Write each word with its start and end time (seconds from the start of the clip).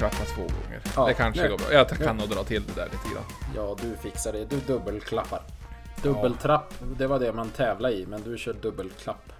klappa 0.00 0.24
två 0.24 0.42
gånger. 0.42 0.80
Ja, 0.96 1.06
det 1.06 1.14
kanske 1.14 1.42
nu. 1.42 1.48
går 1.48 1.58
bra. 1.58 1.66
Jag 1.72 1.88
kan 1.88 2.16
Nu. 2.16 2.22
nog 2.22 2.30
dra 2.30 2.44
till 2.44 2.62
det 2.66 2.72
där 2.74 2.84
lite 2.84 3.14
grann. 3.14 3.24
Ja, 3.56 3.76
du 3.82 3.96
fixar 3.96 4.32
det. 4.32 4.44
Du 4.44 4.56
dubbelklappar. 4.60 5.42
Dubbeltrapp, 6.02 6.74
det 6.98 7.06
var 7.06 7.18
det 7.18 7.32
man 7.32 7.50
tävlade 7.50 7.94
i, 7.94 8.06
men 8.06 8.22
du 8.22 8.38
kör 8.38 8.52
dubbelklapp. 8.52 9.32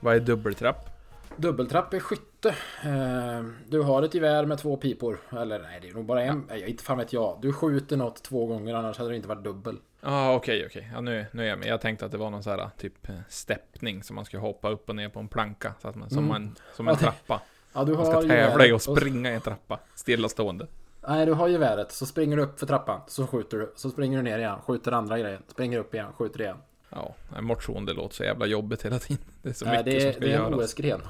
Vad 0.00 0.14
är 0.16 0.20
dubbeltrapp? 0.20 0.90
Dubbeltrapp 1.36 1.94
är 1.94 2.00
skytte. 2.00 2.48
Eh, 2.84 3.44
Du 3.68 3.80
har 3.82 4.02
ett 4.02 4.14
gevär 4.14 4.46
med 4.46 4.58
två 4.58 4.76
pipor. 4.76 5.18
Eller 5.30 5.58
nej, 5.58 5.78
det 5.82 5.88
är 5.88 5.94
nog 5.94 6.04
bara 6.04 6.22
en. 6.22 6.44
Nej, 6.48 6.70
inte 6.70 6.84
fan 6.84 6.98
vet 6.98 7.12
jag. 7.12 7.38
Du 7.42 7.52
skjuter 7.52 7.96
något 7.96 8.22
två 8.22 8.46
gånger, 8.46 8.74
annars 8.74 8.98
hade 8.98 9.10
det 9.10 9.16
inte 9.16 9.28
varit 9.28 9.44
dubbel. 9.44 9.76
Ja, 10.00 10.08
ah, 10.10 10.34
okej, 10.34 10.66
okej. 10.66 10.90
Ja, 10.94 11.00
nu, 11.00 11.26
nu 11.32 11.42
är 11.44 11.48
jag 11.48 11.58
med. 11.58 11.68
Jag 11.68 11.80
tänkte 11.80 12.04
att 12.06 12.12
det 12.12 12.18
var 12.18 12.30
någon 12.30 12.42
så 12.42 12.50
här 12.50 12.70
typ 12.78 13.08
eh, 13.08 13.14
steppning 13.28 14.02
som 14.02 14.16
man 14.16 14.24
ska 14.24 14.38
hoppa 14.38 14.68
upp 14.70 14.88
och 14.88 14.96
ner 14.96 15.08
på 15.08 15.20
en 15.20 15.28
planka. 15.28 15.74
Så 15.82 15.88
att 15.88 15.94
man, 15.94 16.08
som, 16.10 16.18
Mm. 16.18 16.28
man, 16.28 16.56
som 16.74 16.88
en 16.88 16.92
Ja, 16.94 16.98
det- 16.98 17.04
trappa. 17.04 17.40
Ja, 17.74 17.84
du 17.84 17.92
Man 17.92 18.06
har 18.06 18.20
ska 18.22 18.28
tävla 18.28 18.66
i 18.66 18.72
att 18.72 18.82
springa 18.82 19.30
i 19.30 19.34
en 19.34 19.40
trappa. 19.40 19.80
Stillastående. 19.94 20.66
Nej, 21.08 21.26
du 21.26 21.32
har 21.32 21.48
geväret. 21.48 21.92
Så 21.92 22.06
springer 22.06 22.36
du 22.36 22.42
upp 22.42 22.58
för 22.58 22.66
trappan. 22.66 23.00
Så 23.06 23.26
skjuter 23.26 23.58
du. 23.58 23.72
Så 23.76 23.90
springer 23.90 24.16
du 24.16 24.22
ner 24.22 24.38
igen. 24.38 24.58
Skjuter 24.66 24.92
andra 24.92 25.18
grejen. 25.18 25.42
Springer 25.48 25.78
upp 25.78 25.94
igen. 25.94 26.12
Skjuter 26.12 26.40
igen. 26.40 26.56
Ja, 26.90 27.14
motion 27.40 27.86
det 27.86 27.92
låter 27.92 28.14
så 28.14 28.24
jävla 28.24 28.46
jobbigt 28.46 28.84
hela 28.84 28.98
tiden. 28.98 29.24
Det 29.42 29.48
är 29.48 29.52
så 29.52 29.64
Nej, 29.64 29.78
mycket 29.78 29.92
det, 29.92 30.00
som 30.00 30.08
är, 30.08 30.12
ska 30.12 30.20
det 30.20 30.32
är 30.32 30.36
en 30.46 30.52
göras. 30.52 30.70
OS-gren. 30.70 31.00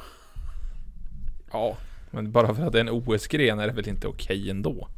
Ja, 1.52 1.76
men 2.10 2.32
bara 2.32 2.54
för 2.54 2.62
att 2.62 2.72
det 2.72 2.78
är 2.78 2.80
en 2.80 2.90
OS-gren 2.90 3.58
är 3.58 3.66
det 3.66 3.72
väl 3.72 3.88
inte 3.88 4.06
okej 4.08 4.50
ändå? 4.50 4.88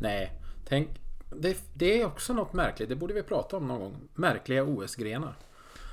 Nej, 0.00 0.32
tänk. 0.68 0.88
Det, 1.36 1.56
det 1.74 2.00
är 2.00 2.06
också 2.06 2.32
något 2.32 2.52
märkligt. 2.52 2.88
Det 2.88 2.96
borde 2.96 3.14
vi 3.14 3.22
prata 3.22 3.56
om 3.56 3.68
någon 3.68 3.80
gång. 3.80 3.96
Märkliga 4.14 4.64
OS-grenar. 4.64 5.34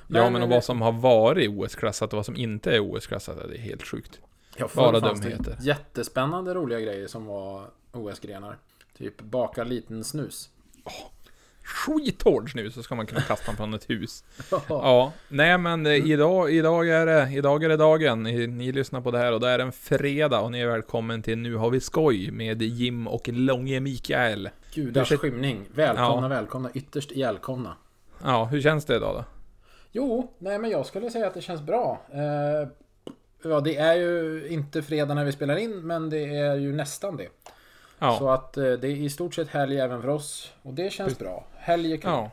ja, 0.07 0.29
men 0.29 0.41
och 0.43 0.49
vad 0.49 0.63
som 0.63 0.81
har 0.81 0.91
varit 0.91 1.49
OS-klassat 1.49 2.13
och 2.13 2.17
vad 2.17 2.25
som 2.25 2.35
inte 2.35 2.75
är 2.75 2.79
OS-klassat, 2.79 3.37
det 3.49 3.55
är 3.55 3.61
helt 3.61 3.83
sjukt. 3.87 4.19
Ja, 4.57 4.67
bara 4.75 4.99
dumheter. 4.99 5.57
Jättespännande 5.61 6.53
roliga 6.53 6.79
grejer 6.79 7.07
som 7.07 7.25
var 7.25 7.63
OS-grenar. 7.91 8.57
Typ 8.97 9.21
baka 9.21 9.63
liten 9.63 10.03
snus. 10.03 10.49
Skithård 11.63 12.51
snus 12.51 12.73
så 12.73 12.83
ska 12.83 12.95
man 12.95 13.05
kunna 13.05 13.21
kasta 13.21 13.45
den 13.45 13.55
från 13.57 13.73
ett 13.73 13.89
hus. 13.89 14.23
Ja, 14.69 15.11
nej 15.29 15.57
men 15.57 15.85
eh, 15.85 15.91
idag, 15.93 16.51
idag, 16.51 16.89
är 16.89 17.05
det, 17.05 17.31
idag 17.33 17.63
är 17.63 17.69
det 17.69 17.77
dagen. 17.77 18.23
Ni, 18.23 18.47
ni 18.47 18.71
lyssnar 18.71 19.01
på 19.01 19.11
det 19.11 19.17
här 19.17 19.31
och 19.33 19.39
det 19.39 19.49
är 19.49 19.59
en 19.59 19.71
fredag 19.71 20.39
och 20.41 20.51
ni 20.51 20.59
är 20.59 20.67
välkommen 20.67 21.21
till 21.21 21.37
Nu 21.37 21.55
har 21.55 21.69
vi 21.69 21.79
skoj 21.79 22.31
med 22.31 22.61
Jim 22.61 23.07
och 23.07 23.27
Långe 23.29 23.79
Mikael. 23.79 24.49
Gudars 24.73 25.11
Hur- 25.11 25.17
skymning. 25.17 25.65
Välkomna, 25.73 26.21
Ja. 26.21 26.27
välkomna. 26.27 26.69
Ytterst 26.73 27.11
ihjälkomna. 27.11 27.75
Ja, 28.23 28.45
hur 28.45 28.61
känns 28.61 28.85
det 28.85 28.95
idag 28.95 29.15
då? 29.15 29.23
Jo, 29.91 30.33
nej 30.39 30.59
men 30.59 30.69
jag 30.69 30.85
skulle 30.85 31.09
säga 31.11 31.27
att 31.27 31.33
det 31.33 31.41
känns 31.41 31.61
bra. 31.61 32.01
Eh, 32.11 32.67
ja, 33.49 33.59
det 33.59 33.77
är 33.77 33.93
ju 33.95 34.47
inte 34.49 34.81
fredag 34.81 35.13
när 35.13 35.25
vi 35.25 35.31
spelar 35.31 35.55
in, 35.55 35.87
men 35.87 36.09
det 36.09 36.35
är 36.37 36.55
ju 36.55 36.73
nästan 36.73 37.17
det. 37.17 37.27
Ja, 37.99 38.15
Så 38.19 38.29
att 38.29 38.57
eh, 38.57 38.63
det 38.63 38.87
är 38.87 38.91
i 38.95 39.09
stort 39.09 39.33
sett 39.33 39.47
helg 39.47 39.79
även 39.79 40.01
för 40.01 40.09
oss. 40.09 40.53
Och 40.61 40.73
det 40.73 40.89
känns 40.93 41.19
bra. 41.19 41.45
Helg 41.55 41.93
är 41.93 41.97
kul. 41.97 42.09
ja. 42.11 42.31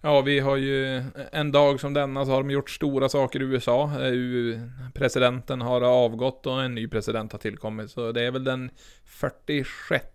Ja, 0.00 0.20
vi 0.20 0.40
har 0.40 0.56
ju 0.56 1.02
en 1.32 1.52
dag 1.52 1.80
som 1.80 1.94
denna 1.94 2.24
så 2.24 2.30
har 2.30 2.38
de 2.38 2.50
gjort 2.50 2.70
stora 2.70 3.08
saker 3.08 3.42
i 3.42 3.44
USA. 3.44 3.82
Eh, 3.84 4.60
Presidenten 4.94 5.60
har 5.60 5.80
avgått 5.82 6.46
och 6.46 6.62
en 6.62 6.74
ny 6.74 6.88
president 6.88 7.32
har 7.32 7.38
tillkommit. 7.38 7.90
Så 7.90 8.12
det 8.12 8.22
är 8.22 8.30
väl 8.30 8.44
den 8.44 8.70
46 9.04 10.06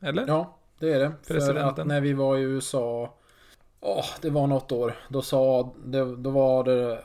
Eller? 0.00 0.24
Ja, 0.26 0.58
det 0.78 0.92
är 0.92 0.98
det. 0.98 1.12
För 1.22 1.34
Presidenten. 1.34 1.80
att 1.80 1.86
när 1.86 2.00
vi 2.00 2.12
var 2.12 2.36
i 2.36 2.40
USA, 2.42 3.14
åh, 3.80 4.04
det 4.20 4.30
var 4.30 4.46
något 4.46 4.72
år, 4.72 4.94
då 5.08 5.22
sa, 5.22 5.74
det, 5.84 6.16
då 6.16 6.30
var 6.30 6.64
det 6.64 7.02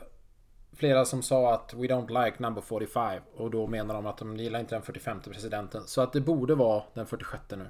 flera 0.76 1.04
som 1.04 1.22
sa 1.22 1.54
att 1.54 1.74
we 1.74 1.86
don't 1.86 2.24
like 2.24 2.36
number 2.42 2.60
45 2.62 3.22
och 3.36 3.50
då 3.50 3.66
menar 3.66 3.94
de 3.94 4.06
att 4.06 4.18
de 4.18 4.36
gillar 4.36 4.60
inte 4.60 4.74
den 4.74 4.82
45 4.82 5.20
presidenten. 5.20 5.82
Så 5.86 6.00
att 6.00 6.12
det 6.12 6.20
borde 6.20 6.54
vara 6.54 6.82
den 6.94 7.06
46 7.06 7.42
nu. 7.50 7.66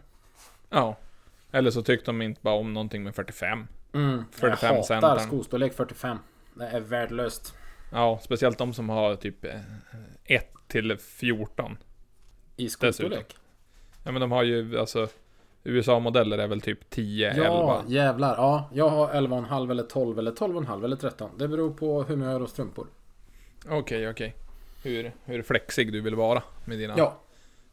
Ja. 0.71 0.97
Eller 1.53 1.71
så 1.71 1.83
tyckte 1.83 2.07
de 2.07 2.23
inte 2.23 2.41
bara 2.43 2.55
om 2.55 2.75
någonting 2.75 3.03
med 3.03 3.15
45. 3.15 3.67
Mm, 3.93 4.25
45 4.31 4.69
jag 4.69 4.77
hatar 4.77 4.83
centern. 4.83 5.19
skostorlek 5.29 5.75
45. 5.75 6.19
Det 6.55 6.67
är 6.67 6.81
värdelöst. 6.81 7.55
Ja, 7.93 8.19
speciellt 8.23 8.59
de 8.59 8.73
som 8.75 8.89
har 8.89 9.17
typ 9.17 9.45
1 10.25 10.47
till 10.69 10.99
14. 10.99 11.77
I 12.57 12.69
skostorlek? 12.69 13.37
Ja 14.05 14.13
men 14.13 14.21
de 14.21 14.33
har 14.33 14.43
ju 14.43 14.79
alltså 14.79 15.09
USA-modeller 15.65 16.39
är 16.39 16.47
väl 16.47 16.61
typ 16.61 16.91
10, 16.91 17.35
Ja, 17.37 17.45
11. 17.45 17.95
jävlar. 17.95 18.37
Ja, 18.37 18.71
jag 18.73 18.89
har 18.89 19.09
11,5 19.09 19.71
eller 19.71 19.83
12 19.83 20.19
eller 20.19 20.33
12,5 20.33 20.85
eller 20.85 20.97
13. 20.97 21.31
Det 21.39 21.49
beror 21.49 21.71
på 21.71 22.03
humör 22.03 22.43
och 22.43 22.49
strumpor. 22.49 22.87
Okej, 23.69 24.09
okej. 24.09 24.35
Hur, 24.83 25.13
hur 25.25 25.43
flexig 25.43 25.93
du 25.93 26.01
vill 26.01 26.15
vara 26.15 26.43
med 26.65 26.79
dina 26.79 26.95
Ja, 26.97 27.21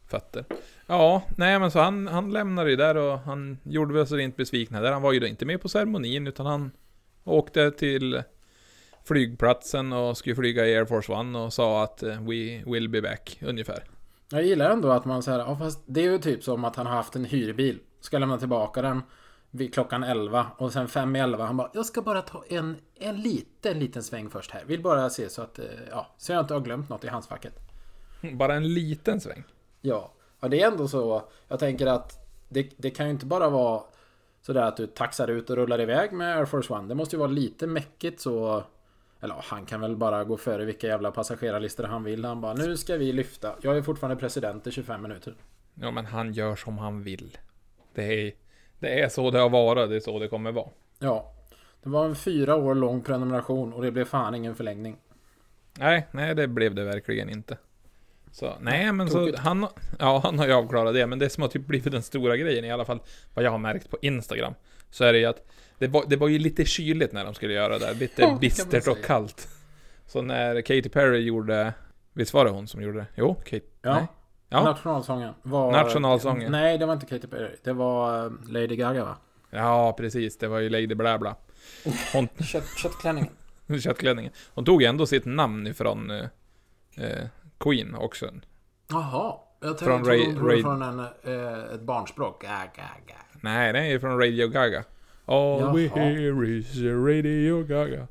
fötter. 0.06 0.44
Ja, 0.86 1.22
nej 1.36 1.58
men 1.58 1.70
så 1.70 1.80
han, 1.80 2.06
han 2.06 2.32
lämnade 2.32 2.70
ju 2.70 2.76
där 2.76 2.96
och 2.96 3.18
han 3.18 3.58
gjorde 3.62 3.94
väl 3.94 4.06
så 4.06 4.18
inte 4.18 4.36
besvikna 4.36 4.80
där. 4.80 4.92
Han 4.92 5.02
var 5.02 5.12
ju 5.12 5.20
då 5.20 5.26
inte 5.26 5.46
med 5.46 5.60
på 5.60 5.68
ceremonin 5.68 6.26
utan 6.26 6.46
han 6.46 6.70
åkte 7.24 7.70
till 7.70 8.22
flygplatsen 9.04 9.92
och 9.92 10.16
skulle 10.16 10.36
flyga 10.36 10.66
i 10.66 10.76
Air 10.76 10.84
Force 10.84 11.12
One 11.12 11.38
och 11.38 11.52
sa 11.52 11.84
att 11.84 12.02
eh, 12.02 12.20
we 12.20 12.62
will 12.66 12.88
be 12.88 13.02
back, 13.02 13.38
ungefär. 13.42 13.84
Jag 14.30 14.42
gillar 14.44 14.70
ändå 14.70 14.90
att 14.90 15.04
man 15.04 15.22
säger, 15.22 15.38
ja 15.38 15.56
fast 15.56 15.82
det 15.86 16.00
är 16.00 16.10
ju 16.12 16.18
typ 16.18 16.42
som 16.42 16.64
att 16.64 16.76
han 16.76 16.86
har 16.86 16.94
haft 16.94 17.16
en 17.16 17.24
hyrbil. 17.24 17.78
Ska 18.00 18.18
lämna 18.18 18.38
tillbaka 18.38 18.82
den 18.82 19.02
vid 19.56 19.74
klockan 19.74 20.02
11 20.02 20.46
och 20.56 20.72
sen 20.72 20.88
5 20.88 21.16
i 21.16 21.20
11 21.20 21.44
han 21.44 21.56
bara, 21.56 21.70
jag 21.72 21.86
ska 21.86 22.02
bara 22.02 22.22
ta 22.22 22.44
en, 22.48 22.76
en 22.94 23.16
liten, 23.16 23.78
liten 23.78 24.02
sväng 24.02 24.30
först 24.30 24.50
här. 24.50 24.64
Vill 24.64 24.82
bara 24.82 25.10
se 25.10 25.28
så 25.28 25.42
att, 25.42 25.58
eh, 25.58 25.64
ja, 25.90 26.06
så 26.18 26.32
jag 26.32 26.40
inte 26.40 26.54
har 26.54 26.60
glömt 26.60 26.88
något 26.88 27.04
i 27.04 27.08
handskfacket. 27.08 27.54
Bara 28.32 28.54
en 28.54 28.74
liten 28.74 29.20
sväng. 29.20 29.44
Ja, 29.80 30.12
ja 30.40 30.48
det 30.48 30.62
är 30.62 30.70
ändå 30.70 30.88
så. 30.88 31.28
Jag 31.48 31.58
tänker 31.58 31.86
att 31.86 32.28
det, 32.48 32.70
det 32.76 32.90
kan 32.90 33.06
ju 33.06 33.12
inte 33.12 33.26
bara 33.26 33.50
vara 33.50 33.82
sådär 34.42 34.62
att 34.62 34.76
du 34.76 34.86
taxar 34.86 35.28
ut 35.28 35.50
och 35.50 35.56
rullar 35.56 35.80
iväg 35.80 36.12
med 36.12 36.36
Air 36.38 36.44
Force 36.44 36.72
One. 36.72 36.88
Det 36.88 36.94
måste 36.94 37.16
ju 37.16 37.20
vara 37.20 37.30
lite 37.30 37.66
mäckigt 37.66 38.20
så... 38.20 38.64
Eller 39.20 39.34
ja, 39.34 39.40
han 39.44 39.66
kan 39.66 39.80
väl 39.80 39.96
bara 39.96 40.24
gå 40.24 40.36
före 40.36 40.64
vilka 40.64 40.86
jävla 40.86 41.10
passagerarlistor 41.10 41.84
han 41.84 42.04
vill. 42.04 42.24
Han 42.24 42.40
bara, 42.40 42.54
nu 42.54 42.76
ska 42.76 42.96
vi 42.96 43.12
lyfta. 43.12 43.54
Jag 43.60 43.76
är 43.76 43.82
fortfarande 43.82 44.16
president 44.16 44.66
i 44.66 44.70
25 44.70 45.02
minuter. 45.02 45.34
Ja 45.74 45.90
men 45.90 46.06
han 46.06 46.32
gör 46.32 46.56
som 46.56 46.78
han 46.78 47.02
vill. 47.02 47.38
Det 47.94 48.02
är, 48.04 48.32
det 48.78 49.00
är 49.00 49.08
så 49.08 49.30
det 49.30 49.38
har 49.38 49.48
varit, 49.50 49.90
det 49.90 49.96
är 49.96 50.00
så 50.00 50.18
det 50.18 50.28
kommer 50.28 50.52
vara. 50.52 50.68
Ja. 50.98 51.30
Det 51.82 51.88
var 51.90 52.04
en 52.04 52.16
fyra 52.16 52.56
år 52.56 52.74
lång 52.74 53.02
prenumeration 53.02 53.72
och 53.72 53.82
det 53.82 53.90
blev 53.90 54.04
fan 54.04 54.34
ingen 54.34 54.54
förlängning. 54.54 54.96
Nej, 55.78 56.06
nej 56.10 56.34
det 56.34 56.48
blev 56.48 56.74
det 56.74 56.84
verkligen 56.84 57.30
inte. 57.30 57.56
Så, 58.32 58.52
nej 58.60 58.92
men 58.92 59.08
så 59.10 59.36
han, 59.36 59.66
ja 59.98 60.20
han 60.24 60.38
har 60.38 60.46
ju 60.46 60.52
avklarat 60.52 60.94
det, 60.94 61.06
men 61.06 61.18
det 61.18 61.30
som 61.30 61.42
har 61.42 61.48
typ 61.48 61.66
blivit 61.66 61.92
den 61.92 62.02
stora 62.02 62.36
grejen 62.36 62.64
i 62.64 62.70
alla 62.72 62.84
fall, 62.84 63.00
vad 63.34 63.44
jag 63.44 63.50
har 63.50 63.58
märkt 63.58 63.90
på 63.90 63.98
Instagram, 64.02 64.54
så 64.90 65.04
är 65.04 65.12
det 65.12 65.18
ju 65.18 65.24
att 65.24 65.46
det 65.78 65.86
var, 65.86 66.04
det 66.06 66.16
var 66.16 66.28
ju 66.28 66.38
lite 66.38 66.64
kyligt 66.64 67.12
när 67.12 67.24
de 67.24 67.34
skulle 67.34 67.54
göra 67.54 67.78
det 67.78 67.86
där, 67.86 67.94
lite 67.94 68.36
bistert 68.40 68.86
och 68.88 69.04
kallt. 69.04 69.48
Så 70.06 70.22
när 70.22 70.60
Katy 70.60 70.88
Perry 70.88 71.18
gjorde, 71.18 71.72
visst 72.12 72.34
var 72.34 72.44
det 72.44 72.50
hon 72.50 72.68
som 72.68 72.82
gjorde 72.82 72.98
det? 72.98 73.06
Jo, 73.16 73.34
Kate, 73.34 73.66
Ja. 73.82 73.94
nej. 73.94 74.06
Ja, 74.54 74.64
Nationalsången 74.64 75.34
var... 75.42 75.72
Nationalsången. 75.72 76.52
Nej, 76.52 76.78
det 76.78 76.86
var 76.86 76.92
inte 76.92 77.06
Katy 77.06 77.26
Perry. 77.26 77.56
Det 77.64 77.72
var 77.72 78.24
eh, 78.26 78.32
Lady 78.48 78.76
Gaga 78.76 79.04
va? 79.04 79.16
ja 79.50 79.92
precis, 79.96 80.38
det 80.38 80.48
var 80.48 80.58
ju 80.58 80.68
Lady 80.68 80.86
Blabla. 80.94 81.36
Hon, 82.12 82.28
Kött, 82.44 82.64
köttklänningen. 82.82 83.30
köttklänningen. 83.82 84.32
Hon 84.54 84.64
tog 84.64 84.82
ändå 84.82 85.06
sitt 85.06 85.24
namn 85.24 85.66
ifrån 85.66 86.10
eh, 86.10 86.24
eh, 86.96 87.24
Queen 87.58 87.94
också. 87.94 88.26
Jaha. 88.88 89.34
Jag 89.60 89.78
Från 89.78 90.04
tänkte 90.04 90.24
från, 90.24 90.36
från, 90.36 90.50
Ray- 90.50 90.62
från 90.62 90.82
en, 90.82 91.00
eh, 91.00 91.74
ett 91.74 91.80
barnspråk. 91.80 92.42
Gaga, 92.42 92.62
gaga. 92.76 93.18
Nej, 93.40 93.72
det 93.72 93.78
är 93.78 93.84
ju 93.84 94.00
från 94.00 94.18
Radio 94.20 94.48
Gaga. 94.48 94.84
All 95.26 95.72
we 95.76 95.82
Jaha. 95.82 95.98
hear 95.98 96.44
is 96.44 96.76
Radio 96.82 97.62
Gaga. 97.62 98.06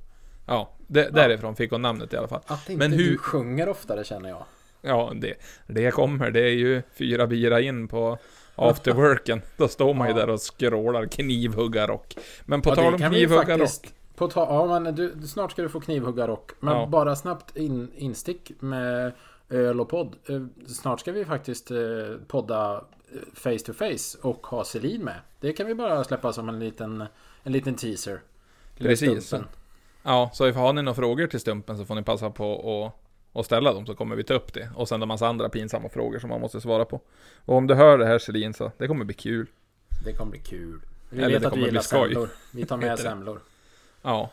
Ja, 0.47 0.69
det, 0.87 1.09
därifrån 1.09 1.55
fick 1.55 1.71
hon 1.71 1.81
namnet 1.81 2.13
i 2.13 2.17
alla 2.17 2.27
fall. 2.27 2.41
Att 2.47 2.69
inte 2.69 2.79
Men 2.89 2.91
hur- 2.99 3.11
du 3.11 3.17
sjunger 3.17 3.69
oftare 3.69 4.03
känner 4.03 4.29
jag. 4.29 4.43
Ja, 4.85 5.11
det, 5.15 5.33
det 5.67 5.91
kommer. 5.91 6.31
Det 6.31 6.39
är 6.41 6.53
ju 6.53 6.81
fyra 6.93 7.27
bira 7.27 7.61
in 7.61 7.87
på 7.87 8.17
afterworken. 8.55 9.41
Då 9.57 9.67
står 9.67 9.93
man 9.93 10.07
ju 10.07 10.13
där 10.13 10.29
och 10.29 10.41
skrålar 10.41 11.05
knivhuggarrock. 11.05 12.17
Men 12.45 12.61
på 12.61 12.69
Ja, 12.69 12.75
tal 12.75 12.93
om 12.93 12.99
knivhuggarrock. 12.99 13.93
På 14.15 14.27
ta, 14.27 14.41
ja, 14.69 14.79
men 14.79 14.95
du, 14.95 15.13
snart 15.27 15.51
ska 15.51 15.61
du 15.61 15.69
få 15.69 15.79
knivhuggarrock. 15.79 16.51
Men 16.59 16.73
Ja. 16.77 16.87
bara 16.87 17.15
snabbt 17.15 17.57
in, 17.57 17.91
instick 17.95 18.51
med 18.59 19.11
öl 19.49 19.79
och 19.81 19.89
podd. 19.89 20.15
Eh, 20.29 20.41
Snart 20.67 20.99
ska 20.99 21.11
vi 21.11 21.25
faktiskt 21.25 21.71
eh, 21.71 21.77
podda 22.27 22.83
face 23.33 23.57
to 23.65 23.73
face 23.73 24.17
och 24.21 24.47
ha 24.47 24.63
Selin 24.63 25.01
med. 25.03 25.15
Det 25.39 25.53
kan 25.53 25.67
vi 25.67 25.75
bara 25.75 26.03
släppa 26.03 26.33
som 26.33 26.49
en 26.49 26.59
liten, 26.59 27.03
en 27.43 27.51
liten 27.51 27.75
teaser. 27.75 28.19
Precis. 28.77 29.25
stumpen. 29.27 29.47
Ja, 30.03 30.29
så 30.33 30.51
har 30.51 30.73
ni 30.73 30.81
några 30.81 30.95
frågor 30.95 31.27
till 31.27 31.39
Stumpen 31.39 31.77
så 31.77 31.85
får 31.85 31.95
ni 31.95 32.03
passa 32.03 32.29
på 32.29 32.53
att 32.85 33.02
att 33.33 33.45
ställa 33.45 33.73
dem 33.73 33.85
så 33.85 33.95
kommer 33.95 34.15
vi 34.15 34.23
ta 34.23 34.33
upp 34.33 34.53
det. 34.53 34.69
Och 34.75 34.87
sen 34.87 35.01
en 35.01 35.07
massa 35.07 35.27
andra 35.27 35.49
pinsamma 35.49 35.89
frågor 35.89 36.19
som 36.19 36.29
man 36.29 36.41
måste 36.41 36.61
svara 36.61 36.85
på. 36.85 37.01
Och 37.45 37.55
om 37.55 37.67
du 37.67 37.73
hör 37.73 37.97
det 37.97 38.05
här 38.05 38.19
Selin 38.19 38.53
så, 38.53 38.71
det 38.77 38.87
kommer 38.87 39.05
bli 39.05 39.15
kul. 39.15 39.47
Det 40.05 40.13
kommer 40.13 40.31
bli 40.31 40.39
kul. 40.39 40.79
Vi 41.09 41.23
Eller 41.23 41.39
vet 41.39 41.45
att 41.45 41.53
du 41.53 41.65
gillar 41.65 41.81
semlor. 41.81 42.29
Vi 42.51 42.65
tar 42.65 42.77
med 42.77 42.99
semlor. 42.99 43.39
Ja. 44.01 44.29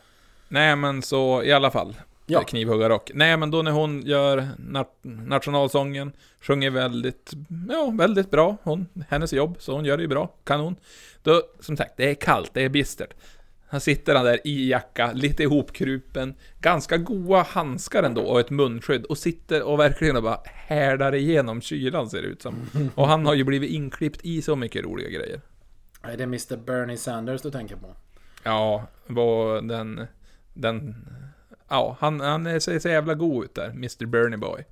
Nej 0.49 0.77
men 0.77 1.03
så 1.03 1.43
i 1.43 1.53
alla 1.53 1.71
fall. 1.71 1.95
Ja. 2.27 2.43
knivhuggarrock. 2.43 3.11
Nej, 3.15 3.37
men 3.37 3.51
då 3.51 3.63
när 3.63 3.71
hon 3.71 4.03
gör 4.03 4.49
nat 4.59 4.99
nationalsången, 5.03 6.13
sjunger 6.41 6.71
väldigt, 6.71 7.33
ja, 7.69 7.93
väldigt 7.99 8.31
bra. 8.31 8.57
Hon, 8.63 8.87
hennes 9.09 9.33
jobb, 9.33 9.57
så 9.59 9.75
hon 9.75 9.85
gör 9.85 9.97
det 9.97 10.03
ju 10.03 10.09
bra. 10.09 10.33
Kanon. 10.45 10.77
Då, 11.23 11.43
som 11.61 11.77
sagt, 11.77 11.97
det 11.97 12.11
är 12.11 12.15
kallt, 12.15 12.51
det 12.55 12.63
är 12.63 12.69
bistert. 12.69 13.15
Han 13.71 13.81
sitter 13.81 14.15
han 14.15 14.25
där 14.25 14.47
i 14.47 14.69
jacka, 14.71 15.13
lite 15.13 15.43
ihopkrupen, 15.43 16.35
ganska 16.61 16.97
goa 16.97 17.43
handskar 17.43 18.03
ändå 18.03 18.23
och 18.23 18.41
ett 18.41 18.51
munskydd 18.51 19.05
och 19.05 19.19
sitter 19.19 19.63
och 19.63 19.79
verkligen 19.79 20.23
bara 20.23 20.41
härdar 20.45 21.15
igenom 21.15 21.61
kylan 21.61 22.11
ser 22.11 22.23
det 22.23 22.29
ut 22.29 22.43
som. 22.43 22.55
Och 22.95 23.09
han 23.09 23.27
har 23.27 23.35
ju 23.35 23.45
blivit 23.45 23.71
inklippt 23.71 24.21
i 24.25 24.43
så 24.43 24.57
mycket 24.57 24.85
roliga 24.85 25.09
grejer. 25.09 25.41
Är 26.03 26.17
det 26.17 26.25
Mr 26.25 26.57
Bernie 26.57 26.97
Sanders 26.97 27.43
du 27.43 27.51
tänker 27.51 27.77
på? 27.77 27.87
Ja, 28.43 28.87
vad 29.07 29.69
den, 29.69 30.07
den, 30.55 30.95
ja, 31.69 31.97
han, 32.01 32.21
han 32.21 32.61
ser 32.61 32.79
så 32.79 32.89
jävla 32.89 33.15
god 33.15 33.45
ut 33.45 33.55
där, 33.55 33.71
Mr 33.71 34.07
Bernie 34.07 34.39
Boy. 34.39 34.65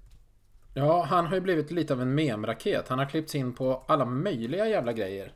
Ja, 0.75 1.03
han 1.03 1.27
har 1.27 1.35
ju 1.35 1.41
blivit 1.41 1.71
lite 1.71 1.93
av 1.93 2.03
en 2.03 2.15
memraket. 2.15 2.89
Han 2.89 2.99
har 2.99 3.07
klippts 3.07 3.35
in 3.35 3.53
på 3.53 3.85
alla 3.89 4.05
möjliga 4.05 4.69
jävla 4.69 4.93
grejer. 4.93 5.33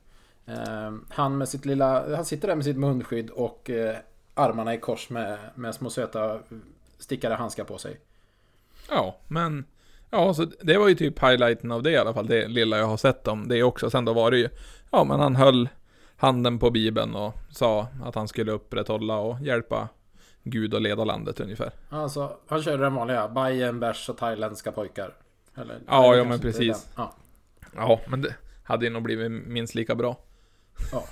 Eh, 0.52 0.92
han 1.08 1.38
med 1.38 1.48
sitt 1.48 1.64
lilla... 1.64 2.16
Han 2.16 2.24
sitter 2.24 2.48
där 2.48 2.54
med 2.54 2.64
sitt 2.64 2.76
munskydd 2.76 3.30
och 3.30 3.70
eh, 3.70 3.96
armarna 4.34 4.74
i 4.74 4.78
kors 4.78 5.10
med, 5.10 5.38
med 5.54 5.74
små 5.74 5.90
söta 5.90 6.38
stickade 6.98 7.34
handskar 7.34 7.64
på 7.64 7.78
sig. 7.78 8.00
Ja, 8.90 9.16
men, 9.28 9.64
ja, 10.10 10.34
så 10.34 10.44
det 10.44 10.78
var 10.78 10.88
ju 10.88 10.94
typ 10.94 11.22
highlighten 11.22 11.72
av 11.72 11.82
det 11.82 11.90
i 11.90 11.96
alla 11.96 12.14
fall, 12.14 12.26
det 12.26 12.48
lilla 12.48 12.78
jag 12.78 12.86
har 12.86 12.96
sett 12.96 13.28
om 13.28 13.48
det 13.48 13.62
också. 13.62 13.90
Sen 13.90 14.04
då 14.04 14.12
var 14.12 14.30
det 14.30 14.38
ju, 14.38 14.48
ja 14.90 15.04
men 15.04 15.20
han 15.20 15.36
höll 15.36 15.68
handen 16.16 16.58
på 16.58 16.70
bibeln 16.70 17.14
och 17.14 17.34
sa 17.50 17.86
att 18.04 18.14
han 18.14 18.28
skulle 18.28 18.52
upprätthålla 18.52 19.16
och 19.16 19.40
hjälpa 19.40 19.88
Gud 20.42 20.74
att 20.74 20.82
leda 20.82 21.04
landet 21.04 21.40
ungefär. 21.40 21.72
Alltså, 21.88 22.36
han 22.46 22.62
körde 22.62 22.82
den 22.82 22.94
vanliga. 22.94 23.28
Bajen, 23.28 23.80
bärs 23.80 24.08
och 24.08 24.16
thailändska 24.18 24.72
pojkar. 24.72 25.14
Eller, 25.54 25.78
Ja, 25.86 26.16
ja, 26.16 26.24
men 26.24 26.40
precis. 26.40 26.88
Ja. 26.96 27.12
Ja, 27.76 28.00
men 28.06 28.22
det 28.22 28.34
hade 28.64 28.84
ju 28.84 28.90
nog 28.90 29.02
blivit 29.02 29.30
minst 29.30 29.74
lika 29.74 29.94
bra. 29.94 30.16
Ja. 30.92 31.04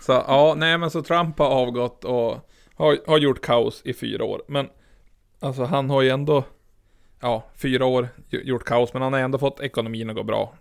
Så, 0.00 0.12
ja, 0.12 0.54
nej 0.56 0.78
men 0.78 0.90
så 0.90 1.02
Trump 1.02 1.38
har 1.38 1.46
avgått 1.48 2.04
och 2.04 2.38
har, 2.74 2.98
har 3.06 3.18
gjort 3.18 3.40
kaos 3.40 3.82
i 3.84 3.92
fyra 3.94 4.24
år. 4.24 4.42
Men, 4.48 4.68
alltså 5.40 5.64
han 5.64 5.90
har 5.90 6.02
ju 6.02 6.08
ändå, 6.10 6.44
ja, 7.20 7.44
fyra 7.54 7.84
år 7.86 8.08
gj- 8.30 8.42
gjort 8.44 8.64
kaos, 8.64 8.92
men 8.92 9.02
han 9.02 9.12
har 9.12 9.20
ändå 9.20 9.38
fått 9.38 9.60
ekonomin 9.60 10.10
att 10.10 10.16
gå 10.16 10.22
bra. 10.22 10.54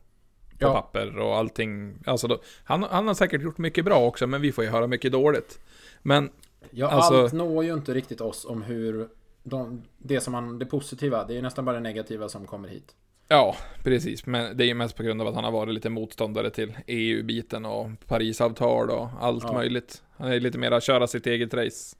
På 0.59 0.65
Ja. 0.65 0.73
papper 0.73 1.17
och 1.17 1.35
allting. 1.37 1.93
Alltså 2.05 2.27
då, 2.27 2.39
han, 2.63 2.83
han 2.83 3.07
har 3.07 3.13
säkert 3.13 3.41
gjort 3.41 3.57
mycket 3.57 3.85
bra 3.85 3.99
också, 4.05 4.27
men 4.27 4.41
vi 4.41 4.51
får 4.51 4.63
ju 4.63 4.69
höra 4.69 4.87
mycket 4.87 5.11
dåligt. 5.11 5.59
Men, 6.01 6.29
Ja, 6.71 6.87
Alltså- 6.87 7.23
allt 7.23 7.33
når 7.33 7.63
ju 7.63 7.73
inte 7.73 7.93
riktigt 7.93 8.21
oss 8.21 8.45
om 8.45 8.61
hur 8.61 9.07
de, 9.43 9.81
det 9.97 10.19
som 10.21 10.31
man, 10.31 10.59
det 10.59 10.65
positiva, 10.65 11.23
det 11.25 11.33
är 11.33 11.35
ju 11.35 11.41
nästan 11.41 11.65
bara 11.65 11.73
det 11.75 11.79
negativa 11.81 12.29
som 12.29 12.47
kommer 12.47 12.67
hit. 12.69 12.95
Ja, 13.27 13.55
precis. 13.83 14.25
Men 14.25 14.57
det 14.57 14.63
är 14.63 14.67
ju 14.67 14.73
mest 14.73 14.95
på 14.97 15.03
grund 15.03 15.21
av 15.21 15.27
att 15.27 15.35
han 15.35 15.43
har 15.43 15.51
varit 15.51 15.73
lite 15.73 15.89
motståndare 15.89 16.49
till 16.49 16.77
EU-biten 16.87 17.65
och 17.65 17.89
Parisavtal 18.07 18.89
och 18.89 19.09
allt 19.19 19.43
Ja. 19.43 19.53
möjligt. 19.53 20.03
Han 20.17 20.31
är 20.31 20.39
lite 20.39 20.57
mer 20.57 20.71
att 20.71 20.83
köra 20.83 21.07
sitt 21.07 21.27
eget 21.27 21.53
race. 21.53 21.95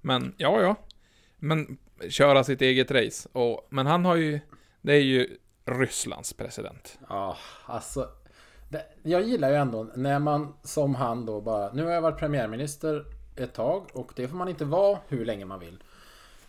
Men, 0.00 0.34
ja, 0.36 0.60
ja. 0.62 0.76
Men, 1.38 1.78
köra 2.08 2.44
sitt 2.44 2.62
eget 2.62 2.90
race. 2.90 3.28
Och, 3.32 3.66
men 3.70 3.86
han 3.86 4.04
har 4.04 4.16
ju, 4.16 4.40
det 4.82 4.92
är 4.92 5.00
ju 5.02 5.36
Rysslands 5.64 6.32
president. 6.32 6.98
Ja, 7.08 7.36
alltså. 7.66 8.08
Det, 8.70 8.84
jag 9.02 9.22
gillar 9.22 9.50
ju 9.50 9.56
ändå 9.56 9.90
när 9.96 10.18
man 10.18 10.54
som 10.62 10.94
han 10.94 11.26
då 11.26 11.40
bara, 11.40 11.72
nu 11.72 11.84
har 11.84 11.90
jag 11.90 12.02
varit 12.02 12.18
premiärminister 12.18 13.04
ett 13.36 13.54
tag 13.54 13.86
och 13.92 14.12
det 14.16 14.28
får 14.28 14.36
man 14.36 14.48
inte 14.48 14.64
vara 14.64 14.98
hur 15.08 15.24
länge 15.24 15.44
man 15.44 15.60
vill. 15.60 15.82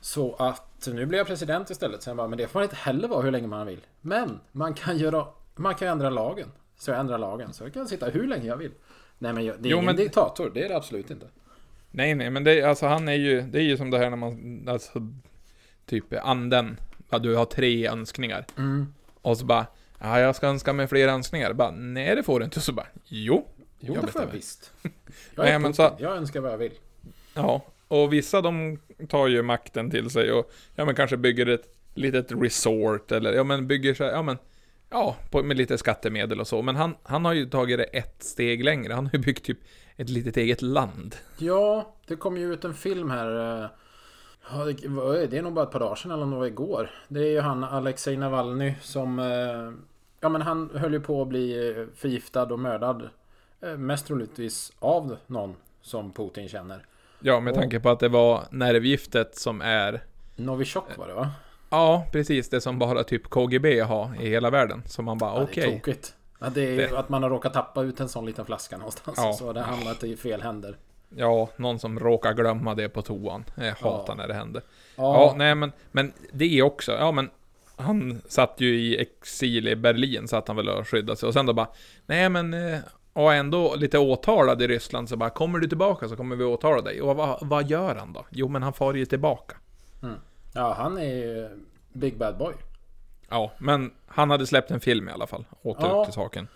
Så 0.06 0.36
att 0.36 0.88
nu 0.92 1.06
blir 1.06 1.18
jag 1.20 1.28
president 1.28 1.70
istället. 1.70 2.04
Så 2.04 2.10
jag 2.10 2.18
bara, 2.18 2.28
men 2.28 2.38
det 2.38 2.48
får 2.48 2.60
man 2.60 2.64
inte 2.64 2.76
heller 2.76 3.08
vara 3.08 3.22
hur 3.22 3.32
länge 3.32 3.48
man 3.48 3.68
vill. 3.68 3.80
Men 4.02 4.40
man 4.52 4.74
kan 4.74 4.98
göra, 4.98 5.28
man 5.56 5.76
kan 5.76 5.88
ändra 5.88 6.10
lagen. 6.10 6.52
Så 6.78 6.92
jag 6.92 7.00
ändrar 7.00 7.18
lagen. 7.18 7.54
Så 7.54 7.64
jag 7.64 7.74
kan 7.74 7.88
sitta 7.88 8.06
hur 8.06 8.28
länge 8.28 8.46
jag 8.48 8.58
vill. 8.58 8.72
Nej 9.18 9.34
men 9.34 9.46
jag, 9.46 9.62
det 9.62 9.70
är 9.70 9.72
Jo, 9.72 9.78
ingen 9.78 9.86
men- 9.86 9.96
diktator, 9.96 10.52
det 10.54 10.64
är 10.66 10.70
det 10.70 10.76
absolut 10.78 11.12
inte. 11.12 11.28
Nej, 11.92 12.16
nej, 12.16 12.30
men 12.30 12.44
det, 12.44 12.64
alltså 12.64 12.86
han 12.88 13.08
är 13.08 13.14
ju, 13.14 13.42
det 13.42 13.58
är 13.60 13.64
ju 13.64 13.78
som 13.78 13.92
det 13.92 13.98
här 13.98 14.10
när 14.10 14.18
man, 14.18 14.66
alltså, 14.70 15.08
typ 15.86 16.06
anden. 16.24 16.80
Ja, 17.10 17.20
du 17.20 17.36
har 17.36 17.46
tre 17.46 17.88
önskningar. 17.88 18.46
Mm. 18.58 18.94
Och 19.22 19.38
så 19.38 19.46
bara, 19.46 19.66
ja, 20.00 20.20
jag 20.20 20.36
ska 20.36 20.48
önska 20.48 20.74
mig 20.74 20.88
fler 20.88 21.08
önskningar. 21.08 21.54
Bara, 21.54 21.72
nej 21.72 22.16
det 22.16 22.24
får 22.24 22.40
du 22.40 22.46
inte. 22.46 22.60
Och 22.60 22.64
så 22.64 22.74
bara, 22.74 22.88
jo. 23.06 23.48
Jo, 23.80 23.94
Jag 23.96 24.06
det 24.06 24.12
får 24.12 24.22
jag 24.22 24.28
visst. 24.30 24.72
Jag 25.36 25.46
är 25.48 25.50
Nej, 25.52 25.60
men 25.60 25.74
så- 25.74 25.96
Jag 26.00 26.16
önskar 26.18 26.40
vad 26.42 26.52
jag 26.52 26.58
vill. 26.58 26.74
Ja, 27.34 27.62
och 27.88 28.14
vissa 28.14 28.42
de 28.42 28.80
tar 29.10 29.28
ju 29.28 29.42
makten 29.42 29.92
till 29.92 30.10
sig 30.10 30.32
och, 30.32 30.52
ja 30.76 30.86
men 30.86 30.96
kanske 30.96 31.18
bygger 31.18 31.46
ett 31.46 31.76
litet 31.94 32.32
resort 32.32 33.12
eller, 33.12 33.34
ja 33.34 33.44
men 33.44 33.68
bygger 33.68 33.94
så 33.94 34.04
här, 34.04 34.12
ja 34.12 34.22
men, 34.22 34.38
ja, 34.90 35.16
på, 35.32 35.44
med 35.44 35.58
lite 35.58 35.78
skattemedel 35.78 36.40
och 36.40 36.48
så. 36.48 36.62
Men 36.62 36.76
han, 36.76 36.96
han 37.04 37.26
har 37.26 37.34
ju 37.34 37.46
tagit 37.46 37.78
det 37.78 37.84
ett 37.84 38.24
steg 38.24 38.64
längre. 38.64 38.94
Han 38.94 39.06
har 39.06 39.14
ju 39.14 39.20
byggt 39.20 39.46
typ 39.46 39.60
ett 39.96 40.10
litet 40.10 40.38
eget 40.38 40.62
land. 40.62 41.16
Ja, 41.38 41.96
det 42.08 42.16
kom 42.16 42.38
ju 42.38 42.54
ut 42.54 42.66
en 42.66 42.74
film 42.74 43.10
här. 43.10 43.62
Eh, 43.64 44.66
det, 45.30 45.38
är 45.38 45.42
nog 45.42 45.54
bara 45.54 45.66
ett 45.66 45.72
par 45.72 45.80
dagar 45.80 45.96
sedan 45.96 46.12
eller 46.12 46.24
om 46.24 46.32
det 46.32 46.38
var 46.38 46.46
igår. 46.46 46.90
Det 47.08 47.20
är 47.20 47.32
ju 47.32 47.40
han 47.40 47.64
Alexej 47.64 48.18
Navalny 48.18 48.74
som... 48.82 49.20
Eh, 49.20 49.72
ja 50.20 50.30
men 50.30 50.42
han 50.42 50.70
höll 50.74 50.94
ju 50.94 51.00
på 51.00 51.22
att 51.22 51.28
bli 51.28 51.70
eh, 51.70 51.86
förgiftad 51.96 52.44
och 52.44 52.60
mördad. 52.60 53.10
Mest 53.78 54.08
troligtvis 54.08 54.72
av 54.80 55.18
någon 55.28 55.56
som 55.82 56.12
Putin 56.12 56.50
känner. 56.50 56.86
Ja, 57.28 57.40
med 57.40 57.54
tanke 57.54 57.80
på 57.80 57.90
att 57.90 58.00
det 58.00 58.10
var 58.10 58.44
nervgiftet 58.52 59.36
som 59.36 59.62
är, 59.62 60.04
Novichok 60.36 60.98
var 60.98 61.08
det 61.08 61.14
va? 61.14 61.32
ja 61.70 62.06
precis 62.12 62.50
det 62.50 62.62
som 62.62 62.80
bara 62.80 63.04
typ 63.04 63.30
KGB 63.30 63.80
har 63.80 64.22
i 64.22 64.30
hela 64.30 64.50
världen. 64.50 64.84
Så 64.86 65.02
man 65.02 65.18
bara, 65.18 65.36
Ja, 65.38 65.44
okej. 65.44 65.64
Det 65.68 65.70
är 65.74 65.78
tokigt. 65.80 66.16
Ja, 66.40 66.50
det 66.50 66.62
är 66.62 66.78
Det- 66.78 67.00
att 67.00 67.10
man 67.10 67.24
har 67.24 67.30
råkat 67.30 67.54
tappa 67.54 67.82
ut 67.84 68.00
en 68.00 68.10
sån 68.10 68.26
liten 68.26 68.46
flaska 68.46 68.78
någonstans. 68.78 69.18
Ja. 69.22 69.34
Så 69.34 69.54
det 69.54 69.62
har 69.62 69.76
hamnat 69.76 70.04
i 70.04 70.16
fel 70.18 70.42
händer. 70.42 70.78
Ja, 71.10 71.50
någon 71.58 71.80
som 71.80 72.00
råkar 72.00 72.34
glömma 72.34 72.76
det 72.76 72.90
på 72.90 73.02
toan. 73.02 73.44
Jag 73.56 73.66
hatar 73.66 74.06
Ja. 74.08 74.16
när 74.16 74.28
det 74.28 74.34
händer. 74.34 74.62
Ja, 74.96 75.34
nej 75.38 75.56
men, 75.56 75.72
men 75.92 76.14
det 76.32 76.46
är 76.60 76.62
också, 76.64 76.92
ja 76.92 77.12
men 77.12 77.30
han 77.76 78.22
satt 78.28 78.56
ju 78.62 78.76
i 78.80 78.98
exil 79.02 79.68
i 79.68 79.76
Berlin 79.76 80.28
så 80.28 80.36
att 80.38 80.48
han 80.48 80.58
väl 80.58 80.70
och 80.70 80.88
skyddade 80.88 81.18
sig 81.18 81.28
och 81.28 81.34
sen 81.34 81.46
då 81.46 81.54
bara, 81.54 81.68
nej 82.06 82.30
men, 82.30 82.54
eh, 82.54 82.80
och 83.16 83.34
ändå 83.34 83.76
lite 83.76 83.98
åtalad 84.00 84.62
i 84.62 84.68
Ryssland 84.68 85.10
så 85.10 85.18
bara, 85.18 85.30
kommer 85.30 85.60
du 85.60 85.68
tillbaka 85.68 86.08
så 86.10 86.16
kommer 86.16 86.36
vi 86.36 86.44
åtala 86.44 86.82
dig. 86.82 87.02
Och 87.02 87.16
vad, 87.16 87.38
vad 87.48 87.70
gör 87.70 87.96
han 87.96 88.14
då? 88.14 88.26
Jo 88.30 88.48
men 88.48 88.64
han 88.64 88.74
far 88.74 88.94
ju 88.94 89.06
tillbaka. 89.06 89.56
ja, 90.54 90.74
han 90.78 90.98
är 90.98 91.16
ju 91.16 91.50
Big 91.94 92.18
Bad 92.18 92.38
Boy. 92.38 92.54
Ja, 93.30 93.52
men 93.58 93.92
han 94.08 94.30
hade 94.30 94.48
släppt 94.48 94.72
en 94.72 94.80
film 94.80 95.10
i 95.10 95.12
alla 95.12 95.28
fall, 95.28 95.46
åter 95.62 95.88
Ja. 95.88 96.06
till 96.06 96.14
saken. 96.14 96.48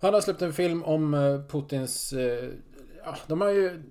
Han 0.00 0.14
har 0.14 0.20
släppt 0.20 0.42
en 0.42 0.52
film 0.52 0.82
om 0.84 1.14
eh, 1.14 1.40
Putins... 1.48 2.12
eh, 2.12 2.48
Ja, 3.04 3.16
de 3.26 3.40
har 3.40 3.48
ju... 3.48 3.82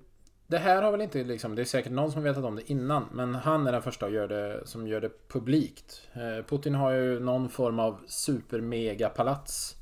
Det 0.46 0.58
här 0.58 0.82
har 0.82 0.90
väl 0.92 1.00
inte 1.00 1.24
liksom... 1.24 1.54
Det 1.54 1.62
är 1.62 1.66
säkert 1.66 1.92
någon 1.92 2.12
som 2.12 2.22
vetat 2.22 2.44
om 2.44 2.56
det 2.56 2.70
innan. 2.70 3.04
Men 3.12 3.34
han 3.34 3.66
är 3.66 3.72
den 3.72 3.82
första 3.82 4.08
gör 4.08 4.28
det, 4.28 4.62
som 4.64 4.86
gör 4.88 5.00
det 5.00 5.10
publikt. 5.28 6.02
Eh, 6.14 6.44
Putin 6.46 6.74
har 6.74 6.90
ju 6.92 7.20
någon 7.20 7.48
form 7.48 7.78
av 7.78 7.98
super-mega-palats. 8.08 9.76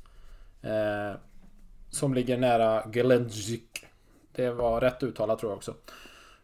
Som 1.93 2.13
ligger 2.13 2.37
nära 2.37 2.83
Gelendzik 2.93 3.85
Det 4.31 4.49
var 4.49 4.81
rätt 4.81 5.03
uttalat 5.03 5.39
tror 5.39 5.51
jag 5.51 5.57
också. 5.57 5.75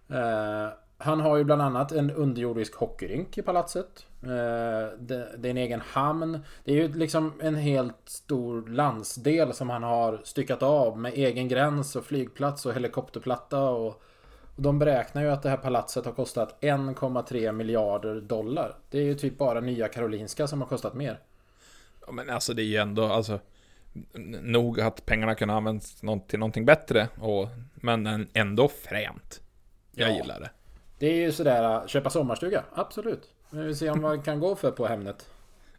Eh, 0.10 0.70
han 0.98 1.20
har 1.20 1.38
ju 1.38 1.44
bland 1.44 1.62
annat 1.62 1.92
en 1.92 2.12
underjordisk 2.12 2.76
hockeyrink 2.76 3.38
i 3.38 3.42
palatset. 3.42 4.06
Eh, 4.24 4.98
det, 5.00 5.30
det 5.38 5.48
är 5.48 5.50
en 5.50 5.58
egen 5.58 5.82
hamn. 5.82 6.40
Det 6.64 6.72
är 6.72 6.76
ju 6.76 6.94
liksom 6.94 7.34
en 7.42 7.56
helt 7.56 7.96
stor 8.06 8.68
landsdel 8.68 9.54
som 9.54 9.70
han 9.70 9.84
har 9.84 10.22
styckat 10.24 10.64
av 10.64 10.98
med 10.98 11.14
egen 11.14 11.48
gräns 11.48 11.96
och 11.96 12.06
flygplats 12.06 12.66
och 12.66 12.74
helikopterplatta. 12.74 13.70
Och, 13.70 13.88
och 14.56 14.62
de 14.62 14.80
beräknar 14.80 15.22
ju 15.22 15.30
att 15.30 15.44
det 15.44 15.50
här 15.50 15.58
palatset 15.58 16.06
har 16.06 16.14
kostat 16.14 16.58
1,3 16.62 17.52
miljarder 17.52 18.22
dollar. 18.22 18.76
Det 18.90 18.98
är 18.98 19.04
ju 19.04 19.16
typ 19.16 19.38
bara 19.38 19.60
Nya 19.60 19.88
Karolinska 19.88 20.48
som 20.48 20.62
har 20.62 20.68
kostat 20.68 20.94
mer. 20.94 21.20
Ja, 22.06 22.12
men 22.12 22.30
alltså 22.30 22.54
det 22.54 22.62
är 22.62 22.66
ju 22.66 22.78
ändå, 22.78 23.06
alltså, 23.06 23.40
nog 24.42 24.80
att 24.82 25.06
pengarna 25.06 25.36
kunde 25.36 25.54
använts 25.54 25.96
till 26.28 26.40
någonting 26.40 26.66
bättre, 26.66 27.08
och, 27.22 27.48
men 27.76 28.08
en- 28.08 28.28
ändå 28.34 28.68
fränt. 28.68 29.42
Jag 29.92 30.10
Ja. 30.10 30.16
gillar 30.16 30.40
det. 30.40 30.50
Det 31.00 31.08
är 31.08 31.16
ju 31.16 31.32
sådär, 31.32 31.88
köpa 31.88 32.10
sommarstuga, 32.10 32.64
absolut. 32.74 33.30
Men 33.50 33.68
vi 33.68 33.76
ser 33.76 33.92
om 33.92 34.02
det 34.02 34.24
kan 34.26 34.40
gå 34.40 34.56
för 34.56 34.72
på 34.72 34.88
Hemnet. 34.88 35.30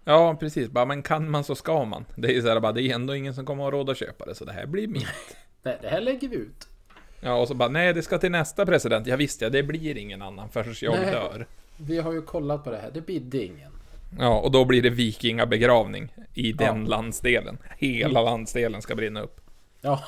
Ja, 0.05 0.37
precis. 0.41 0.69
Bara, 0.69 0.85
men 0.85 1.03
kan 1.03 1.31
man 1.31 1.45
så 1.45 1.55
ska 1.55 1.85
man. 1.85 2.05
Det 2.17 2.29
är 2.29 2.33
ju 2.33 2.43
såhär 2.43 2.61
bara, 2.61 2.73
det 2.73 2.83
är 2.83 2.95
ändå 2.95 3.15
ingen 3.15 3.35
som 3.35 3.47
kommer 3.47 3.65
ha 3.65 3.71
råd 3.71 3.91
att 3.91 3.97
köpa 3.97 4.25
det, 4.27 4.35
så 4.35 4.45
det 4.45 4.53
här 4.53 4.67
blir 4.67 4.89
mitt. 4.99 5.37
Det, 5.63 5.79
det 5.83 5.89
här 5.89 6.01
lägger 6.01 6.29
vi 6.29 6.37
ut. 6.37 6.69
Ja, 7.21 7.35
och 7.35 7.49
så 7.49 7.55
bara, 7.55 7.69
nej 7.69 7.93
det 7.95 8.03
ska 8.03 8.19
till 8.19 8.31
nästa 8.31 8.67
president. 8.67 9.07
Ja 9.07 9.17
visst 9.17 9.41
ja, 9.41 9.51
det 9.51 9.63
blir 9.63 9.97
ingen 9.99 10.23
annan 10.23 10.49
förrän 10.49 10.75
jag 10.81 10.95
Nej. 11.03 11.13
dör. 11.13 11.47
Vi 11.77 11.99
har 11.99 12.13
ju 12.13 12.23
kollat 12.23 12.65
på 12.65 12.71
det 12.71 12.77
här, 12.79 12.91
det 12.95 13.01
bidde 13.01 13.45
ingen. 13.45 13.73
Ja, 14.19 14.41
och 14.41 14.51
då 14.51 14.65
blir 14.65 14.83
det 14.83 14.91
vikingabegravning 14.91 16.15
i 16.35 16.53
den 16.53 16.83
Ja. 16.83 16.89
landsdelen. 16.89 17.59
Hela 17.79 18.23
landsdelen 18.23 18.83
ska 18.83 18.95
brinna 18.95 19.21
upp. 19.21 19.41
Ja. 19.81 20.05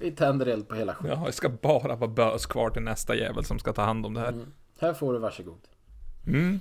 Vi 0.00 0.10
tänder 0.10 0.46
eld 0.46 0.68
på 0.68 0.74
hela 0.74 0.94
skiten. 0.94 1.18
Ja, 1.20 1.26
det 1.26 1.32
ska 1.32 1.48
bara 1.48 1.96
vara 1.96 2.10
bös 2.10 2.46
kvar 2.46 2.70
till 2.70 2.82
nästa 2.82 3.16
jävel 3.16 3.44
som 3.44 3.58
ska 3.58 3.72
ta 3.72 3.82
hand 3.82 4.06
om 4.06 4.14
det 4.14 4.20
här. 4.20 4.28
Mm. 4.28 4.52
Här 4.80 4.94
får 4.94 5.12
du 5.12 5.18
varsågod. 5.18 5.58
Mm. 6.26 6.60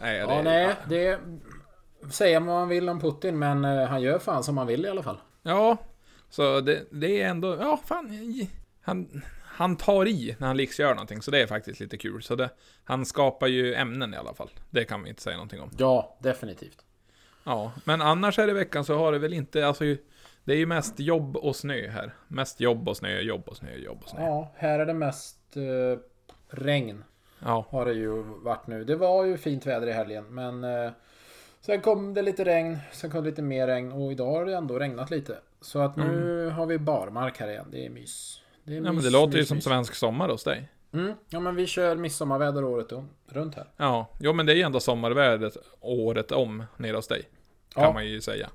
Nej, 0.00 0.18
det, 0.18 0.34
Ja, 0.34 0.42
nej, 0.42 0.74
det... 0.88 1.18
Säga 2.10 2.40
vad 2.40 2.48
man 2.48 2.68
vill 2.68 2.88
om 2.88 3.00
Putin, 3.00 3.38
men 3.38 3.64
eh, 3.64 3.86
han 3.86 4.02
gör 4.02 4.18
fan 4.18 4.44
som 4.44 4.58
han 4.58 4.66
vill 4.66 4.84
i 4.84 4.88
alla 4.88 5.02
fall. 5.02 5.18
Ja, 5.42 5.76
så 6.30 6.60
det, 6.60 6.84
det 6.90 7.22
är 7.22 7.28
ändå, 7.28 7.56
ja 7.60 7.80
fan, 7.84 8.20
han, 8.82 9.22
han 9.52 9.76
tar 9.76 10.08
i 10.08 10.36
när 10.38 10.46
han 10.46 10.56
liksom 10.56 10.82
gör 10.82 10.94
någonting, 10.94 11.22
så 11.22 11.30
det 11.30 11.38
är 11.38 11.46
faktiskt 11.46 11.80
lite 11.80 11.96
kul. 11.96 12.22
Så 12.22 12.34
det, 12.34 12.50
han 12.84 13.06
skapar 13.06 13.46
ju 13.46 13.74
ämnen 13.74 14.14
i 14.14 14.16
alla 14.16 14.34
fall. 14.34 14.50
Det 14.70 14.84
kan 14.84 15.02
vi 15.02 15.08
inte 15.08 15.22
säga 15.22 15.36
någonting 15.36 15.60
om. 15.60 15.70
Ja, 15.78 16.18
definitivt. 16.20 16.84
Ja, 17.44 17.72
men 17.84 18.00
annars 18.00 18.38
här 18.38 18.48
i 18.48 18.52
veckan 18.52 18.84
så 18.84 18.98
har 18.98 19.12
det 19.12 19.18
väl 19.18 19.32
inte, 19.32 19.66
alltså 19.66 19.84
det 20.44 20.52
är 20.52 20.56
ju 20.56 20.66
mest 20.66 21.00
jobb 21.00 21.36
och 21.36 21.56
snö 21.56 21.88
här. 21.88 22.14
Mest 22.28 22.60
jobb 22.60 22.88
och 22.88 22.96
snö, 22.96 23.20
jobb 23.20 23.42
och 23.46 23.56
snö, 23.56 23.74
jobb 23.76 23.98
och 24.02 24.08
snö. 24.08 24.20
Ja, 24.20 24.52
här 24.56 24.78
är 24.78 24.86
det 24.86 24.94
mest 24.94 25.56
eh, 25.56 25.98
regn. 26.48 27.04
Ja, 27.44 27.66
Har 27.70 27.84
det 27.84 27.92
ju 27.92 28.22
varit 28.22 28.66
nu. 28.66 28.84
Det 28.84 28.96
var 28.96 29.24
ju 29.24 29.36
fint 29.36 29.66
väder 29.66 29.86
i 29.86 29.92
helgen, 29.92 30.24
men 30.28 30.64
eh, 30.64 30.90
sen 31.60 31.80
kom 31.80 32.14
det 32.14 32.22
lite 32.22 32.44
regn, 32.44 32.78
sen 32.92 33.10
kom 33.10 33.24
det 33.24 33.30
lite 33.30 33.42
mer 33.42 33.66
regn 33.66 33.92
och 33.92 34.12
idag 34.12 34.32
har 34.32 34.44
det 34.44 34.56
ändå 34.56 34.78
regnat 34.78 35.10
lite. 35.10 35.38
Så 35.60 35.78
att 35.78 35.96
nu 35.96 36.48
har 36.48 36.66
vi 36.66 36.78
barmark 36.78 37.38
här 37.38 37.48
igen. 37.48 37.66
Det 37.70 37.86
är 37.86 37.90
mys. 37.90 38.42
Det 38.64 38.72
är 38.76 38.76
ja 38.76 38.92
men 38.92 39.02
det 39.04 39.10
låter 39.10 39.38
ju 39.38 39.44
som 39.44 39.60
svensk 39.60 39.94
sommar 39.94 40.28
hos 40.28 40.44
dig. 40.44 40.68
Mm, 40.92 41.12
ja 41.28 41.40
men 41.40 41.54
vi 41.54 41.66
kör 41.66 41.96
midsommarväder 41.96 42.64
året 42.64 42.92
om, 42.92 43.08
runt 43.28 43.54
här. 43.54 43.66
Ja, 43.76 44.08
jo 44.20 44.32
men 44.32 44.46
det 44.46 44.52
är 44.52 44.56
ju 44.56 44.62
ändå 44.62 44.80
sommarvädret 44.80 45.56
året 45.80 46.32
om 46.32 46.64
nere 46.76 46.96
hos 46.96 47.08
dig. 47.08 47.28
Kan 47.74 47.82
Ja. 47.84 47.92
man 47.92 48.06
ju 48.06 48.20
säga. 48.20 48.50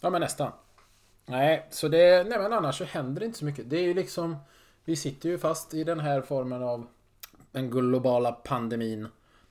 Ja 0.00 0.10
men 0.10 0.20
nästan. 0.20 0.52
Nej, 1.26 1.66
så 1.70 1.88
det, 1.88 2.24
nej 2.28 2.38
men 2.38 2.52
annars 2.52 2.78
så 2.78 2.84
händer 2.84 3.20
det 3.20 3.26
inte 3.26 3.38
så 3.38 3.44
mycket. 3.44 3.70
Det 3.70 3.76
är 3.76 3.82
ju 3.82 3.94
liksom 3.94 4.36
Vi 4.84 4.96
sitter 4.96 5.28
ju 5.28 5.38
fast 5.38 5.74
i 5.74 5.84
den 5.84 6.00
här 6.00 6.20
formen 6.20 6.62
av 6.62 6.86
Den 7.52 7.70
globala 7.70 8.32
pandemin. 8.32 9.08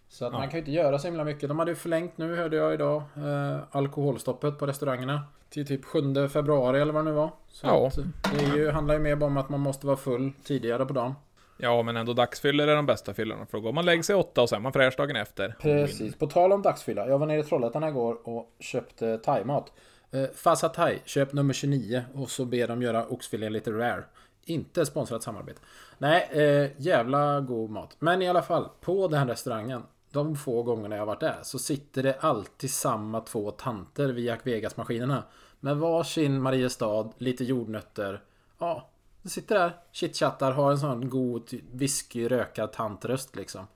Så 0.09 0.25
att 0.25 0.33
Ja. 0.33 0.39
man 0.39 0.47
kan 0.47 0.57
ju 0.57 0.59
inte 0.59 0.71
göra 0.71 0.99
så 0.99 1.07
himla 1.07 1.23
mycket. 1.23 1.49
De 1.49 1.59
hade 1.59 1.71
ju 1.71 1.75
förlängt 1.75 2.17
nu 2.17 2.35
hörde 2.35 2.57
jag 2.57 2.73
idag 2.73 3.03
eh, 3.17 3.59
Alkoholstoppet 3.71 4.57
på 4.59 4.67
restaurangerna. 4.67 5.21
Till 5.49 5.67
typ 5.67 5.85
7 5.85 6.27
februari 6.29 6.81
eller 6.81 6.93
vad 6.93 7.05
det 7.05 7.09
nu 7.11 7.15
var. 7.15 7.31
Så 7.47 7.67
Ja. 7.67 7.91
det 8.37 8.57
ju, 8.57 8.69
handlar 8.71 8.93
ju 8.95 8.99
mer 8.99 9.15
bara 9.15 9.25
om 9.25 9.37
att 9.37 9.49
man 9.49 9.59
måste 9.59 9.87
vara 9.87 9.97
full 9.97 10.31
tidigare 10.43 10.85
på 10.85 10.93
dagen. 10.93 11.13
Ja, 11.57 11.81
men 11.81 11.97
ändå 11.97 12.13
dagsfyllor 12.13 12.67
är 12.67 12.75
de 12.75 12.85
bästa 12.85 13.13
fyllorna. 13.13 13.45
För 13.45 13.57
då 13.57 13.61
går 13.61 13.71
man 13.73 13.85
lägger 13.85 14.03
sig 14.03 14.15
åtta 14.15 14.41
och 14.41 14.49
sen 14.49 14.55
är 14.55 14.61
man 14.61 14.73
fräsch 14.73 14.97
dagen 14.97 15.15
efter. 15.15 15.55
Precis. 15.61 16.15
På 16.15 16.27
tal 16.27 16.51
om 16.51 16.61
dagsfylla. 16.61 17.07
Jag 17.07 17.19
var 17.19 17.25
nere 17.27 17.39
i 17.39 17.43
Trollhättan 17.43 17.83
igår 17.83 18.17
och 18.29 18.55
köpte 18.59 19.17
thaimat. 19.17 19.71
Eh, 20.11 20.23
Fasa 20.35 20.69
Thai, 20.69 20.99
köp 21.05 21.33
nummer 21.33 21.53
29 21.53 22.03
och 22.13 22.29
så 22.29 22.45
ber 22.45 22.67
de 22.67 22.81
göra 22.81 23.05
oxfilén 23.07 23.53
lite 23.53 23.71
rare. 23.71 24.03
Inte 24.45 24.85
sponsrat 24.85 25.23
samarbete. 25.23 25.59
Nej, 25.97 26.29
eh, 26.31 26.69
jävla 26.77 27.39
god 27.39 27.69
mat. 27.69 27.95
Men 27.99 28.21
i 28.21 28.29
alla 28.29 28.41
fall, 28.41 28.67
på 28.81 29.07
den 29.07 29.19
här 29.19 29.27
restaurangen. 29.27 29.83
De 30.11 30.35
få 30.35 30.63
gångerna 30.63 30.95
jag 30.95 31.01
har 31.01 31.07
varit 31.07 31.19
där 31.19 31.39
så 31.43 31.59
sitter 31.59 32.03
det 32.03 32.17
alltid 32.19 32.71
samma 32.71 33.21
två 33.21 33.51
tanter 33.51 34.09
vid 34.09 34.25
Jack 34.25 34.47
Vegas-maskinerna. 34.47 35.23
Med 35.59 35.77
varsin 35.77 36.41
Mariestad, 36.41 37.11
lite 37.17 37.43
jordnötter. 37.43 38.21
Ja, 38.59 38.89
de 39.21 39.29
sitter 39.29 39.55
där, 39.55 39.71
chitchattar, 39.91 40.51
har 40.51 40.71
en 40.71 40.79
sån 40.79 41.09
god 41.09 41.49
whisky 41.71 42.27
rökad 42.27 42.71
tantröst 42.71 43.35
liksom. 43.35 43.67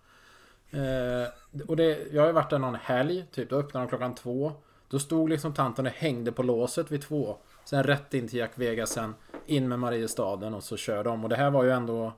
Eh, 0.71 1.63
och 1.67 1.75
det, 1.75 2.07
jag 2.11 2.21
har 2.21 2.27
ju 2.27 2.33
varit 2.33 2.49
där 2.49 2.59
någon 2.59 2.75
helg, 2.75 3.25
typ. 3.31 3.49
Då 3.49 3.55
öppnade 3.55 3.85
de 3.85 3.89
klockan 3.89 4.15
två. 4.15 4.51
Då 4.87 4.99
stod 4.99 5.29
liksom 5.29 5.53
tanten 5.53 5.85
och 5.85 5.91
hängde 5.91 6.31
på 6.31 6.43
låset 6.43 6.91
vid 6.91 7.01
två. 7.01 7.37
Sen 7.65 7.83
rätt 7.83 8.13
in 8.13 8.27
till 8.27 8.39
Jack 8.39 8.51
Vegas 8.55 8.89
sen. 8.89 9.15
In 9.45 9.69
med 9.69 9.79
Mariestaden 9.79 10.53
och 10.53 10.63
så 10.63 10.77
kör 10.77 11.03
de. 11.03 11.23
Och 11.23 11.29
det 11.29 11.35
här 11.35 11.49
var 11.49 11.63
ju 11.63 11.71
ändå... 11.71 12.13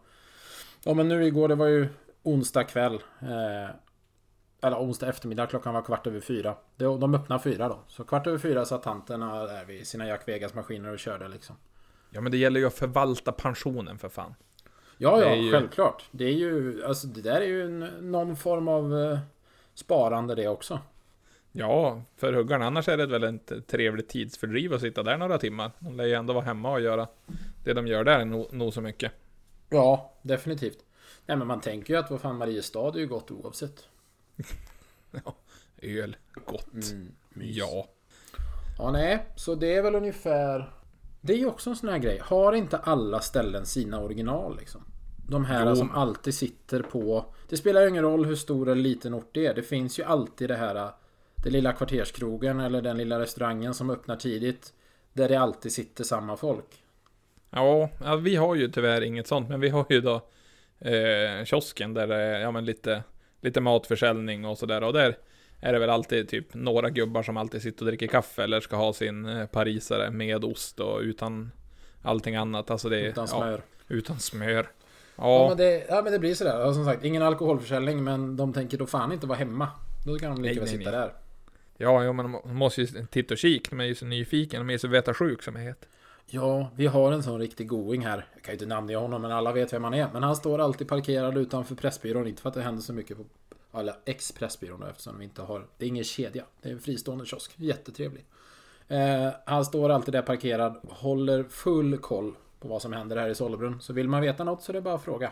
Ja 0.84 0.94
men 0.94 1.08
nu 1.08 1.26
igår, 1.26 1.48
det 1.48 1.56
var 1.56 1.68
ju 1.68 1.88
onsdag 2.24 2.64
kväll. 2.64 2.94
Eh, 3.20 3.76
eller 4.66 4.78
onsdag 4.78 5.08
eftermiddag, 5.10 5.46
klockan 5.48 5.74
var 5.74 5.82
kvart 5.82 6.08
över 6.08 6.20
fyra. 6.20 6.56
De, 6.76 7.00
de 7.00 7.16
öppnade 7.16 7.44
fyra 7.44 7.70
då. 7.70 7.80
Så 7.88 8.04
kvart 8.04 8.28
över 8.28 8.38
fyra 8.38 8.66
satt 8.66 8.84
tanterna 8.84 9.46
där 9.46 9.66
vid 9.66 9.88
sina 9.88 10.08
Jack 10.08 10.28
Vegas 10.28 10.54
maskiner 10.54 10.92
och 10.92 11.00
körde 11.00 11.28
liksom. 11.28 11.56
Ja, 12.10 12.22
men 12.22 12.32
det 12.32 12.38
gäller 12.38 12.60
ju 12.60 12.66
att 12.66 12.74
förvalta 12.74 13.32
pensionen 13.32 13.98
för 13.98 14.10
fan. 14.10 14.36
Ja, 14.98 15.22
ja, 15.22 15.36
ju- 15.36 15.52
självklart. 15.52 16.04
Det 16.12 16.26
är 16.26 16.32
ju, 16.34 16.86
alltså 16.86 17.08
det 17.08 17.22
där 17.22 17.42
är 17.42 17.46
ju 17.46 17.68
någon 18.02 18.36
form 18.36 18.68
av 18.68 19.00
eh, 19.00 19.20
sparande 19.74 20.36
det 20.36 20.48
också. 20.48 20.80
Ja, 21.52 22.02
för 22.18 22.34
huggarna. 22.34 22.66
Annars 22.66 22.88
är 22.88 22.98
det 22.98 23.06
väl 23.06 23.24
ett 23.24 23.68
trevligt 23.68 24.10
tidsfördriv 24.10 24.74
att 24.74 24.82
sitta 24.82 25.04
där 25.04 25.18
några 25.18 25.38
timmar. 25.38 25.72
De 25.80 25.96
lär 25.98 26.06
ju 26.06 26.14
ändå 26.14 26.34
vara 26.34 26.44
hemma 26.46 26.72
och 26.72 26.82
göra 26.82 27.08
det 27.64 27.74
de 27.74 27.88
gör 27.88 28.04
där 28.04 28.26
nog, 28.26 28.54
nog 28.54 28.74
så 28.74 28.82
mycket. 28.82 29.12
Ja, 29.70 30.14
definitivt. 30.22 30.78
Nej 31.26 31.38
men 31.38 31.48
man 31.48 31.62
tänker 31.62 31.94
ju 31.94 32.00
att 32.00 32.12
vad 32.12 32.22
fan 32.22 32.38
Mariestad 32.38 32.88
är 32.96 33.00
ju 33.00 33.08
gott 33.08 33.32
oavsett. 33.32 33.88
Öl, 35.82 36.16
gott. 36.46 36.92
Mm. 36.92 37.12
Ja. 37.42 37.88
Ja, 38.78 38.92
nej. 38.92 39.26
Så 39.36 39.56
det 39.56 39.76
är 39.76 39.82
väl 39.82 39.96
ungefär... 39.96 40.72
Det 41.22 41.34
är 41.34 41.38
ju 41.38 41.46
också 41.46 41.70
en 41.70 41.76
sån 41.76 41.90
här 41.90 41.98
grej. 41.98 42.20
Har 42.24 42.54
inte 42.54 42.78
alla 42.78 43.20
ställen 43.20 43.66
sina 43.66 44.00
original 44.02 44.58
liksom? 44.58 44.82
De 45.30 45.46
här 45.46 45.70
Jo. 45.70 45.76
som 45.76 45.92
alltid 45.92 46.34
sitter 46.34 46.82
på... 46.82 47.26
Det 47.50 47.58
spelar 47.58 47.82
ju 47.82 47.90
ingen 47.90 48.04
roll 48.04 48.26
hur 48.26 48.36
stor 48.36 48.70
eller 48.70 48.82
liten 48.82 49.14
ort 49.14 49.30
det 49.32 49.46
är. 49.46 49.54
Det 49.54 49.64
finns 49.64 50.00
ju 50.00 50.04
alltid 50.04 50.50
det 50.50 50.56
här... 50.56 50.92
Den 51.36 51.54
lilla 51.54 51.74
kvarterskrogen 51.74 52.60
eller 52.60 52.82
den 52.82 52.98
lilla 52.98 53.20
restaurangen 53.20 53.74
som 53.74 53.90
öppnar 53.90 54.16
tidigt. 54.16 54.74
Där 55.14 55.30
det 55.30 55.36
alltid 55.36 55.72
sitter 55.72 56.04
samma 56.04 56.38
folk. 56.38 56.84
Ja, 57.50 57.90
ja, 58.04 58.16
vi 58.16 58.36
har 58.36 58.56
ju 58.56 58.72
tyvärr 58.72 59.02
inget 59.02 59.28
sånt, 59.28 59.50
men 59.50 59.60
vi 59.60 59.70
har 59.70 59.86
ju 59.90 60.02
då 60.02 60.16
eh, 60.80 61.46
kiosken 61.46 61.94
där 61.94 62.08
det 62.08 62.16
är 62.16 62.40
ja, 62.40 62.52
men 62.52 62.66
lite, 62.66 63.04
lite 63.46 63.62
matförsäljning 63.62 64.46
och 64.46 64.58
sådär. 64.58 64.84
Och 64.84 64.94
där 64.94 65.18
är 65.60 65.74
det 65.74 65.80
väl 65.80 65.90
alltid 65.90 66.30
typ 66.30 66.54
några 66.54 66.90
gubbar 66.90 67.24
som 67.24 67.38
alltid 67.38 67.62
sitter 67.62 67.82
och 67.82 67.88
dricker 67.88 68.08
kaffe 68.08 68.44
eller 68.44 68.62
ska 68.62 68.76
ha 68.76 68.94
sin 68.94 69.26
eh, 69.26 69.46
parisare 69.46 70.12
med 70.12 70.46
ost 70.46 70.80
och 70.80 71.00
utan 71.00 71.52
allting 72.02 72.36
annat. 72.36 72.72
Alltså 72.72 72.90
det 72.90 73.02
Utan 73.02 73.28
Ja, 73.32 73.38
smör. 73.38 73.62
utan 73.88 74.20
smör. 74.20 74.68
Ja, 75.16 75.42
Ja, 75.42 75.48
men 75.48 75.58
det, 75.58 75.86
ja 75.90 76.02
men 76.02 76.14
det 76.14 76.20
blir 76.20 76.36
sådär. 76.36 76.60
Ja, 76.60 76.74
som 76.74 76.86
sagt, 76.86 77.04
ingen 77.06 77.22
alkoholförsäljning 77.22 78.04
men 78.04 78.38
de 78.38 78.54
tänker 78.54 78.78
då 78.78 78.86
fan 78.86 79.12
inte 79.12 79.28
vara 79.28 79.38
hemma. 79.38 79.68
Då 80.06 80.20
kan 80.20 80.36
de 80.36 80.44
lika 80.44 80.60
väl 80.60 80.70
sitta 80.70 80.92
nej. 80.92 81.00
där. 81.00 81.14
ja, 81.78 82.04
ja, 82.04 82.14
men 82.14 82.32
de 82.32 82.56
måste 82.56 82.82
ju 82.82 82.88
titta 82.88 83.34
och 83.34 83.38
kika. 83.38 83.70
De 83.70 83.80
är 83.80 83.86
ju 83.86 83.96
så 83.96 84.06
nyfiken. 84.06 84.68
De 84.68 84.74
är 84.74 84.78
så 84.78 84.88
veta 84.88 85.14
sjuk 85.14 85.44
som 85.44 85.54
det 85.54 85.60
heter. 85.60 85.90
Ja, 86.28 86.70
vi 86.76 86.88
har 86.88 87.12
en 87.12 87.24
sån 87.24 87.40
riktig 87.40 87.68
going 87.68 88.06
här. 88.06 88.26
Jag 88.34 88.44
kan 88.44 88.52
ju 88.52 88.56
inte 88.56 88.66
namnge 88.66 88.96
honom 88.96 89.22
men 89.22 89.32
alla 89.32 89.52
vet 89.52 89.74
vem 89.74 89.84
han 89.84 89.94
är. 89.94 90.10
Men 90.14 90.24
han 90.24 90.36
står 90.36 90.60
alltid 90.60 90.88
parkerad 90.88 91.38
utanför 91.38 91.76
Pressbyrån. 91.76 92.28
Inte 92.28 92.42
för 92.42 92.50
att 92.50 92.56
det 92.56 92.62
händer 92.62 92.82
så 92.82 92.94
mycket 92.94 93.18
på 93.18 93.24
alla 93.72 93.96
ex-Pressbyrån 94.06 94.84
eftersom 94.84 95.18
vi 95.18 95.24
inte 95.24 95.42
har... 95.42 95.68
Det 95.78 95.86
är 95.86 95.90
ingen 95.90 96.04
kedja. 96.04 96.44
Det 96.62 96.70
är 96.70 96.74
en 96.74 96.80
fristående 96.80 97.26
kiosk. 97.26 97.52
Jättetrevlig. 97.56 98.26
Eh, 98.88 99.30
han 99.46 99.66
står 99.66 99.90
alltid 99.90 100.14
där 100.14 100.22
parkerad. 100.22 100.80
Håller 100.90 101.44
full 101.44 101.98
koll 101.98 102.34
på 102.60 102.68
vad 102.68 102.82
som 102.82 102.94
händer 102.94 103.18
här 103.18 103.30
i 103.30 103.36
Sollebrunn. 103.36 103.82
Så 103.82 103.94
vill 103.94 104.10
man 104.10 104.22
veta 104.22 104.44
något 104.44 104.64
så 104.64 104.72
är 104.72 104.74
det 104.74 104.82
bara 104.82 104.96
att 104.96 105.04
fråga. 105.04 105.32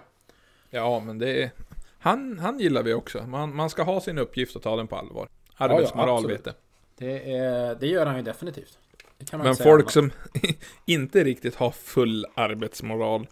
Ja, 0.69 0.99
men 0.99 1.19
det 1.19 1.43
är... 1.43 1.51
Han, 1.99 2.39
han 2.39 2.59
gillar 2.59 2.83
vi 2.83 2.93
också. 2.93 3.23
Man, 3.27 3.55
man 3.55 3.69
ska 3.69 3.83
ha 3.83 4.01
sin 4.01 4.17
uppgift 4.17 4.55
och 4.55 4.61
ta 4.61 4.75
den 4.75 4.87
på 4.87 4.95
allvar. 4.95 5.29
ja, 5.57 5.65
Arbetsmoral 5.65 6.17
absolut. 6.17 6.37
vet 6.37 6.43
det. 6.45 6.53
Det, 6.95 7.35
är, 7.35 7.75
det 7.75 7.87
gör 7.87 8.05
han 8.05 8.15
ju 8.15 8.21
definitivt. 8.21 8.79
Det 9.23 9.29
kan 9.29 9.37
man 9.39 9.47
Men 9.47 9.55
folk 9.55 9.91
som 9.91 10.11
inte 10.85 11.23
riktigt 11.23 11.55
har 11.55 11.71
full 11.71 12.25
arbetsmoral 12.35 13.27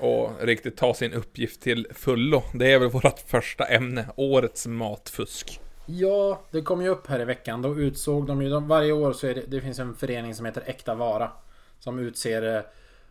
och 0.00 0.30
riktigt 0.40 0.76
tar 0.76 0.94
sin 0.94 1.12
uppgift 1.12 1.62
till 1.62 1.86
fullo. 1.94 2.42
Det 2.54 2.72
är 2.72 2.78
väl 2.78 2.88
vårt 2.88 3.18
första 3.26 3.64
ämne, 3.64 4.06
årets 4.16 4.66
matfusk. 4.66 5.60
Ja, 5.86 6.40
det 6.50 6.62
kom 6.62 6.82
ju 6.82 6.88
upp 6.88 7.06
här 7.06 7.20
i 7.20 7.24
veckan. 7.24 7.62
Då 7.62 7.76
utsåg 7.76 8.26
de 8.26 8.42
ju... 8.42 8.48
De, 8.48 8.68
varje 8.68 8.92
år 8.92 9.12
så 9.12 9.26
är 9.26 9.34
det... 9.34 9.42
Det 9.46 9.60
finns 9.60 9.78
en 9.78 9.94
förening 9.94 10.34
som 10.34 10.46
heter 10.46 10.62
Äkta 10.66 10.94
Vara. 10.94 11.30
Som 11.78 11.98
utser... 11.98 12.56
eh, 12.56 12.62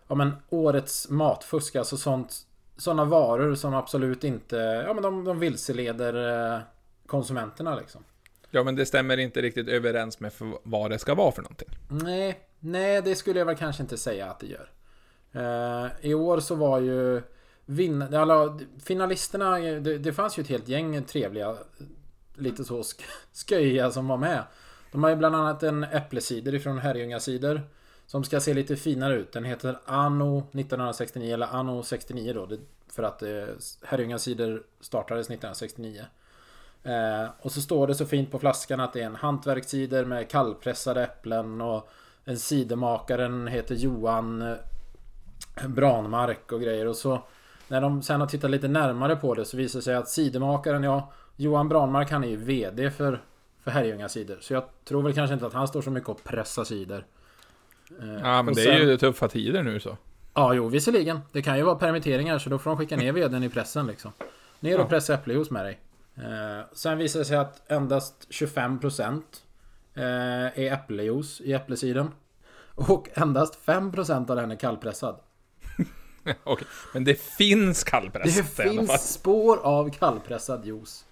Ja 0.07 0.15
men 0.15 0.31
årets 0.49 1.09
matfusk. 1.09 1.75
Alltså 1.75 1.97
sånt... 1.97 2.33
Sådana 2.77 3.05
varor 3.05 3.55
som 3.55 3.73
absolut 3.73 4.23
inte... 4.23 4.55
Ja 4.87 4.93
men 4.93 5.03
de, 5.03 5.23
de 5.23 5.39
vilseleder 5.39 6.53
eh, 6.53 6.59
konsumenterna 7.05 7.75
liksom. 7.75 8.03
Ja, 8.51 8.63
men 8.63 8.75
det 8.75 8.85
stämmer 8.85 9.17
inte 9.17 9.41
riktigt 9.41 9.67
överens 9.67 10.19
med 10.19 10.33
för 10.33 10.57
vad 10.63 10.91
det 10.91 10.99
ska 10.99 11.15
vara 11.15 11.31
för 11.31 11.41
någonting. 11.41 11.69
Nej, 11.87 12.39
nej 12.59 13.01
det 13.01 13.15
skulle 13.15 13.39
jag 13.39 13.45
väl 13.45 13.55
kanske 13.55 13.83
inte 13.83 13.97
säga 13.97 14.25
att 14.25 14.39
det 14.39 14.47
gör. 14.47 14.69
Uh, 15.35 15.91
I 16.01 16.13
år 16.13 16.39
så 16.39 16.55
var 16.55 16.79
ju 16.79 17.21
vin 17.65 18.01
alla, 18.01 18.59
finalisterna, 18.83 19.59
det, 19.59 19.97
det 19.97 20.13
fanns 20.13 20.39
ju 20.39 20.41
ett 20.41 20.49
helt 20.49 20.67
gäng 20.67 21.03
trevliga, 21.03 21.55
lite 22.35 22.63
så 22.63 22.83
sk, 22.83 23.01
sköja 23.49 23.91
som 23.91 24.07
var 24.07 24.17
med. 24.17 24.43
De 24.91 25.03
har 25.03 25.09
ju 25.09 25.15
bland 25.15 25.35
annat 25.35 25.63
en 25.63 25.83
äpplecider 25.83 26.55
ifrån 26.55 26.77
Herrljunga 26.77 27.19
cider. 27.19 27.61
Som 28.05 28.23
ska 28.23 28.39
se 28.39 28.53
lite 28.53 28.75
finare 28.75 29.15
ut. 29.15 29.31
Den 29.31 29.45
heter 29.45 29.79
Anno 29.85 30.37
1969 30.39 31.33
eller 31.33 31.47
Anno 31.47 31.83
69 31.83 32.33
då. 32.33 32.45
Det, 32.45 32.59
för 32.91 33.03
att 33.03 33.23
eh, 33.23 33.45
Herrljunga 33.83 34.19
cider 34.19 34.61
startades 34.81 35.25
1969. 35.25 36.05
Eh, 36.83 37.29
och 37.41 37.51
så 37.51 37.61
står 37.61 37.87
det 37.87 37.95
så 37.95 38.05
fint 38.05 38.31
på 38.31 38.39
flaskan 38.39 38.79
att 38.79 38.93
det 38.93 39.01
är 39.01 39.05
en 39.05 39.15
hantverkscider 39.15 40.05
med 40.05 40.29
kallpressade 40.29 41.03
äpplen 41.03 41.61
och 41.61 41.89
en 42.25 42.39
cidermakaren 42.39 43.47
heter 43.47 43.75
Johan 43.75 44.41
eh, 44.41 45.67
Branmark 45.67 46.51
och 46.51 46.61
grejer 46.61 46.87
och 46.87 46.95
så 46.95 47.21
När 47.67 47.81
de 47.81 48.01
sen 48.01 48.19
har 48.21 48.27
tittat 48.27 48.51
lite 48.51 48.67
närmare 48.67 49.15
på 49.15 49.33
det 49.33 49.45
så 49.45 49.57
visar 49.57 49.79
det 49.79 49.83
sig 49.83 49.95
att 49.95 50.09
cidermakaren, 50.09 50.83
ja 50.83 51.11
Johan 51.35 51.69
Branmark 51.69 52.11
han 52.11 52.23
är 52.23 52.27
ju 52.27 52.35
VD 52.35 52.91
för, 52.91 53.21
för 53.63 53.71
Herrljunga 53.71 54.09
cider. 54.09 54.37
Så 54.41 54.53
jag 54.53 54.63
tror 54.85 55.01
väl 55.03 55.13
kanske 55.13 55.33
inte 55.33 55.45
att 55.45 55.53
han 55.53 55.67
står 55.67 55.81
så 55.81 55.91
mycket 55.91 56.09
och 56.09 56.23
pressar 56.23 56.63
cider. 56.63 57.05
Eh, 58.01 58.13
Ja, 58.23 58.41
men 58.43 58.53
det 58.53 58.61
sen- 58.61 58.73
är 58.73 58.79
ju 58.79 58.97
tuffa 58.97 59.27
tider 59.27 59.63
nu 59.63 59.79
så. 59.79 59.97
Ja, 60.33 60.53
jo 60.53 60.67
visserligen. 60.67 61.19
Det 61.31 61.41
kan 61.41 61.57
ju 61.57 61.63
vara 61.63 61.75
permitteringar 61.75 62.39
så 62.39 62.49
då 62.49 62.57
får 62.59 62.69
de 62.69 62.77
skicka 62.77 62.95
ner 62.97 63.11
VDn 63.11 63.43
i 63.43 63.49
pressen 63.49 63.87
liksom. 63.87 64.11
Ner 64.59 64.75
och 64.75 64.85
Ja. 64.85 64.89
pressa 64.89 65.13
äppeljuice 65.13 65.51
med 65.51 65.65
dig. 65.65 65.79
Eh, 66.19 66.65
sen 66.73 66.97
visar 66.97 67.19
det 67.19 67.25
sig 67.25 67.37
att 67.37 67.71
endast 67.71 68.27
25% 68.29 69.21
eh, 69.93 70.03
är 70.03 70.73
äppeljuice 70.73 71.41
i 71.41 71.53
äppelcidern. 71.53 72.11
Och 72.75 73.09
endast 73.13 73.59
5% 73.65 74.29
av 74.29 74.35
den 74.35 74.51
är 74.51 74.55
kallpressad. 74.55 75.19
Okej, 76.43 76.67
men 76.93 77.03
det 77.03 77.21
finns 77.21 77.83
Det 77.83 77.89
kallpressat 77.89 78.59
i 78.59 78.61
alla 78.61 78.71
fall. 78.71 78.87
finns 78.87 79.13
spår 79.13 79.57
av 79.57 79.89
kallpressad 79.89 80.65
juice. 80.65 81.05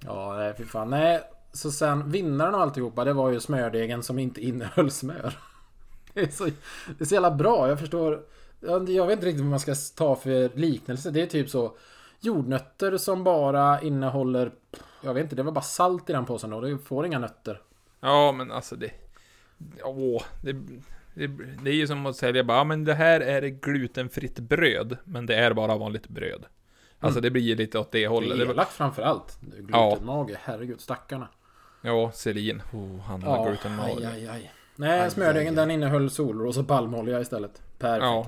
Ja, 0.00 0.34
nej 0.36 0.54
fy 0.58 0.64
fan. 0.64 0.90
Nej, 0.90 1.20
så 1.52 1.70
sen 1.70 2.10
vinnaren 2.10 2.54
av 2.54 2.60
alltihopa 2.60 3.04
det 3.04 3.12
var 3.12 3.30
ju 3.30 3.40
smördegen 3.40 4.02
som 4.02 4.18
inte 4.18 4.40
innehöll 4.40 4.90
smör. 4.90 5.38
Det 6.14 6.20
är 6.20 6.28
så, 6.28 6.44
det 6.44 7.00
är 7.00 7.04
så 7.04 7.14
jävla 7.14 7.30
bra. 7.30 7.68
Jag 7.68 7.78
förstår. 7.80 8.22
Jag 8.60 9.06
vet 9.06 9.16
inte 9.16 9.26
riktigt 9.26 9.40
vad 9.40 9.50
man 9.50 9.60
ska 9.60 9.74
ta 9.96 10.16
för 10.16 10.50
liknelse. 10.58 11.10
Det 11.10 11.22
är 11.22 11.26
typ 11.26 11.50
så. 11.50 11.76
Jordnötter 12.24 12.96
som 12.96 13.24
bara 13.24 13.80
innehåller... 13.80 14.52
Jag 15.00 15.14
vet 15.14 15.22
inte, 15.22 15.36
det 15.36 15.42
var 15.42 15.52
bara 15.52 15.60
salt 15.62 16.10
i 16.10 16.12
den 16.12 16.24
påsen 16.24 16.50
då. 16.50 16.60
Du 16.60 16.78
får 16.78 17.06
inga 17.06 17.18
nötter. 17.18 17.60
Ja, 18.00 18.32
men 18.32 18.52
alltså 18.52 18.76
det... 18.76 18.90
Åh, 19.84 20.22
det, 20.42 20.52
det, 21.14 21.26
det 21.62 21.70
är 21.70 21.74
ju 21.74 21.86
som 21.86 22.06
att 22.06 22.16
säga 22.16 22.44
bara, 22.44 22.58
ja, 22.58 22.64
men 22.64 22.84
det 22.84 22.94
här 22.94 23.20
är 23.20 23.42
glutenfritt 23.48 24.38
bröd, 24.38 24.96
men 25.04 25.26
det 25.26 25.34
är 25.34 25.52
bara 25.52 25.76
vanligt 25.76 26.08
bröd. 26.08 26.44
Alltså 27.00 27.20
det 27.20 27.30
blir 27.30 27.56
lite 27.56 27.78
åt 27.78 27.92
det 27.92 28.06
hållet. 28.06 28.38
Det 28.38 28.44
är 28.44 28.50
elakt 28.50 28.72
framförallt. 28.72 29.38
Glutenmage, 29.40 30.36
herregud 30.44 30.80
stackarna. 30.80 31.28
ja, 31.82 32.10
Selin. 32.14 32.62
Oh, 32.72 33.00
han 33.00 33.22
har 33.22 33.36
Ja, 33.36 33.44
glutenmage. 33.48 33.96
aj, 33.98 34.06
aj, 34.06 34.26
aj. 34.28 34.52
Nej, 34.76 35.10
smördegen 35.10 35.54
den 35.54 35.70
innehöll 35.70 36.10
solros 36.10 36.56
och 36.58 36.68
palmolja 36.68 37.20
istället. 37.20 37.62
Perfekt. 37.78 38.04
Ja. 38.04 38.26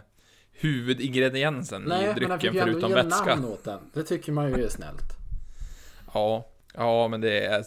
huvudingrediensen 0.52 1.82
i 1.82 1.86
Nej, 1.88 2.06
men 2.06 2.14
fick 2.14 2.28
drycken 2.28 2.54
ju 2.54 2.60
ändå 2.60 2.72
förutom 2.72 2.90
ge 2.90 2.96
vätska. 2.96 3.24
namn 3.24 3.44
åt 3.44 3.64
den. 3.64 3.78
Det 3.92 4.02
tycker 4.02 4.32
man 4.32 4.48
ju 4.48 4.64
är 4.64 4.68
snällt. 4.68 5.12
Ja, 6.14 6.46
ja 6.74 7.08
men 7.08 7.20
det 7.20 7.46
är... 7.46 7.64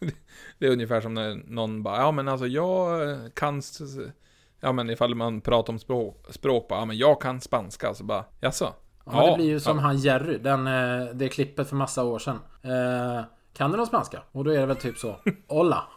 det 0.58 0.66
är 0.66 0.70
ungefär 0.70 1.00
som 1.00 1.14
när 1.14 1.34
någon 1.46 1.82
bara, 1.82 1.96
ja 1.96 2.12
men 2.12 2.28
alltså 2.28 2.46
jag 2.46 3.00
kan... 3.34 3.62
Ja 4.64 4.72
men 4.72 4.90
ifall 4.90 5.14
man 5.14 5.40
pratar 5.40 5.72
om 5.72 5.78
språk, 5.78 6.26
språk 6.30 6.68
bara, 6.68 6.78
ja 6.80 6.84
men 6.84 6.98
jag 6.98 7.20
kan 7.20 7.40
spanska, 7.40 7.94
så 7.94 8.04
bara, 8.04 8.24
jaså? 8.40 8.74
Ja, 9.04 9.12
men 9.12 9.26
det 9.30 9.36
blir 9.36 9.46
ju 9.46 9.60
som 9.60 9.78
han 9.78 9.98
Jerry, 9.98 10.38
den, 10.38 10.66
eh, 10.66 11.06
det 11.14 11.28
klippet 11.28 11.68
för 11.68 11.76
massa 11.76 12.04
år 12.04 12.18
sedan. 12.18 12.38
Eh, 12.62 13.24
kan 13.54 13.70
du 13.70 13.76
någon 13.76 13.86
spanska? 13.86 14.22
Och 14.32 14.44
då 14.44 14.50
är 14.50 14.60
det 14.60 14.66
väl 14.66 14.76
typ 14.76 14.98
så. 14.98 15.16
Hola. 15.48 15.84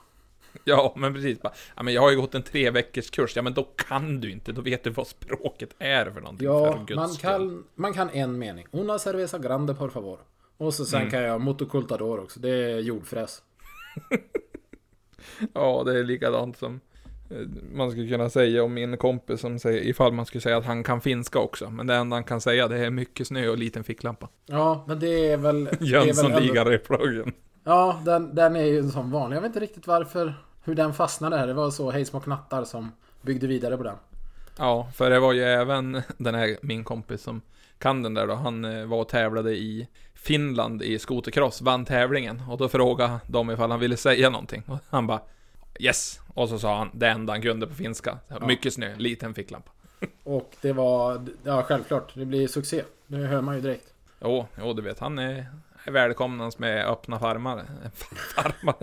Ja, 0.63 0.93
men 0.97 1.13
precis 1.13 1.41
bara, 1.41 1.53
ja 1.75 1.83
men 1.83 1.93
jag 1.93 2.01
har 2.01 2.11
ju 2.11 2.21
gått 2.21 2.35
en 2.35 2.43
tre 2.43 2.69
veckors 2.71 3.09
kurs, 3.09 3.35
ja 3.35 3.41
men 3.41 3.53
då 3.53 3.63
kan 3.63 4.21
du 4.21 4.31
inte, 4.31 4.51
då 4.51 4.61
vet 4.61 4.83
du 4.83 4.89
vad 4.89 5.07
språket 5.07 5.69
är 5.79 6.05
för 6.11 6.21
någonting, 6.21 6.47
Ja, 6.47 6.85
för 6.87 6.95
man 6.95 7.09
kan, 7.15 7.63
man 7.75 7.93
kan 7.93 8.09
en 8.09 8.37
mening. 8.39 8.65
Una 8.71 8.99
cerveza 8.99 9.39
grande 9.39 9.75
por 9.75 9.89
favor. 9.89 10.19
Och 10.57 10.73
så 10.73 10.85
sen 10.85 10.99
Mm. 10.99 11.11
kan 11.11 11.21
jag 11.21 11.41
motocultador 11.41 12.19
också. 12.19 12.39
Det 12.39 12.49
är 12.49 12.79
jordfräs. 12.79 13.41
Ja, 15.53 15.83
det 15.85 15.99
är 15.99 16.03
likadant 16.03 16.57
som 16.57 16.79
man 17.71 17.91
skulle 17.91 18.07
kunna 18.07 18.29
säga 18.29 18.63
om 18.63 18.73
min 18.73 18.97
kompis 18.97 19.41
som 19.41 19.59
säger, 19.59 19.81
ifall 19.81 20.13
man 20.13 20.25
skulle 20.25 20.41
säga 20.41 20.57
att 20.57 20.65
han 20.65 20.83
kan 20.83 21.01
finska 21.01 21.39
också. 21.39 21.69
Men 21.69 21.87
det 21.87 21.95
enda 21.95 22.15
han 22.15 22.23
kan 22.23 22.41
säga 22.41 22.67
det 22.67 22.85
är 22.85 22.89
mycket 22.89 23.27
snö 23.27 23.49
och 23.49 23.57
liten 23.57 23.83
ficklampa. 23.83 24.29
Ja, 24.45 24.83
men 24.87 24.99
det 24.99 25.31
är 25.31 25.37
väl... 25.37 25.69
Jönssonliga-reploggen. 25.79 27.33
Ja, 27.63 28.01
den, 28.05 28.35
den 28.35 28.55
är 28.55 28.65
ju 28.65 28.89
sån 28.89 29.11
vanlig. 29.11 29.37
Jag 29.37 29.41
vet 29.41 29.49
inte 29.49 29.59
riktigt 29.59 29.87
varför... 29.87 30.33
Hur 30.67 30.75
den 30.75 30.93
fastnade 30.93 31.37
här. 31.37 31.47
Det 31.47 31.53
var 31.53 31.71
så 31.71 31.91
Hej 31.91 32.05
små 32.05 32.19
knattar 32.19 32.63
som 32.63 32.91
byggde 33.21 33.47
vidare 33.47 33.77
på 33.77 33.83
den. 33.83 33.95
Ja, 34.57 34.89
för 34.93 35.09
det 35.09 35.19
var 35.19 35.33
ju 35.33 35.43
även 35.43 36.01
den 36.17 36.35
här, 36.35 36.57
min 36.61 36.83
kompis 36.83 37.21
som 37.21 37.41
kan 37.79 38.03
den 38.03 38.13
där 38.13 38.27
då, 38.27 38.33
han 38.33 38.65
eh, 38.65 38.85
var 38.85 39.01
och 39.01 39.09
tävlade 39.09 39.51
i 39.51 39.87
Finland 40.13 40.81
i 40.83 40.99
skotercross, 40.99 41.61
vann 41.61 41.85
tävlingen. 41.85 42.41
Och 42.49 42.57
då 42.57 42.69
frågade 42.69 43.19
de 43.27 43.51
ifall 43.51 43.71
han 43.71 43.79
ville 43.79 43.97
säga 43.97 44.29
någonting. 44.29 44.63
Och 44.67 44.77
han 44.89 45.07
bara 45.07 45.21
Yes! 45.79 46.19
Och 46.33 46.49
så 46.49 46.59
sa 46.59 46.77
han 46.77 46.89
det 46.93 47.07
enda 47.07 47.33
han 47.33 47.41
kunde 47.41 47.67
på 47.67 47.73
finska. 47.73 48.17
Mycket 48.41 48.73
snö, 48.73 48.95
liten 48.95 49.33
ficklampa. 49.33 49.71
Och 50.23 50.51
det 50.61 50.73
var... 50.73 51.25
Ja, 51.43 51.63
självklart. 51.63 52.11
Det 52.15 52.25
blir 52.25 52.47
succé. 52.47 52.83
Det 53.07 53.17
hör 53.17 53.41
man 53.41 53.55
ju 53.55 53.61
direkt. 53.61 53.93
Jo, 54.21 54.47
jo 54.61 54.73
du 54.73 54.81
vet, 54.81 54.99
han 54.99 55.19
är, 55.19 55.45
är 55.85 55.91
välkomnans 55.91 56.59
med 56.59 56.85
öppna 56.87 57.19
farmar. 57.19 57.65
Farmar? 58.35 58.75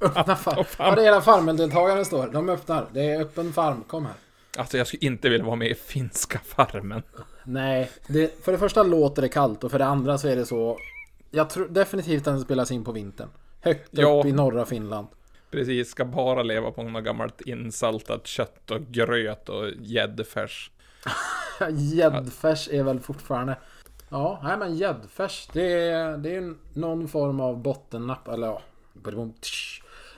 Öppna 0.00 0.36
farm. 0.36 0.64
fan. 0.64 0.86
Ja, 0.88 0.94
det 0.94 1.00
är 1.00 1.04
hela 1.04 1.20
farmen-deltagaren 1.20 2.04
står. 2.04 2.28
De 2.32 2.48
öppnar. 2.48 2.86
Det 2.92 3.02
är 3.10 3.20
öppen 3.20 3.52
farm. 3.52 3.82
Kom 3.86 4.06
här. 4.06 4.14
Alltså 4.58 4.78
jag 4.78 4.86
skulle 4.86 5.06
inte 5.06 5.28
vilja 5.28 5.46
vara 5.46 5.56
med 5.56 5.68
i 5.70 5.74
finska 5.74 6.38
farmen. 6.44 7.02
Nej, 7.44 7.90
det, 8.06 8.44
för 8.44 8.52
det 8.52 8.58
första 8.58 8.82
låter 8.82 9.22
det 9.22 9.28
kallt 9.28 9.64
och 9.64 9.70
för 9.70 9.78
det 9.78 9.86
andra 9.86 10.18
så 10.18 10.28
är 10.28 10.36
det 10.36 10.46
så... 10.46 10.78
Jag 11.30 11.50
tror 11.50 11.68
definitivt 11.68 12.18
att 12.26 12.34
den 12.34 12.40
spelas 12.40 12.70
in 12.70 12.84
på 12.84 12.92
vintern. 12.92 13.28
Högt 13.60 13.88
Ja. 13.90 14.08
upp 14.20 14.26
i 14.26 14.32
norra 14.32 14.64
Finland. 14.66 15.06
Precis, 15.54 15.90
ska 15.90 16.04
bara 16.04 16.42
leva 16.42 16.70
på 16.70 16.82
något 16.82 17.04
gammalt 17.04 17.40
insaltat 17.40 18.26
kött 18.26 18.70
och 18.70 18.80
gröt 18.80 19.48
och 19.48 19.70
gäddfärs. 19.80 20.70
Gäddfärs 21.70 22.68
är 22.72 22.82
väl 22.82 23.00
fortfarande... 23.00 23.56
Ja, 24.08 24.40
nej 24.44 24.58
men 24.58 24.76
gäddfärs. 24.76 25.48
Det 25.52 25.72
är, 25.72 26.16
det 26.16 26.36
är 26.36 26.54
någon 26.72 27.08
form 27.08 27.40
av 27.40 27.62
bottennapp. 27.62 28.28
Eller 28.28 28.46
ja... 28.46 28.62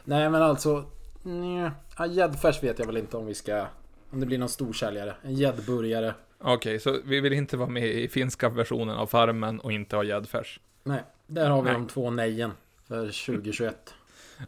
Nej 0.05 0.31
men 0.31 0.43
alltså... 0.43 0.85
Gäddfärs 2.09 2.63
vet 2.63 2.79
jag 2.79 2.87
väl 2.87 2.97
inte 2.97 3.17
om 3.17 3.27
vi 3.27 3.35
ska... 3.35 3.67
Om 4.11 4.21
det 4.21 4.27
blir 4.27 4.39
någon 4.39 4.49
storsäljare. 4.49 5.15
En 5.23 5.35
gäddburgare. 5.35 6.15
Okej, 6.39 6.81
så 6.81 6.99
vi 7.05 7.21
vill 7.21 7.33
inte 7.33 7.57
vara 7.57 7.69
med 7.69 7.87
i 7.87 8.09
finska 8.09 8.49
versionen 8.49 8.97
av 8.97 9.07
farmen 9.07 9.61
och 9.61 9.73
inte 9.73 9.97
ha 9.97 10.05
gäddfärs. 10.05 10.61
Nej, 10.83 11.03
där 11.27 11.51
har 11.51 11.63
vi 11.63 11.71
Nej. 11.71 11.75
de 11.75 11.87
två 11.87 12.11
nejen. 12.11 12.53
För 12.89 13.27
2021. 13.27 13.95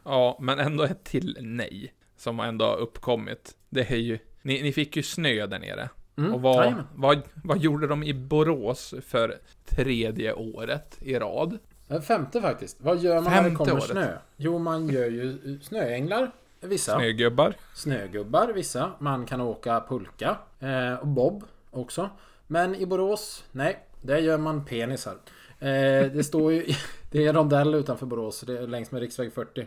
Ja, 0.05 0.39
men 0.41 0.59
ändå 0.59 0.85
ett 0.85 1.05
till 1.05 1.37
nej. 1.41 1.93
Som 2.17 2.41
ändå 2.41 2.65
har 2.65 2.77
uppkommit. 2.77 3.57
Det 3.69 3.91
är 3.91 3.97
ju... 3.97 4.19
Ni, 4.43 4.63
ni 4.63 4.73
fick 4.73 4.97
ju 4.97 5.03
snö 5.03 5.47
där 5.47 5.59
nere. 5.59 5.89
Mm, 6.19 6.35
Och 6.35 6.43
vad, 6.43 6.75
vad, 6.95 7.21
vad 7.45 7.59
gjorde 7.59 7.87
de 7.87 8.03
i 8.03 8.15
Borås 8.15 8.95
för 9.07 9.39
tredje 9.67 10.33
året 10.33 10.99
i 11.03 11.15
rad? 11.19 11.59
Femte 12.03 12.41
faktiskt. 12.41 12.77
Vad 12.81 12.99
gör 12.99 13.15
man 13.15 13.25
när 13.25 13.31
det 13.43 13.43
Femte 13.43 13.57
kommer 13.57 13.73
året. 13.73 13.85
snö? 13.91 14.19
Jo, 14.37 14.59
man 14.59 14.89
gör 14.89 15.07
ju 15.11 15.59
snöänglar. 15.63 16.31
Vissa. 16.61 16.95
Snögubbar? 16.99 17.55
Snögubbar, 17.75 18.49
vissa. 18.55 18.91
Man 18.99 19.27
kan 19.27 19.41
åka 19.41 19.85
pulka. 19.89 20.37
Eh, 20.61 20.95
och 20.95 21.07
bob 21.07 21.45
också. 21.71 22.11
Men 22.47 22.75
i 22.75 22.87
Borås, 22.87 23.45
nej. 23.53 23.79
Där 24.03 24.19
gör 24.19 24.39
man 24.39 24.65
penisar. 24.65 25.15
Eh, 25.61 26.13
det 26.13 26.25
står 26.27 26.53
ju... 26.53 26.65
Det 27.11 27.25
är 27.25 27.29
en 27.29 27.35
rondell 27.35 27.75
utanför 27.75 28.07
Borås, 28.07 28.41
det 28.41 28.59
är 28.59 28.67
längs 28.67 28.91
med 28.91 29.01
riksväg 29.01 29.33
40. 29.33 29.67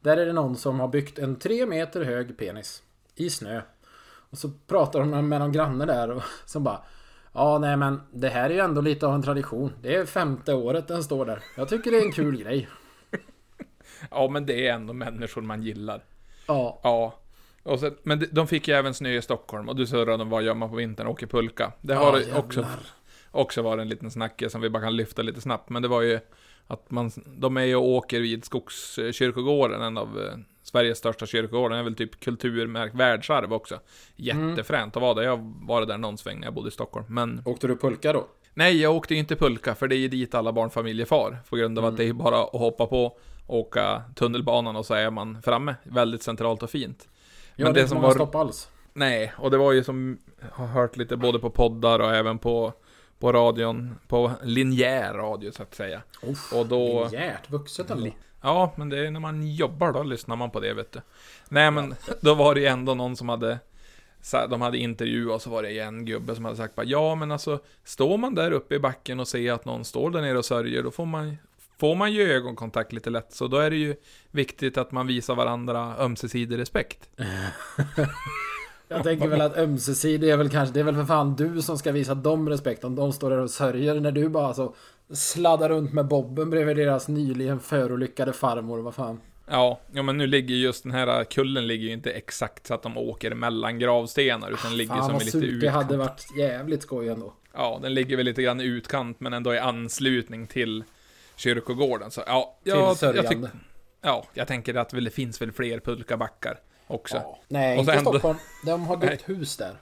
Där 0.00 0.16
är 0.16 0.26
det 0.26 0.32
någon 0.32 0.56
som 0.56 0.80
har 0.80 0.88
byggt 0.88 1.18
en 1.18 1.36
tre 1.36 1.66
meter 1.66 2.04
hög 2.04 2.36
penis. 2.38 2.82
I 3.14 3.30
snö. 3.30 3.60
Och 4.30 4.38
så 4.38 4.50
pratar 4.66 5.00
de 5.00 5.28
med 5.28 5.40
någon 5.40 5.52
granne 5.52 5.86
där 5.86 6.10
och 6.10 6.22
som 6.46 6.64
bara... 6.64 6.82
Ja, 7.32 7.58
nej 7.58 7.76
men 7.76 8.00
det 8.12 8.28
här 8.28 8.50
är 8.50 8.54
ju 8.54 8.60
ändå 8.60 8.80
lite 8.80 9.06
av 9.06 9.14
en 9.14 9.22
tradition. 9.22 9.72
Det 9.82 9.94
är 9.96 10.06
femte 10.06 10.54
året 10.54 10.88
den 10.88 11.04
står 11.04 11.26
där. 11.26 11.42
Jag 11.56 11.68
tycker 11.68 11.90
det 11.90 11.96
är 11.98 12.02
en 12.06 12.12
kul 12.12 12.36
grej. 12.42 12.68
Ja, 14.10 14.28
men 14.28 14.46
det 14.46 14.68
är 14.68 14.74
ändå 14.74 14.92
människor 14.92 15.42
man 15.42 15.62
gillar. 15.62 16.04
Ja, 16.46 16.80
Ja. 16.82 17.14
Och 17.62 17.80
så, 17.80 17.90
men 18.02 18.26
de- 18.32 18.46
fick 18.46 18.68
ju 18.68 18.74
även 18.74 18.94
snö 18.94 19.10
i 19.10 19.22
Stockholm 19.22 19.68
och 19.68 19.76
du 19.76 19.86
surrade 19.86 20.22
om 20.22 20.30
vad 20.30 20.42
gör 20.42 20.54
man 20.54 20.70
på 20.70 20.76
vintern? 20.76 21.06
Åker 21.06 21.26
pulka. 21.26 21.72
Det 21.80 21.92
Ja, 21.94 22.00
har 22.10 22.18
jävlar. 22.18 22.38
också 22.38 22.64
också 23.30 23.62
var 23.62 23.78
en 23.78 23.88
liten 23.88 24.10
snacke 24.10 24.50
som 24.50 24.60
vi 24.60 24.70
bara 24.70 24.82
kan 24.82 24.96
lyfta 24.96 25.22
lite 25.22 25.40
snabbt. 25.40 25.70
Men 25.70 25.82
det 25.82 25.88
var 25.88 26.02
ju 26.02 26.20
att 26.66 26.90
man, 26.90 27.10
de 27.26 27.56
är 27.56 27.64
ju 27.64 27.76
och 27.76 27.88
åker 27.88 28.20
vid 28.20 28.44
Skogskyrkogården, 28.44 29.82
en 29.82 29.98
av 29.98 30.18
eh, 30.20 30.38
Sveriges 30.62 30.98
största 30.98 31.26
kyrkogårdar. 31.26 31.68
Den 31.70 31.78
är 31.78 31.84
väl 31.84 31.94
typ 31.94 32.20
kulturmärkt 32.20 32.94
världsarv 32.94 33.52
också. 33.52 33.80
Jättefränt 34.16 34.96
att 34.96 35.02
vara 35.02 35.14
där. 35.14 35.22
Jag 35.22 35.54
varit 35.62 35.88
där 35.88 35.98
någon 35.98 36.18
sväng 36.18 36.40
när 36.40 36.46
jag 36.46 36.54
bodde 36.54 36.68
i 36.68 36.72
Stockholm. 36.72 37.06
Men 37.08 37.42
Åkte 37.44 37.66
du 37.66 37.76
pulka 37.76 38.12
då? 38.12 38.26
nej, 38.54 38.80
jag 38.82 38.96
åkte 38.96 39.14
ju 39.14 39.20
inte 39.20 39.36
pulka, 39.36 39.74
för 39.74 39.88
det 39.88 39.94
är 39.94 39.98
ju 39.98 40.08
dit 40.08 40.34
alla 40.34 40.52
barnfamiljer 40.52 41.06
far. 41.06 41.38
På 41.50 41.56
grund 41.56 41.78
av 41.78 41.84
att 41.84 41.96
det 41.96 42.04
är 42.08 42.12
bara 42.12 42.42
att 42.42 42.52
hoppa 42.52 42.86
på, 42.86 43.18
åka 43.46 44.02
tunnelbanan 44.16 44.76
och 44.76 44.86
så 44.86 44.94
är 44.94 45.10
man 45.10 45.42
framme. 45.42 45.74
Väldigt 45.82 46.22
centralt 46.22 46.62
och 46.62 46.70
fint. 46.70 47.08
Ja, 47.56 47.64
Men 47.64 47.74
det 47.74 47.80
är 47.80 47.82
inte 47.82 47.88
som 47.88 47.96
många 47.96 48.06
var- 48.08 48.14
stopp 48.14 48.34
alls. 48.34 48.68
Nej, 48.92 49.32
och 49.38 49.50
det 49.50 49.56
var 49.58 49.72
ju 49.72 49.84
som 49.84 50.18
jag 50.40 50.56
har 50.56 50.66
hört 50.66 50.96
lite 50.96 51.16
både 51.16 51.38
på 51.38 51.50
poddar 51.50 51.98
och 51.98 52.14
även 52.14 52.38
på, 52.38 52.72
på 53.20 53.32
radion, 53.32 53.94
på 54.08 54.32
linjär 54.42 55.14
radio 55.14 55.52
så 55.52 55.62
att 55.62 55.74
säga. 55.74 56.02
Uff, 56.22 56.52
Och 56.52 56.66
då... 56.66 57.04
Linjärt 57.04 57.50
vuxet 57.50 57.90
ändå. 57.90 58.10
Ja, 58.42 58.72
men 58.76 58.88
det 58.88 59.06
är 59.06 59.10
när 59.10 59.20
man 59.20 59.46
jobbar 59.46 59.92
då 59.92 60.02
lyssnar 60.02 60.36
man 60.36 60.50
på 60.50 60.60
det 60.60 60.74
vet 60.74 60.92
du. 60.92 61.00
Nej 61.48 61.70
men, 61.70 61.94
då 62.20 62.34
var 62.34 62.54
det 62.54 62.60
ju 62.60 62.66
ändå 62.66 62.94
någon 62.94 63.16
som 63.16 63.28
hade 63.28 63.58
de 64.48 64.60
hade 64.60 64.78
intervjuat 64.78 65.34
och 65.34 65.42
så 65.42 65.50
var 65.50 65.62
det 65.62 65.78
en 65.78 66.04
gubbe 66.04 66.34
som 66.34 66.44
hade 66.44 66.56
sagt 66.56 66.74
bara, 66.74 66.86
Ja 66.86 67.14
men 67.14 67.32
alltså, 67.32 67.60
står 67.84 68.18
man 68.18 68.34
där 68.34 68.52
uppe 68.52 68.74
i 68.74 68.78
backen 68.78 69.20
och 69.20 69.28
ser 69.28 69.52
att 69.52 69.64
någon 69.64 69.84
står 69.84 70.10
där 70.10 70.20
nere 70.20 70.38
och 70.38 70.44
sörjer, 70.44 70.82
då 70.82 70.90
får 70.90 71.06
man 71.06 71.36
Får 71.78 71.94
man 71.94 72.12
ju 72.12 72.32
ögonkontakt 72.32 72.92
lite 72.92 73.10
lätt, 73.10 73.32
så 73.32 73.46
då 73.46 73.56
är 73.56 73.70
det 73.70 73.76
ju 73.76 73.96
viktigt 74.30 74.78
att 74.78 74.92
man 74.92 75.06
visar 75.06 75.34
varandra 75.34 75.94
ömsesidig 75.98 76.58
respekt. 76.58 77.08
Jag 78.92 79.02
tänker 79.02 79.28
väl 79.28 79.40
att 79.40 79.56
ömsesidig 79.58 80.30
är 80.30 80.36
väl 80.36 80.50
kanske, 80.50 80.74
det 80.74 80.80
är 80.80 80.84
väl 80.84 80.94
för 80.94 81.04
fan 81.04 81.36
du 81.36 81.62
som 81.62 81.78
ska 81.78 81.92
visa 81.92 82.14
dem 82.14 82.48
respekt 82.48 82.84
om 82.84 82.94
de 82.94 83.12
står 83.12 83.30
där 83.30 83.38
och 83.38 83.50
sörjer 83.50 84.00
när 84.00 84.12
du 84.12 84.28
bara 84.28 84.54
så 84.54 84.74
sladdar 85.12 85.68
runt 85.68 85.92
med 85.92 86.06
bobben 86.08 86.50
bredvid 86.50 86.76
deras 86.76 87.08
nyligen 87.08 87.60
förolyckade 87.60 88.32
farmor, 88.32 88.78
vad 88.78 88.94
fan. 88.94 89.20
Ja, 89.50 89.80
ja 89.92 90.02
men 90.02 90.16
nu 90.18 90.26
ligger 90.26 90.54
just 90.54 90.82
den 90.82 90.92
här 90.92 91.24
kullen 91.24 91.66
ligger 91.66 91.86
ju 91.86 91.92
inte 91.92 92.10
exakt 92.10 92.66
så 92.66 92.74
att 92.74 92.82
de 92.82 92.96
åker 92.98 93.34
mellan 93.34 93.78
gravstenar, 93.78 94.50
utan 94.50 94.76
ligger 94.76 94.94
Fan 94.94 95.04
som 95.04 95.12
vad 95.12 95.24
lite 95.24 95.40
surt, 95.40 95.60
det 95.60 95.68
hade 95.68 95.94
utkant. 95.94 96.10
varit 96.10 96.38
jävligt 96.38 96.82
skoj 96.82 97.08
ändå. 97.08 97.32
Ja, 97.54 97.78
den 97.82 97.94
ligger 97.94 98.16
väl 98.16 98.26
lite 98.26 98.42
grann 98.42 98.60
i 98.60 98.64
utkant, 98.64 99.20
men 99.20 99.32
ändå 99.32 99.54
i 99.54 99.58
anslutning 99.58 100.46
till 100.46 100.84
kyrkogården. 101.36 102.10
Så 102.10 102.22
ja, 102.26 102.58
Till 102.62 102.70
jag, 102.72 102.80
jag, 102.82 102.96
sörjande. 102.96 103.28
tyck, 103.28 103.38
ja, 104.02 104.24
jag 104.34 104.48
tänker 104.48 104.74
att 104.74 104.88
det 104.88 105.10
finns 105.10 105.42
väl 105.42 105.52
fler 105.52 105.80
pulkabackar 105.80 106.58
också. 106.90 107.16
Ja. 107.16 107.38
Nej, 107.48 107.78
Och 107.78 107.84
inte 107.84 108.00
Stockholm. 108.00 108.38
De 108.66 108.82
har 108.86 108.96
byggt 108.96 109.28
hus 109.28 109.56
där. 109.56 109.76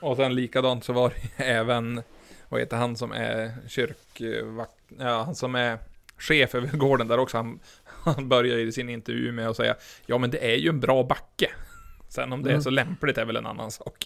Och 0.00 0.16
sen 0.16 0.34
likadant 0.34 0.84
så 0.84 0.92
var 0.92 1.08
det 1.36 1.44
även, 1.44 2.02
vad 2.48 2.60
heter 2.60 2.76
han 2.76 2.96
som 2.96 3.12
är 3.12 3.52
kyrkvakt, 3.68 4.72
ja, 4.98 5.22
han 5.22 5.34
som 5.34 5.54
är 5.54 5.78
chef 6.18 6.54
över 6.54 6.68
gården 6.76 7.08
där 7.08 7.18
också. 7.18 7.36
Han, 7.36 7.58
han 7.86 8.28
börjar 8.28 8.58
i 8.58 8.72
sin 8.72 8.88
intervju 8.88 9.32
med 9.32 9.48
att 9.48 9.56
säga, 9.56 9.76
ja 10.06 10.18
men 10.18 10.30
det 10.30 10.52
är 10.52 10.56
ju 10.56 10.68
en 10.68 10.80
bra 10.80 11.02
backe. 11.02 11.50
Sen 12.08 12.32
om 12.32 12.42
det 12.42 12.48
är 12.48 12.52
Mm. 12.52 12.62
så 12.62 12.70
lämpligt 12.70 13.18
är 13.18 13.24
väl 13.24 13.36
en 13.36 13.46
annan 13.46 13.70
sak. 13.70 14.04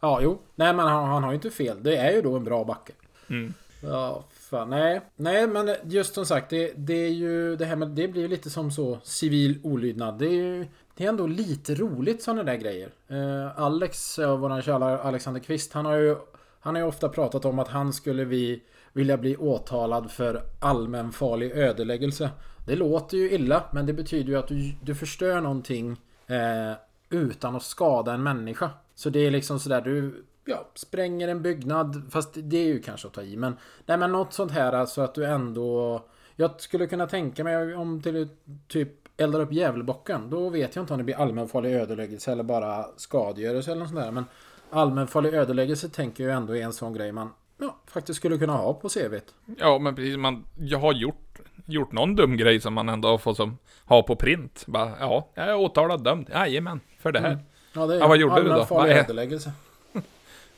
Ja, 0.00 0.20
jo. 0.22 0.40
Nej, 0.54 0.72
men 0.74 0.86
han, 0.86 1.08
han 1.08 1.22
har 1.22 1.30
ju 1.30 1.34
inte 1.34 1.50
fel. 1.50 1.82
Det 1.82 1.96
är 1.96 2.12
ju 2.12 2.22
då 2.22 2.36
en 2.36 2.44
bra 2.44 2.64
backe. 2.64 2.92
Mm. 3.30 3.54
Ja, 3.80 4.24
fan. 4.50 4.70
Nej, 4.70 5.00
nej, 5.16 5.46
men 5.46 5.74
just 5.84 6.14
som 6.14 6.26
sagt, 6.26 6.50
det, 6.50 6.72
det 6.76 6.94
är 6.94 7.10
ju 7.10 7.56
det 7.56 7.64
här 7.64 7.76
med, 7.76 7.88
det 7.88 8.08
blir 8.08 8.22
ju 8.22 8.28
lite 8.28 8.50
som 8.50 8.70
så 8.70 8.98
civil 9.04 9.60
olydnad. 9.62 10.18
Det 10.18 10.26
är 10.26 10.30
ju, 10.30 10.66
det 10.96 11.04
är 11.04 11.08
ändå 11.08 11.26
lite 11.26 11.74
roligt 11.74 12.22
sådana 12.22 12.42
där 12.42 12.56
grejer. 12.56 12.90
Eh, 13.08 13.60
Alex, 13.60 14.18
eh, 14.18 14.38
våran 14.38 14.62
kära 14.62 14.98
Alexander 14.98 15.40
Kvist, 15.40 15.72
han 15.72 15.84
har 15.84 15.96
ju, 15.96 16.16
han 16.60 16.74
har 16.74 16.82
ju 16.82 16.88
ofta 16.88 17.08
pratat 17.08 17.44
om 17.44 17.58
att 17.58 17.68
han 17.68 17.92
skulle 17.92 18.24
vi 18.24 18.62
vilja 18.92 19.16
bli 19.16 19.36
åtalad 19.36 20.10
för 20.10 20.42
allmänfarlig 20.60 21.52
ödeläggelse. 21.52 22.30
Det 22.66 22.76
låter 22.76 23.16
ju 23.16 23.30
illa, 23.30 23.64
men 23.72 23.86
det 23.86 23.92
betyder 23.92 24.32
ju 24.32 24.38
att 24.38 24.48
du, 24.48 24.72
du 24.82 24.94
förstör 24.94 25.40
någonting 25.40 26.00
eh, 26.26 26.72
utan 27.10 27.56
att 27.56 27.62
skada 27.62 28.12
en 28.12 28.22
människa. 28.22 28.70
Så 28.94 29.10
det 29.10 29.26
är 29.26 29.30
liksom 29.30 29.60
sådär, 29.60 29.80
du 29.80 30.24
ja, 30.44 30.68
spränger 30.74 31.28
en 31.28 31.42
byggnad, 31.42 32.02
fast 32.10 32.30
det 32.34 32.56
är 32.56 32.66
ju 32.66 32.82
kanske 32.82 33.08
att 33.08 33.14
ta 33.14 33.22
i. 33.22 33.36
Men, 33.36 33.56
nej, 33.86 33.98
men 33.98 34.12
något 34.12 34.32
sånt 34.32 34.52
här 34.52 34.72
alltså 34.72 35.00
att 35.02 35.14
du 35.14 35.24
ändå... 35.24 36.04
Jag 36.36 36.60
skulle 36.60 36.86
kunna 36.86 37.06
tänka 37.06 37.44
mig 37.44 37.74
om 37.74 38.02
till 38.02 38.28
typ 38.68 39.03
eldar 39.16 39.40
upp 39.40 39.52
djävulbocken. 39.52 40.30
Då 40.30 40.48
vet 40.48 40.76
jag 40.76 40.82
inte 40.82 40.92
om 40.92 40.98
det 40.98 41.04
blir 41.04 41.16
allmänfarlig 41.16 41.72
ödeläggelse 41.74 42.32
eller 42.32 42.42
bara 42.42 42.86
skadegörelse 42.96 43.70
eller 43.70 43.80
något 43.80 43.88
sånt 43.88 44.00
där. 44.00 44.10
Men 44.10 44.24
allmänfarlig 44.70 45.34
ödeläggelse 45.34 45.88
tänker 45.88 46.24
jag 46.24 46.36
ändå 46.36 46.56
är 46.56 46.62
en 46.62 46.72
sån 46.72 46.92
grej 46.92 47.12
man 47.12 47.30
ja, 47.58 47.76
faktiskt 47.86 48.16
skulle 48.16 48.38
kunna 48.38 48.52
ha 48.52 48.74
på 48.74 48.88
CVt. 48.88 49.34
Ja, 49.58 49.78
men 49.78 49.94
precis. 49.94 50.16
Man, 50.16 50.44
jag 50.58 50.78
har 50.78 50.92
gjort, 50.92 51.38
gjort 51.66 51.92
någon 51.92 52.16
dum 52.16 52.36
grej 52.36 52.60
som 52.60 52.74
man 52.74 52.88
ändå 52.88 53.18
får 53.18 53.34
som, 53.34 53.58
ha 53.84 54.02
på 54.02 54.16
print. 54.16 54.64
Bara, 54.66 54.92
ja, 55.00 55.28
jag 55.34 55.48
är 55.48 55.56
åtalad 55.56 56.04
dömd. 56.04 56.30
Jajamän, 56.32 56.80
för 56.98 57.12
det 57.12 57.20
här. 57.20 57.32
Mm. 57.32 57.44
Ja, 57.72 57.86
det 57.86 57.94
är 57.94 57.98
Ja, 57.98 58.08
vad 58.08 58.18
gjorde 58.18 58.42
du 58.42 58.42
då? 58.42 58.52
allmänfarlig 58.52 58.96
ödeläggelse. 58.96 59.52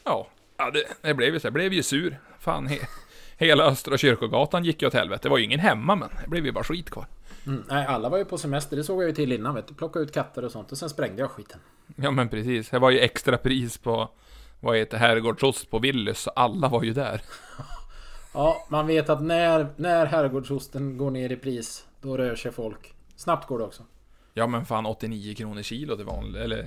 Ja, 0.04 0.26
ja 0.56 0.70
det, 0.70 0.84
det 1.08 1.14
blev 1.14 1.34
ju 1.34 1.40
så. 1.40 1.46
Jag 1.46 1.54
blev 1.54 1.72
ju 1.72 1.82
sur. 1.82 2.18
Fan, 2.38 2.66
he, 2.66 2.78
hela 3.36 3.64
Östra 3.64 3.98
Kyrkogatan 3.98 4.64
gick 4.64 4.82
ju 4.82 4.88
åt 4.88 4.94
helvete. 4.94 5.22
Det 5.22 5.28
var 5.28 5.38
ju 5.38 5.44
ingen 5.44 5.60
hemma, 5.60 5.96
men 5.96 6.08
det 6.22 6.30
blev 6.30 6.46
ju 6.46 6.52
bara 6.52 6.64
skit 6.64 6.90
kvar. 6.90 7.06
Mm. 7.46 7.62
Nej, 7.68 7.86
alla 7.86 8.08
var 8.08 8.18
ju 8.18 8.24
på 8.24 8.38
semester. 8.38 8.76
Det 8.76 8.84
såg 8.84 9.02
jag 9.02 9.08
ju 9.08 9.14
till 9.14 9.32
innan. 9.32 9.54
Vet 9.54 9.68
du. 9.68 9.74
Plocka 9.74 9.98
ut 9.98 10.12
katter 10.14 10.44
och 10.44 10.52
sånt. 10.52 10.72
Och 10.72 10.78
sen 10.78 10.90
sprängde 10.90 11.22
jag 11.22 11.30
skiten. 11.30 11.60
Ja, 11.96 12.10
men 12.10 12.28
precis. 12.28 12.70
Det 12.70 12.78
var 12.78 12.90
ju 12.90 12.98
extra 13.00 13.38
pris 13.38 13.78
på, 13.78 14.10
vad 14.60 14.76
heter 14.76 14.98
herrgårdsost 14.98 15.70
på 15.70 15.78
Willys, 15.78 16.18
så 16.18 16.30
alla 16.30 16.68
var 16.68 16.82
ju 16.82 16.92
där. 16.92 17.20
Ja, 18.34 18.66
man 18.68 18.86
vet 18.86 19.08
att 19.10 19.22
när, 19.22 19.66
när 19.76 20.06
herrgårdsosten 20.06 20.96
går 20.96 21.10
ner 21.10 21.32
i 21.32 21.36
pris, 21.36 21.86
då 22.00 22.16
rör 22.16 22.36
sig 22.36 22.52
folk. 22.52 22.94
Snabbt 23.16 23.48
går 23.48 23.58
det 23.58 23.64
också. 23.64 23.82
Ja, 24.34 24.46
men 24.46 24.66
fan 24.66 24.86
89 24.86 25.34
kronor 25.34 25.62
kilo 25.62 25.96
det 25.96 26.04
vanliga, 26.04 26.42
eller 26.44 26.62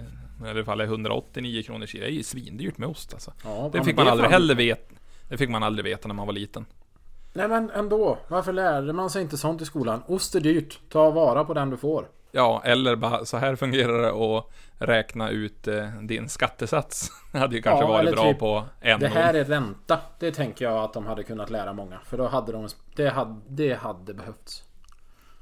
i 0.45 0.49
alla 0.49 0.63
fall 0.65 0.81
189 0.81 1.63
kronor 1.63 1.85
kilo. 1.85 2.01
Det 2.03 2.09
är 2.09 2.13
ju 2.13 2.23
svindyrt 2.23 2.77
med 2.77 2.89
ost 2.89 3.13
alltså. 3.13 3.33
Ja, 3.43 3.69
Det 3.73 3.83
fick 3.83 3.95
man 3.95 4.07
aldrig 4.07 4.25
fan- 4.29 4.33
heller 4.41 4.55
veta. 4.55 4.95
Det 5.29 5.37
fick 5.37 5.49
man 5.49 5.63
aldrig 5.63 5.85
veta 5.85 6.07
när 6.07 6.15
man 6.15 6.25
var 6.27 6.33
liten. 6.33 6.65
Nej 7.33 7.47
men 7.47 7.69
ändå. 7.71 8.17
Varför 8.27 8.53
lärde 8.53 8.93
man 8.93 9.09
sig 9.09 9.21
inte 9.21 9.37
sånt 9.37 9.61
i 9.61 9.65
skolan? 9.65 10.03
Ost 10.07 10.35
är 10.35 10.39
dyrt. 10.39 10.79
Ta 10.89 11.09
vara 11.09 11.45
på 11.45 11.53
den 11.53 11.69
du 11.69 11.77
får. 11.77 12.07
Ja, 12.31 12.61
eller 12.65 12.95
bara 12.95 13.25
så 13.25 13.37
här 13.37 13.55
fungerar 13.55 14.01
det 14.01 14.09
att 14.37 14.45
räkna 14.77 15.29
ut 15.29 15.67
eh, 15.67 15.87
din 16.01 16.29
skattesats. 16.29 17.09
Det 17.31 17.37
hade 17.37 17.55
ju 17.55 17.61
kanske 17.61 17.85
Ja, 17.85 17.87
varit 17.91 18.11
bra 18.15 18.23
typ, 18.23 18.39
på 18.39 18.63
en 18.81 18.99
Det 18.99 19.07
här 19.07 19.33
är 19.33 19.43
ränta. 19.43 19.99
Det 20.19 20.31
tänker 20.31 20.65
jag 20.65 20.83
att 20.83 20.93
de 20.93 21.05
hade 21.05 21.23
kunnat 21.23 21.49
lära 21.49 21.73
många. 21.73 21.99
För 22.05 22.17
då 22.17 22.27
hade 22.27 22.51
de... 22.51 22.67
Det 22.95 23.09
hade, 23.09 23.41
det 23.47 23.73
hade 23.73 24.13
behövts. 24.13 24.63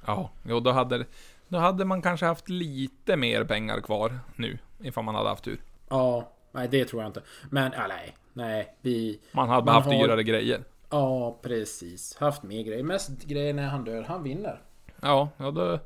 Ja, 0.06 0.30
jo, 0.44 0.60
då 0.60 0.72
hade, 0.72 1.06
då 1.48 1.58
hade 1.58 1.86
man 1.86 2.02
kanske 2.02 2.26
haft 2.26 2.50
lite 2.50 3.16
mer 3.16 3.44
pengar 3.44 3.82
kvar 3.82 4.20
nu. 4.36 4.58
Ifall 4.84 5.04
man 5.04 5.16
hade 5.16 5.30
haft 5.30 5.44
tur. 5.44 5.60
Ja, 5.90 6.32
nej 6.52 6.68
det 6.68 6.86
tror 6.86 7.02
jag 7.02 7.10
inte. 7.10 7.22
Men, 7.50 7.72
ja, 7.78 7.88
nej. 7.88 8.16
Nej, 8.34 8.76
vi... 8.82 9.20
Man 9.32 9.50
hade 9.50 9.66
Man 9.66 9.76
haft 9.76 9.88
har- 9.88 9.94
dyrare 9.94 10.24
grejer. 10.24 10.64
Ja, 10.90 11.40
precis. 11.42 12.18
Haft 12.18 12.44
mer 12.44 12.64
grejer. 12.64 12.84
Mest 12.84 13.24
grejer 13.24 13.54
när 13.54 13.68
han 13.68 13.84
dör. 13.84 14.04
Han 14.04 14.24
vinner. 14.24 14.62
Ja, 15.02 15.30
ja 15.38 15.52
då, 15.52 15.80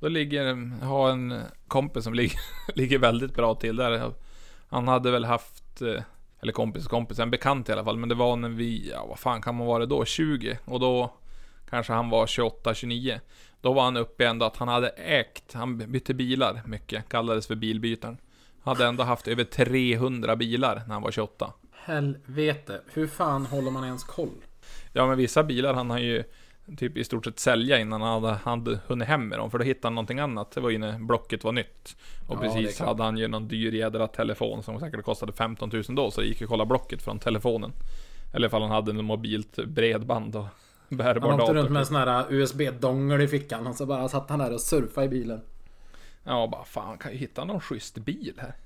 då 0.00 0.08
ligger, 0.08 0.54
har 0.84 1.10
en 1.10 1.40
kompis 1.68 2.04
som 2.04 2.14
ligger, 2.14 2.40
ligger 2.74 2.98
väldigt 2.98 3.34
bra 3.34 3.54
till 3.54 3.76
där. 3.76 4.12
Han 4.68 4.88
hade 4.88 5.10
väl 5.10 5.24
haft, 5.24 5.82
eh, 5.82 6.02
eller 6.40 6.52
kompis 6.52 6.86
kompis, 6.86 7.18
en 7.18 7.30
bekant 7.30 7.68
i 7.68 7.72
alla 7.72 7.84
fall, 7.84 7.96
men 7.96 8.08
det 8.08 8.14
var 8.14 8.36
när 8.36 8.48
vi, 8.48 8.90
ja 8.90 9.06
vad 9.06 9.18
fan 9.18 9.42
kan 9.42 9.54
man 9.54 9.66
vara 9.66 9.86
då? 9.86 10.04
20? 10.04 10.58
Och 10.64 10.80
då 10.80 11.12
kanske 11.70 11.92
han 11.92 12.10
var 12.10 12.26
28-29. 12.26 13.20
Då 13.60 13.72
var 13.72 13.82
han 13.82 13.96
uppe 13.96 14.26
ändå 14.26 14.46
att 14.46 14.56
han 14.56 14.68
hade 14.68 14.88
ägt, 14.88 15.52
han 15.52 15.92
bytte 15.92 16.14
bilar 16.14 16.62
mycket, 16.66 17.08
kallades 17.08 17.46
för 17.46 17.54
bilbytaren. 17.54 18.18
Hade 18.62 18.86
ändå 18.86 19.02
haft 19.02 19.28
över 19.28 19.44
300 19.44 20.36
bilar 20.36 20.82
när 20.86 20.92
han 20.94 21.02
var 21.02 21.10
28. 21.10 21.52
Helvete. 21.72 22.80
Hur 22.92 23.06
fan 23.06 23.46
håller 23.46 23.70
man 23.70 23.84
ens 23.84 24.04
koll? 24.04 24.30
Ja 24.92 25.06
men 25.06 25.18
vissa 25.18 25.42
bilar 25.44 25.74
han 25.74 25.90
har 25.90 25.98
ju 25.98 26.24
typ 26.76 26.96
i 26.96 27.04
stort 27.04 27.24
sett 27.24 27.38
sälja 27.38 27.78
innan 27.78 28.02
han 28.02 28.22
hade, 28.22 28.34
hade 28.34 28.78
hunnit 28.86 29.08
hem 29.08 29.28
med 29.28 29.38
dem. 29.38 29.50
För 29.50 29.58
då 29.58 29.64
hittade 29.64 29.86
han 29.86 29.94
någonting 29.94 30.18
annat. 30.18 30.50
Det 30.50 30.60
var 30.60 30.70
ju 30.70 30.78
när 30.78 30.98
Blocket 30.98 31.44
var 31.44 31.52
nytt. 31.52 31.96
Och 32.28 32.36
Ja, 32.36 32.40
precis 32.40 32.80
hade 32.80 33.02
han 33.02 33.16
ju 33.16 33.28
någon 33.28 33.48
dyr 33.48 33.72
jädra 33.72 34.06
telefon 34.06 34.62
som 34.62 34.80
säkert 34.80 35.04
kostade 35.04 35.32
15 35.32 35.70
000 35.72 35.82
då. 35.88 36.10
Så 36.10 36.20
det 36.20 36.26
gick 36.26 36.42
att 36.42 36.48
kolla 36.48 36.64
Blocket 36.66 37.02
från 37.02 37.18
telefonen. 37.18 37.72
Eller 38.34 38.46
ifall 38.48 38.62
han 38.62 38.70
hade 38.70 38.90
en 38.90 39.04
mobilt 39.04 39.56
bredband 39.66 40.36
och 40.36 40.46
bärbar 40.88 41.30
Han 41.30 41.40
åkte 41.40 41.52
runt 41.52 41.56
dator. 41.62 41.72
med 41.72 41.80
en 41.80 41.86
sån 41.86 41.96
här 41.96 42.24
USB-dongel 42.32 43.20
i 43.20 43.28
fickan 43.28 43.66
och 43.66 43.74
så 43.74 43.86
bara 43.86 44.08
satt 44.08 44.30
han 44.30 44.38
där 44.38 44.52
och 44.54 44.60
surfade 44.60 45.06
i 45.06 45.08
bilen. 45.08 45.40
Ja 46.24 46.46
bara 46.46 46.64
fan 46.64 46.98
kan 46.98 47.12
ju 47.12 47.18
hitta 47.18 47.44
någon 47.44 47.60
schysst 47.60 47.98
bil 47.98 48.34
här. 48.38 48.56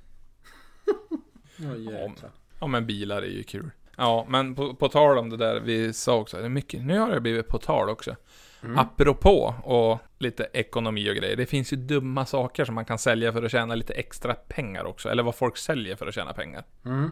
Åh 1.58 1.80
jäklar. 1.80 2.30
Ja 2.60 2.66
men 2.66 2.86
bilar 2.86 3.22
är 3.22 3.26
ju 3.26 3.42
kul. 3.42 3.70
Ja 3.96 4.26
men 4.28 4.54
på, 4.54 4.74
på 4.74 4.88
tal 4.88 5.18
om 5.18 5.30
det 5.30 5.36
där 5.36 5.60
vi 5.60 5.92
sa 5.92 6.16
också. 6.16 6.36
Det 6.36 6.44
är 6.44 6.48
mycket, 6.48 6.84
nu 6.84 6.98
har 6.98 7.10
det 7.10 7.20
blivit 7.20 7.48
på 7.48 7.58
tal 7.58 7.88
också. 7.88 8.16
Mm. 8.62 8.78
Apropå 8.78 9.54
och 9.64 9.98
lite 10.18 10.46
ekonomi 10.52 11.10
och 11.10 11.14
grejer. 11.14 11.36
Det 11.36 11.46
finns 11.46 11.72
ju 11.72 11.76
dumma 11.76 12.26
saker 12.26 12.64
som 12.64 12.74
man 12.74 12.84
kan 12.84 12.98
sälja 12.98 13.32
för 13.32 13.42
att 13.42 13.50
tjäna 13.50 13.74
lite 13.74 13.92
extra 13.92 14.34
pengar 14.34 14.84
också. 14.84 15.08
Eller 15.08 15.22
vad 15.22 15.34
folk 15.34 15.56
säljer 15.56 15.96
för 15.96 16.06
att 16.06 16.14
tjäna 16.14 16.32
pengar. 16.32 16.64
Mm. 16.84 17.10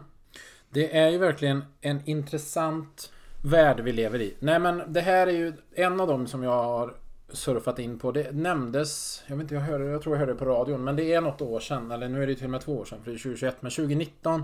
Det 0.69 0.97
är 0.97 1.09
ju 1.09 1.17
verkligen 1.17 1.63
en 1.81 2.01
intressant 2.05 3.11
värld 3.43 3.79
vi 3.79 3.91
lever 3.91 4.21
i. 4.21 4.35
Nej 4.39 4.59
men 4.59 4.93
det 4.93 5.01
här 5.01 5.27
är 5.27 5.31
ju 5.31 5.53
en 5.75 6.01
av 6.01 6.07
dem 6.07 6.27
som 6.27 6.43
jag 6.43 6.63
har 6.63 6.95
surfat 7.29 7.79
in 7.79 7.99
på. 7.99 8.11
Det 8.11 8.31
nämndes, 8.31 9.23
jag 9.27 9.35
vet 9.35 9.43
inte, 9.43 9.55
jag, 9.55 9.61
hörde, 9.61 9.85
jag 9.85 10.01
tror 10.01 10.15
jag 10.15 10.19
hörde 10.19 10.33
det 10.33 10.39
på 10.39 10.45
radion, 10.45 10.83
men 10.83 10.95
det 10.95 11.13
är 11.13 11.21
något 11.21 11.41
år 11.41 11.59
sedan, 11.59 11.91
eller 11.91 12.09
nu 12.09 12.23
är 12.23 12.27
det 12.27 12.35
till 12.35 12.43
och 12.43 12.49
med 12.49 12.61
två 12.61 12.77
år 12.77 12.85
sedan, 12.85 12.99
för 13.03 13.11
det 13.11 13.17
är 13.17 13.19
2021, 13.19 13.57
men 13.59 13.71
2019 13.71 14.43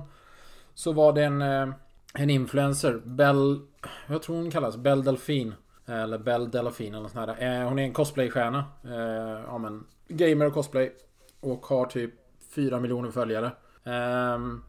så 0.73 0.91
var 0.91 1.13
det 1.13 1.23
en, 1.23 1.41
eh, 1.41 1.69
en 2.13 2.29
influencer, 2.29 3.01
Bell, 3.05 3.59
jag 4.07 4.21
tror 4.21 4.35
hon 4.35 4.51
kallas 4.51 4.77
Bell 4.77 5.03
Delfin. 5.03 5.53
Eller 5.85 6.17
Bell 6.17 6.51
Delfin 6.51 6.93
eller 6.93 7.03
något 7.03 7.11
sånt 7.11 7.29
här. 7.39 7.61
Eh, 7.61 7.67
hon 7.67 7.79
är 7.79 7.83
en 7.83 7.93
cosplaystjärna. 7.93 8.65
Eh, 8.83 9.43
ja 9.47 9.57
men, 9.57 9.83
gamer 10.07 10.45
och 10.45 10.53
cosplay. 10.53 10.95
Och 11.39 11.65
har 11.65 11.85
typ 11.85 12.13
4 12.55 12.79
miljoner 12.79 13.11
följare. 13.11 13.51
Ehm, 13.83 14.63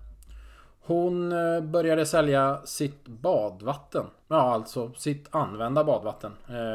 hon 0.85 1.31
började 1.71 2.07
sälja 2.07 2.61
sitt 2.65 3.09
badvatten. 3.09 4.07
Ja, 4.29 4.37
alltså 4.41 4.91
sitt 4.97 5.29
använda 5.31 5.85
badvatten. 5.85 6.33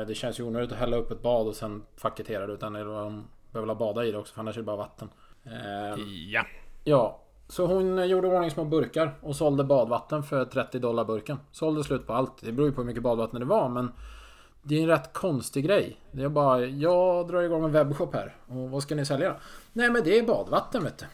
Det 0.07 0.15
känns 0.15 0.39
ju 0.39 0.43
onödigt 0.43 0.71
att 0.71 0.77
hälla 0.77 0.97
upp 0.97 1.11
ett 1.11 1.21
bad 1.21 1.47
och 1.47 1.55
sen 1.55 1.83
paketera 2.01 2.47
det. 2.47 2.53
Utan 2.53 2.73
de 2.73 3.27
behöver 3.51 3.75
bada 3.75 4.05
i 4.05 4.11
det 4.11 4.17
också, 4.17 4.33
för 4.33 4.41
annars 4.41 4.55
är 4.55 4.61
det 4.61 4.65
bara 4.65 4.77
vatten. 4.77 5.09
Ehm, 5.45 5.99
Ja. 6.29 6.45
Ja, 6.83 7.19
så 7.47 7.65
hon 7.65 8.09
gjorde 8.09 8.27
i 8.27 8.31
ordning 8.31 8.51
små 8.51 8.65
burkar 8.65 9.15
och 9.21 9.35
sålde 9.35 9.63
badvatten 9.63 10.23
för 10.23 10.45
30 10.45 10.79
dollar 10.79 11.05
burken. 11.05 11.37
Sålde 11.51 11.83
slut 11.83 12.07
på 12.07 12.13
allt. 12.13 12.41
Det 12.41 12.51
beror 12.51 12.69
ju 12.69 12.75
på 12.75 12.81
hur 12.81 12.87
mycket 12.87 13.03
badvatten 13.03 13.39
det 13.39 13.45
var 13.45 13.69
men 13.69 13.91
det 14.61 14.77
är 14.77 14.81
en 14.81 14.87
rätt 14.87 15.13
konstig 15.13 15.65
grej. 15.65 15.99
Det 16.11 16.23
är 16.23 16.29
bara, 16.29 16.65
jag 16.65 17.27
drar 17.27 17.41
igång 17.41 17.63
en 17.63 17.71
webbshop 17.71 18.13
här. 18.15 18.35
Och 18.47 18.69
vad 18.69 18.83
ska 18.83 18.95
ni 18.95 19.05
sälja 19.05 19.29
då? 19.29 19.35
Nej 19.73 19.89
men 19.91 20.03
det 20.03 20.19
är 20.19 20.23
badvatten 20.23 20.83
vet 20.83 20.97
du. 20.97 21.05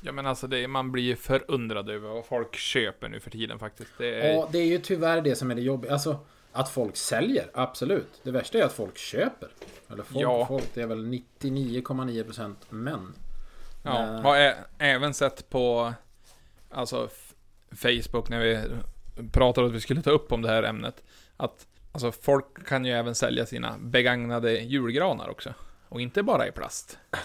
Ja 0.00 0.12
men 0.12 0.26
alltså 0.26 0.46
det, 0.46 0.68
man 0.68 0.92
blir 0.92 1.02
ju 1.04 1.16
förundrad 1.16 1.90
över 1.90 2.08
vad 2.08 2.26
folk 2.26 2.56
köper 2.56 3.08
nu 3.08 3.20
för 3.20 3.30
tiden 3.30 3.58
faktiskt. 3.58 3.90
Det 3.98 4.20
är, 4.20 4.38
Och 4.38 4.48
det 4.52 4.58
är 4.58 4.66
ju 4.66 4.78
tyvärr 4.78 5.20
det 5.20 5.36
som 5.36 5.50
är 5.50 5.54
det 5.54 5.60
jobbiga. 5.62 5.92
Alltså 5.92 6.18
att 6.52 6.70
folk 6.70 6.96
säljer, 6.96 7.50
absolut. 7.54 8.20
Det 8.22 8.30
värsta 8.30 8.58
är 8.58 8.62
att 8.62 8.72
folk 8.72 8.98
köper. 8.98 9.48
Eller 9.90 10.02
folk, 10.02 10.22
Ja. 10.24 10.46
folk 10.46 10.64
det 10.74 10.82
är 10.82 10.86
väl 10.86 11.04
99,9% 11.04 12.54
män. 12.68 13.14
ja, 13.82 14.02
eh. 14.04 14.20
har 14.20 14.36
ä- 14.36 14.56
även 14.78 15.14
sett 15.14 15.50
på 15.50 15.92
alltså 16.70 17.08
f- 17.12 17.34
Facebook 17.76 18.28
när 18.28 18.40
vi 18.40 18.60
pratade 19.32 19.66
att 19.66 19.72
vi 19.72 19.80
skulle 19.80 20.02
ta 20.02 20.10
upp 20.10 20.32
om 20.32 20.42
det 20.42 20.48
här 20.48 20.62
ämnet. 20.62 21.02
Att 21.36 21.66
alltså 21.92 22.12
folk 22.12 22.66
kan 22.66 22.84
ju 22.84 22.92
även 22.92 23.14
sälja 23.14 23.46
sina 23.46 23.74
begagnade 23.78 24.52
julgranar 24.52 25.28
också. 25.28 25.54
Och 25.88 26.00
inte 26.00 26.22
bara 26.22 26.46
i 26.48 26.52
plast. 26.52 26.98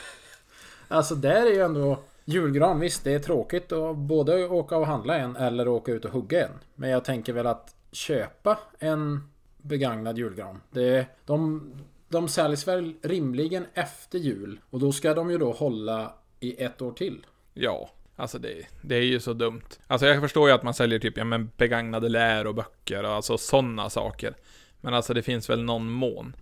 Alltså 0.87 1.15
där 1.15 1.45
är 1.45 1.51
ju 1.53 1.61
ändå 1.61 1.99
julgran, 2.25 2.79
visst 2.79 3.03
det 3.03 3.13
är 3.13 3.19
tråkigt 3.19 3.71
att 3.71 3.97
både 3.97 4.47
åka 4.47 4.77
och 4.77 4.87
handla 4.87 5.17
en 5.17 5.35
eller 5.35 5.67
åka 5.67 5.91
ut 5.91 6.05
och 6.05 6.11
hugga 6.11 6.45
en. 6.45 6.53
Men 6.75 6.89
jag 6.89 7.05
tänker 7.05 7.33
väl 7.33 7.47
att 7.47 7.75
köpa 7.91 8.59
en 8.79 9.29
begagnad 9.57 10.17
julgran. 10.17 10.61
Det, 10.71 11.07
de, 11.25 11.71
de 12.09 12.27
säljs 12.27 12.67
väl 12.67 12.93
rimligen 13.01 13.65
efter 13.73 14.19
jul. 14.19 14.59
Och 14.69 14.79
då 14.79 14.91
ska 14.91 15.13
de 15.13 15.31
ju 15.31 15.37
då 15.37 15.51
hålla 15.51 16.13
i 16.39 16.63
ett 16.63 16.81
år 16.81 16.91
till. 16.91 17.25
Ja, 17.53 17.89
alltså 18.15 18.39
det, 18.39 18.65
det 18.81 18.95
är 18.95 19.01
ju 19.01 19.19
så 19.19 19.33
dumt. 19.33 19.61
Alltså 19.87 20.07
jag 20.07 20.21
förstår 20.21 20.49
ju 20.49 20.55
att 20.55 20.63
man 20.63 20.73
säljer 20.73 20.99
typ, 20.99 21.17
ja 21.17 21.23
men 21.23 21.51
begagnade 21.57 22.09
läroböcker 22.09 23.03
och 23.03 23.11
alltså 23.11 23.37
sådana 23.37 23.89
saker. 23.89 24.35
Men 24.81 24.93
alltså 24.93 25.13
det 25.13 25.21
finns 25.21 25.49
väl 25.49 25.63
någon 25.63 25.91
mån. 25.91 26.35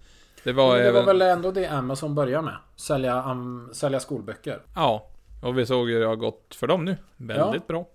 Det 0.44 0.54
var, 0.54 0.76
Men 0.76 0.86
det 0.86 0.92
var 0.92 1.04
väl 1.04 1.22
ändå 1.22 1.52
det 1.52 1.68
Amazon 1.68 2.16
började 2.16 2.46
med. 2.46 2.58
Sälja, 2.76 3.32
um, 3.32 3.70
sälja 3.74 4.00
skolböcker. 4.00 4.62
Ja, 4.76 5.08
och 5.42 5.58
vi 5.58 5.66
såg 5.66 5.90
ju 5.90 6.00
det 6.00 6.06
har 6.06 6.16
gått 6.16 6.56
för 6.56 6.68
dem 6.68 6.86
nu. 6.86 6.98
Väldigt 7.18 7.68
bra. 7.68 7.86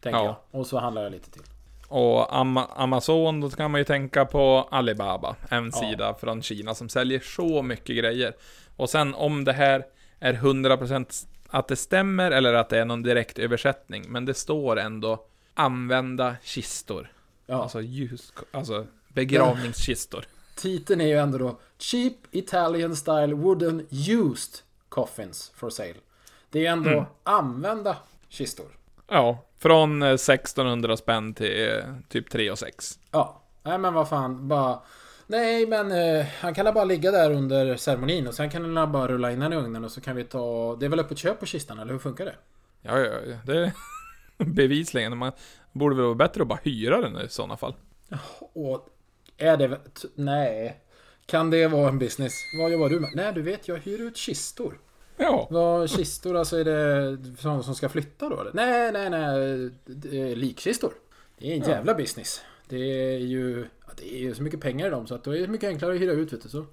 Tänker 0.00 0.18
Ja. 0.18 0.24
jag. 0.24 0.36
Och 0.60 0.66
så 0.66 0.78
handlar 0.78 1.02
jag 1.02 1.12
lite 1.12 1.30
till. 1.30 1.42
Och 1.90 2.36
Ama 2.36 2.66
Amazon, 2.66 3.40
då 3.40 3.50
kan 3.50 3.70
man 3.70 3.80
ju 3.80 3.84
tänka 3.84 4.24
på 4.24 4.68
Alibaba. 4.70 5.36
En 5.50 5.64
Ja. 5.74 5.80
sida 5.80 6.14
från 6.14 6.42
Kina 6.42 6.74
som 6.74 6.88
säljer 6.88 7.20
så 7.20 7.62
mycket 7.62 7.96
grejer. 7.96 8.34
Och 8.76 8.90
sen 8.90 9.14
om 9.14 9.44
det 9.44 9.52
här 9.52 9.84
är 10.20 10.32
100% 10.34 11.26
att 11.48 11.68
det 11.68 11.76
stämmer 11.76 12.30
eller 12.30 12.54
att 12.54 12.68
det 12.68 12.78
är 12.78 12.84
någon 12.84 13.02
direkt 13.02 13.38
översättning. 13.38 14.04
Men 14.08 14.24
det 14.24 14.34
står 14.34 14.78
ändå 14.78 15.24
använda 15.54 16.36
kistor. 16.42 17.12
Ja. 17.46 17.62
Alltså 17.62 17.80
ljus, 17.80 18.32
alltså 18.52 18.86
begravningskistor. 19.08 20.24
Titeln 20.56 21.00
är 21.00 21.06
ju 21.06 21.18
ändå 21.18 21.38
då 21.38 21.58
Cheap 21.78 22.14
Italian 22.30 22.96
Style 22.96 23.34
Wooden 23.34 23.86
Used 23.90 24.54
Coffins 24.88 25.52
for 25.56 25.70
Sale. 25.70 25.94
Det 26.50 26.66
är 26.66 26.72
ändå 26.72 26.90
Mm. 26.90 27.04
använda 27.22 27.96
kistor. 28.28 28.66
Ja, 29.08 29.44
från 29.60 30.02
eh, 30.02 30.08
1600 30.08 30.96
spänn 30.96 31.34
till 31.34 31.68
eh, 31.68 31.84
typ 32.08 32.30
3 32.30 32.50
och 32.50 32.58
6. 32.58 32.98
Ja, 33.10 33.42
nej 33.62 33.78
men 33.78 33.94
vad 33.94 34.08
fan, 34.08 34.48
bara... 34.48 34.82
Nej 35.26 35.66
men 35.66 35.92
eh, 35.92 36.26
han 36.40 36.54
kan 36.54 36.74
bara 36.74 36.84
ligga 36.84 37.10
där 37.10 37.30
under 37.30 37.76
ceremonin 37.76 38.26
och 38.26 38.34
sen 38.34 38.50
kan 38.50 38.76
han 38.76 38.92
bara 38.92 39.08
rulla 39.08 39.32
in 39.32 39.40
den 39.40 39.52
i 39.52 39.56
ugnen 39.56 39.84
och 39.84 39.92
så 39.92 40.00
kan 40.00 40.16
vi 40.16 40.24
ta... 40.24 40.76
Det 40.80 40.86
är 40.86 40.90
väl 40.90 41.00
öppet 41.00 41.18
köp 41.18 41.40
på 41.40 41.46
kistan 41.46 41.78
eller 41.78 41.92
hur 41.92 41.98
funkar 41.98 42.24
det? 42.24 42.34
Ja, 42.82 42.98
ja, 42.98 43.12
ja, 43.26 43.36
det 43.46 43.58
är 43.58 43.72
bevisligen. 44.44 45.18
Man 45.18 45.32
borde 45.72 45.96
väl 45.96 46.04
vara 46.04 46.14
bättre 46.14 46.42
att 46.42 46.48
bara 46.48 46.58
hyra 46.62 47.00
den 47.00 47.20
i 47.20 47.28
sådana 47.28 47.56
fall. 47.56 47.74
Och 48.38 48.88
är 49.36 49.56
det... 49.56 49.80
Nej. 50.14 50.80
Kan 51.26 51.50
det 51.50 51.68
vara 51.68 51.88
en 51.88 51.98
business? 51.98 52.32
Vad 52.60 52.72
jobbar 52.72 52.88
du 52.88 53.00
med? 53.00 53.10
Nej 53.14 53.32
du 53.32 53.42
vet, 53.42 53.68
jag 53.68 53.76
hyr 53.76 54.00
ut 54.00 54.16
kistor. 54.16 54.78
Ja, 55.20 55.46
Vad 55.50 55.90
kistor, 55.90 56.36
alltså 56.36 56.56
är 56.56 56.64
det 56.64 57.18
sådana 57.38 57.62
som 57.62 57.74
ska 57.74 57.88
flytta 57.88 58.28
då 58.28 58.40
eller? 58.40 58.50
Nej, 58.54 58.92
nej, 58.92 59.10
nej. 59.10 59.70
Det 59.84 60.20
är 60.32 60.36
likkistor. 60.36 60.92
Det 61.38 61.50
är 61.52 61.54
en 61.56 61.60
Ja. 61.62 61.68
jävla 61.68 61.94
business. 61.94 62.42
Det 62.68 62.76
är 63.14 63.18
ju... 63.18 63.66
Det 63.96 64.14
är 64.14 64.18
ju 64.18 64.34
så 64.34 64.42
mycket 64.42 64.60
pengar 64.60 64.86
i 64.86 64.90
dem 64.90 65.06
så 65.06 65.14
att 65.14 65.24
då 65.24 65.34
är 65.36 65.40
det 65.40 65.46
mycket 65.48 65.68
enklare 65.68 65.94
att 65.94 66.00
hyra 66.00 66.12
ut 66.12 66.32
vet 66.32 66.42
du. 66.42 66.48
Så 66.48 66.66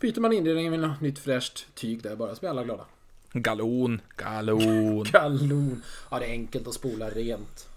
byter 0.00 0.20
man 0.20 0.32
inredningen 0.32 0.70
med 0.70 0.80
något 0.80 1.00
nytt 1.00 1.18
fräscht 1.18 1.66
tyg 1.74 2.02
där 2.02 2.16
bara 2.16 2.34
så 2.34 2.40
blir 2.40 2.50
alla 2.50 2.64
glada. 2.64 2.84
galon, 3.32 4.00
galon. 4.16 5.04
Kanon! 5.12 5.82
Ja, 6.10 6.18
det 6.18 6.26
är 6.26 6.30
enkelt 6.30 6.68
att 6.68 6.74
spola 6.74 7.10
rent. 7.10 7.68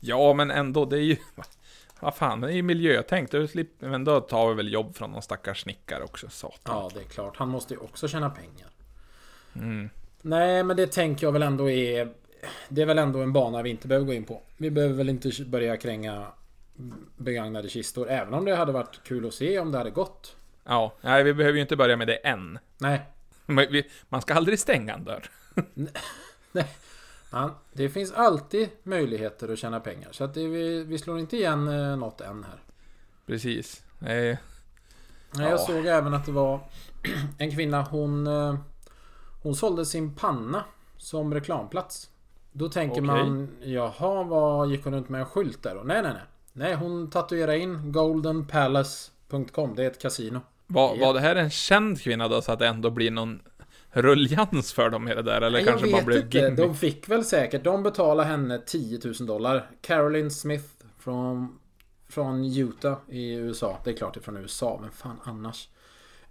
Ja, 0.00 0.34
men 0.34 0.50
ändå, 0.50 0.84
det 0.84 0.96
är 0.96 1.00
ju... 1.02 1.16
Vad 2.00 2.14
fan, 2.16 2.40
det 2.40 2.48
är 2.48 2.52
ju 2.52 2.62
miljötänk. 2.62 3.30
Men 3.78 4.04
då 4.04 4.20
tar 4.20 4.48
vi 4.48 4.54
väl 4.54 4.72
jobb 4.72 4.96
från 4.96 5.10
någon 5.10 5.22
stackars 5.22 5.62
snickare 5.62 6.02
också, 6.04 6.28
satan. 6.30 6.76
Ja, 6.76 6.90
det 6.94 7.00
är 7.00 7.04
klart. 7.04 7.36
Han 7.36 7.48
måste 7.48 7.74
ju 7.74 7.80
också 7.80 8.08
tjäna 8.08 8.30
pengar. 8.30 8.69
Mm. 9.54 9.90
Nej, 10.22 10.62
men 10.64 10.76
det 10.76 10.86
tänker 10.86 11.26
jag 11.26 11.32
väl 11.32 11.42
ändå 11.42 11.70
är... 11.70 12.08
Det 12.68 12.82
är 12.82 12.86
väl 12.86 12.98
ändå 12.98 13.18
en 13.20 13.32
bana 13.32 13.62
vi 13.62 13.70
inte 13.70 13.88
behöver 13.88 14.06
gå 14.06 14.12
in 14.12 14.24
på. 14.24 14.42
Vi 14.56 14.70
behöver 14.70 14.94
väl 14.94 15.08
inte 15.08 15.30
börja 15.46 15.76
kränga 15.76 16.26
begagnade 17.16 17.68
kistor. 17.68 18.08
Även 18.10 18.34
om 18.34 18.44
det 18.44 18.56
hade 18.56 18.72
varit 18.72 19.00
kul 19.04 19.26
att 19.26 19.34
se 19.34 19.58
om 19.58 19.72
det 19.72 19.78
hade 19.78 19.90
gått. 19.90 20.36
Ja, 20.64 20.92
nej, 21.00 21.22
vi 21.24 21.34
behöver 21.34 21.56
ju 21.56 21.62
inte 21.62 21.76
börja 21.76 21.96
med 21.96 22.06
det 22.06 22.16
än. 22.16 22.58
Nej, 22.78 23.00
man 24.08 24.22
ska 24.22 24.34
aldrig 24.34 24.58
stänga 24.58 24.94
en 24.94 25.04
dörr. 25.04 25.30
man, 27.30 27.50
det 27.72 27.88
finns 27.88 28.12
alltid 28.12 28.68
möjligheter 28.82 29.52
att 29.52 29.58
tjäna 29.58 29.80
pengar. 29.80 30.08
Så 30.12 30.24
att 30.24 30.34
det, 30.34 30.46
vi, 30.48 30.84
vi 30.84 30.98
slår 30.98 31.18
inte 31.18 31.36
igen 31.36 31.68
eh, 31.68 31.96
något 31.96 32.20
än 32.20 32.44
här. 32.44 32.62
Precis. 33.26 33.82
Nej, 33.98 34.38
Nej, 35.32 35.44
Jag 35.44 35.52
Ja. 35.52 35.58
såg 35.58 35.86
även 35.86 36.14
att 36.14 36.26
det 36.26 36.32
var 36.32 36.60
en 37.38 37.50
kvinna, 37.54 37.82
hon... 37.82 38.26
Hon 39.42 39.54
sålde 39.54 39.86
sin 39.86 40.14
panna 40.14 40.64
som 40.96 41.34
reklamplats. 41.34 42.10
Då 42.52 42.68
tänker 42.68 42.92
Okej. 42.94 43.02
man, 43.02 43.48
jaha, 43.62 44.22
vad 44.22 44.70
gick 44.70 44.84
hon 44.84 44.94
runt 44.94 45.08
med 45.08 45.20
en 45.20 45.26
skylt 45.26 45.62
där 45.62 45.74
då? 45.74 45.80
Nej, 45.82 46.02
nej, 46.02 46.12
nej. 46.12 46.22
Nej, 46.52 46.74
hon 46.74 47.10
tatuerade 47.10 47.58
in 47.58 47.92
goldenpalace.com. 47.92 49.74
Det 49.74 49.82
är 49.82 49.86
ett 49.86 50.02
kasino. 50.02 50.40
var, 50.66 50.96
var 50.96 51.14
det 51.14 51.20
här 51.20 51.36
en 51.36 51.50
känd 51.50 52.00
kvinna 52.00 52.28
då, 52.28 52.42
så 52.42 52.52
att 52.52 52.58
det 52.58 52.66
ändå 52.66 52.90
blir 52.90 53.10
någon 53.10 53.40
ruljans 53.90 54.72
för 54.72 54.90
dem 54.90 55.08
i 55.08 55.14
det 55.14 55.22
där? 55.22 55.40
Eller 55.40 55.58
Nej, 55.58 55.64
kanske 55.64 55.86
jag 55.86 55.92
bara 55.92 55.98
vet 55.98 56.06
blev 56.06 56.24
inte. 56.24 56.38
gimmick? 56.38 56.56
De 56.58 56.74
fick 56.74 57.08
väl 57.08 57.24
säkert, 57.24 57.64
de 57.64 57.82
betalade 57.82 58.28
henne 58.28 58.58
10 58.58 59.00
000 59.04 59.14
dollar. 59.26 59.70
Caroline 59.80 60.30
Smith 60.30 60.64
från, 60.98 61.58
från 62.08 62.44
Utah 62.44 62.98
i 63.08 63.32
USA. 63.34 63.78
Det 63.84 63.90
är 63.90 63.96
klart 63.96 64.14
det 64.14 64.20
är 64.20 64.22
från 64.22 64.36
USA, 64.36 64.78
men 64.82 64.90
fan 64.90 65.20
annars. 65.24 65.68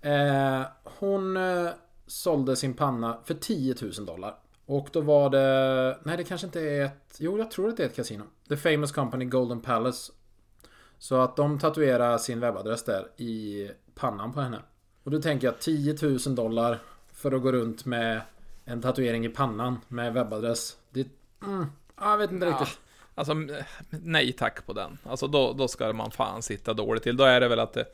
Eh, 0.02 0.62
hon 0.84 1.38
eh, 1.38 1.70
sålde 2.10 2.56
sin 2.56 2.74
panna 2.74 3.18
för 3.26 3.34
10 3.34 3.76
000 3.82 4.06
dollar. 4.06 4.36
Och 4.66 4.90
då 4.92 5.02
var 5.02 5.30
det... 5.30 6.00
Nej, 6.04 6.18
det 6.18 6.24
kanske 6.24 6.48
inte 6.48 6.62
är 6.62 6.86
ett... 6.86 7.16
Jo, 7.18 7.38
jag 7.38 7.52
tror 7.52 7.70
att 7.70 7.78
det 7.78 7.84
är 7.84 7.88
ett 7.88 7.96
kasino. 7.96 8.24
The 8.50 8.58
Famous 8.58 8.92
Company 8.92 9.26
Golden 9.26 9.62
Palace. 9.62 10.12
Så 10.98 11.22
att 11.22 11.36
de 11.36 11.60
tatuerar 11.60 12.18
sin 12.18 12.40
webbadress 12.40 12.84
där 12.84 13.08
i 13.18 13.70
pannan 13.96 14.34
på 14.34 14.42
henne. 14.42 14.60
Och 15.04 15.12
då 15.12 15.22
tänker 15.22 15.48
jag 15.48 15.60
10 15.60 15.98
000 16.02 16.36
dollar 16.36 16.80
för 17.14 17.32
att 17.32 17.42
gå 17.42 17.52
runt 17.52 17.86
med 17.86 18.22
en 18.66 18.82
tatuering 18.82 19.26
i 19.26 19.30
pannan 19.30 19.80
med 19.88 20.14
webbadress. 20.14 20.78
Det... 20.90 21.08
Mm, 21.46 21.66
jag 22.02 22.18
vet 22.18 22.32
inte 22.32 22.46
Ja. 22.46 22.52
riktigt. 22.52 22.80
Alltså, 23.16 23.34
nej 23.90 24.34
tack 24.34 24.66
på 24.66 24.74
den. 24.74 24.98
Alltså 25.04 25.28
då, 25.28 25.54
då 25.54 25.68
ska 25.68 25.94
man 25.94 26.12
fan 26.12 26.42
sitta 26.42 26.74
dåligt 26.74 27.04
till. 27.04 27.18
Då 27.18 27.24
är 27.24 27.40
det 27.40 27.48
väl 27.48 27.60
att 27.60 27.74
det, 27.74 27.86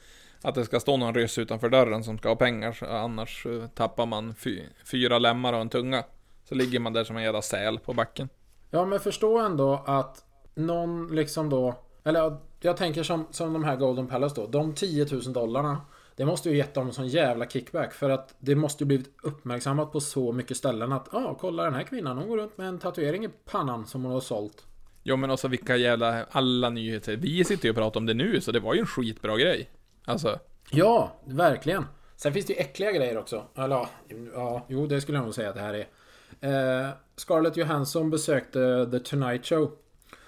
att 0.45 0.55
det 0.55 0.65
ska 0.65 0.79
stå 0.79 0.97
någon 0.97 1.15
ryss 1.15 1.38
utanför 1.38 1.69
dörren 1.69 2.03
som 2.03 2.17
ska 2.17 2.29
ha 2.29 2.36
pengar. 2.36 2.84
Annars 2.84 3.45
eh, 3.45 3.67
tappar 3.67 4.05
man 4.05 4.36
fy, 4.36 4.62
fyra 4.91 5.19
lemmar 5.19 5.53
och 5.53 5.62
en 5.62 5.69
tunga. 5.69 6.03
Så 6.49 6.55
ligger 6.55 6.79
man 6.79 6.93
där 6.93 7.03
som 7.03 7.17
en 7.17 7.23
jävla 7.23 7.41
säl 7.41 7.79
på 7.79 7.93
backen. 7.93 8.29
Ja, 8.71 8.86
men 8.86 8.99
förstå 8.99 9.39
ändå 9.39 9.84
att 9.86 10.25
någon 10.55 11.15
liksom 11.15 11.49
då... 11.49 11.75
Eller 12.03 12.19
ja, 12.19 12.41
jag 12.62 12.77
tänker 12.77 13.03
som, 13.03 13.27
som 13.31 13.53
de 13.53 13.63
här 13.63 13.75
Golden 13.75 14.08
Palace 14.08 14.36
då. 14.36 14.47
De 14.47 14.73
10 14.73 15.08
000 15.12 15.34
dollarna. 15.34 15.81
Det 16.15 16.25
måste 16.25 16.49
ju 16.49 16.58
gett 16.58 16.73
dem 16.73 16.88
en 16.88 16.93
sån 16.93 17.08
jävla 17.08 17.45
kickback. 17.45 17.93
För 17.93 18.10
att 18.10 18.36
det 18.39 18.55
måste 18.55 18.84
ju 18.84 18.88
blivit 18.88 19.15
uppmärksammat 19.23 19.91
på 19.91 19.99
så 19.99 20.31
mycket 20.31 20.58
ställen 20.58 20.91
att 20.91 21.10
ja, 21.12 21.25
ah, 21.25 21.38
kolla 21.39 21.63
den 21.63 21.73
här 21.73 21.84
kvinnan. 21.84 22.17
Hon 22.17 22.29
går 22.29 22.38
runt 22.38 22.58
med 22.58 22.67
en 22.67 22.79
tatuering 22.79 23.25
i 23.25 23.29
pannan 23.45 23.86
som 23.86 24.03
hon 24.03 24.13
har 24.13 24.19
sålt. 24.19 24.65
Jo 25.03 25.15
men 25.15 25.31
också 25.31 25.47
vilka 25.47 25.77
jävla, 25.77 26.23
alla 26.31 26.69
nyheter. 26.69 27.15
Vi 27.15 27.43
sitter 27.43 27.65
ju 27.65 27.69
och 27.69 27.75
pratar 27.75 27.99
om 27.99 28.05
det 28.05 28.13
nu, 28.13 28.41
så 28.41 28.51
det 28.51 28.60
var 28.60 28.73
ju 28.73 28.79
en 28.79 28.86
skitbra 28.86 29.38
grej. 29.38 29.69
Alltså, 30.06 30.39
Ja, 30.72 31.12
verkligen. 31.26 31.86
Sen 32.15 32.34
finns 32.34 32.46
det 32.46 32.54
ju 32.54 32.60
äckliga 32.60 32.91
grejer 32.91 33.18
också. 33.18 33.44
Eller 33.56 33.88
ja, 34.34 34.65
jo 34.68 34.88
det 34.88 35.02
skulle 35.02 35.18
jag 35.18 35.26
nog 35.26 35.34
säga 35.36 35.50
att 35.50 35.56
det 35.56 35.62
här 35.62 35.74
är. 35.74 36.84
Eh, 36.86 36.89
Scarlett 37.15 37.58
Johansson 37.58 38.10
besökte 38.10 38.88
The 38.91 39.00
Tonight 39.00 39.46
Show. 39.46 39.72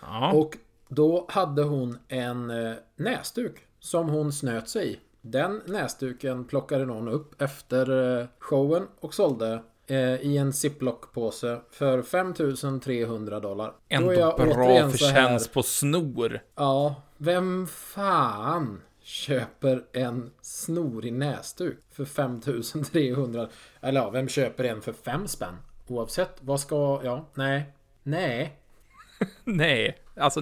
ja. 0.01 0.31
Och 0.33 0.57
då 0.89 1.25
hade 1.29 1.63
hon 1.63 1.97
en 2.07 2.49
eh, 2.49 2.73
näsduk 2.95 3.55
som 3.79 4.09
hon 4.09 4.31
snöt 4.33 4.69
sig 4.69 4.91
i. 4.91 4.99
Den 5.21 5.61
näsduken 5.65 6.45
plockade 6.45 6.85
någon 6.85 7.07
upp 7.07 7.41
efter 7.41 8.19
eh, 8.19 8.25
showen 8.39 8.87
och 8.99 9.13
sålde 9.13 9.63
eh, 9.87 10.15
i 10.15 10.37
en 10.37 10.53
ziplock-påse 10.53 11.59
för 11.71 12.01
5300 12.01 13.39
dollar. 13.39 13.65
Då 13.67 13.73
är 13.89 13.97
Ändå 13.97 14.13
jag 14.13 14.35
bra 14.35 14.53
här, 14.55 14.89
förtjänst 14.89 15.53
på 15.53 15.63
snor. 15.63 16.39
Ja, 16.55 16.95
vem 17.17 17.67
fan 17.67 18.81
köper 19.07 19.83
en 19.93 20.31
snorig 20.41 21.13
näsduk 21.13 21.77
för 21.91 22.05
5300? 22.05 23.49
Eller 23.81 24.01
ja, 24.01 24.09
vem 24.09 24.27
köper 24.29 24.63
en 24.63 24.81
för 24.81 24.93
5 24.93 25.27
spänn? 25.27 25.55
Oavsett, 25.87 26.37
vad 26.41 26.59
ska... 26.59 27.01
Ja, 27.03 27.29
nej. 27.33 27.73
Nej. 28.03 28.59
Nej, 29.43 29.97
alltså 30.15 30.39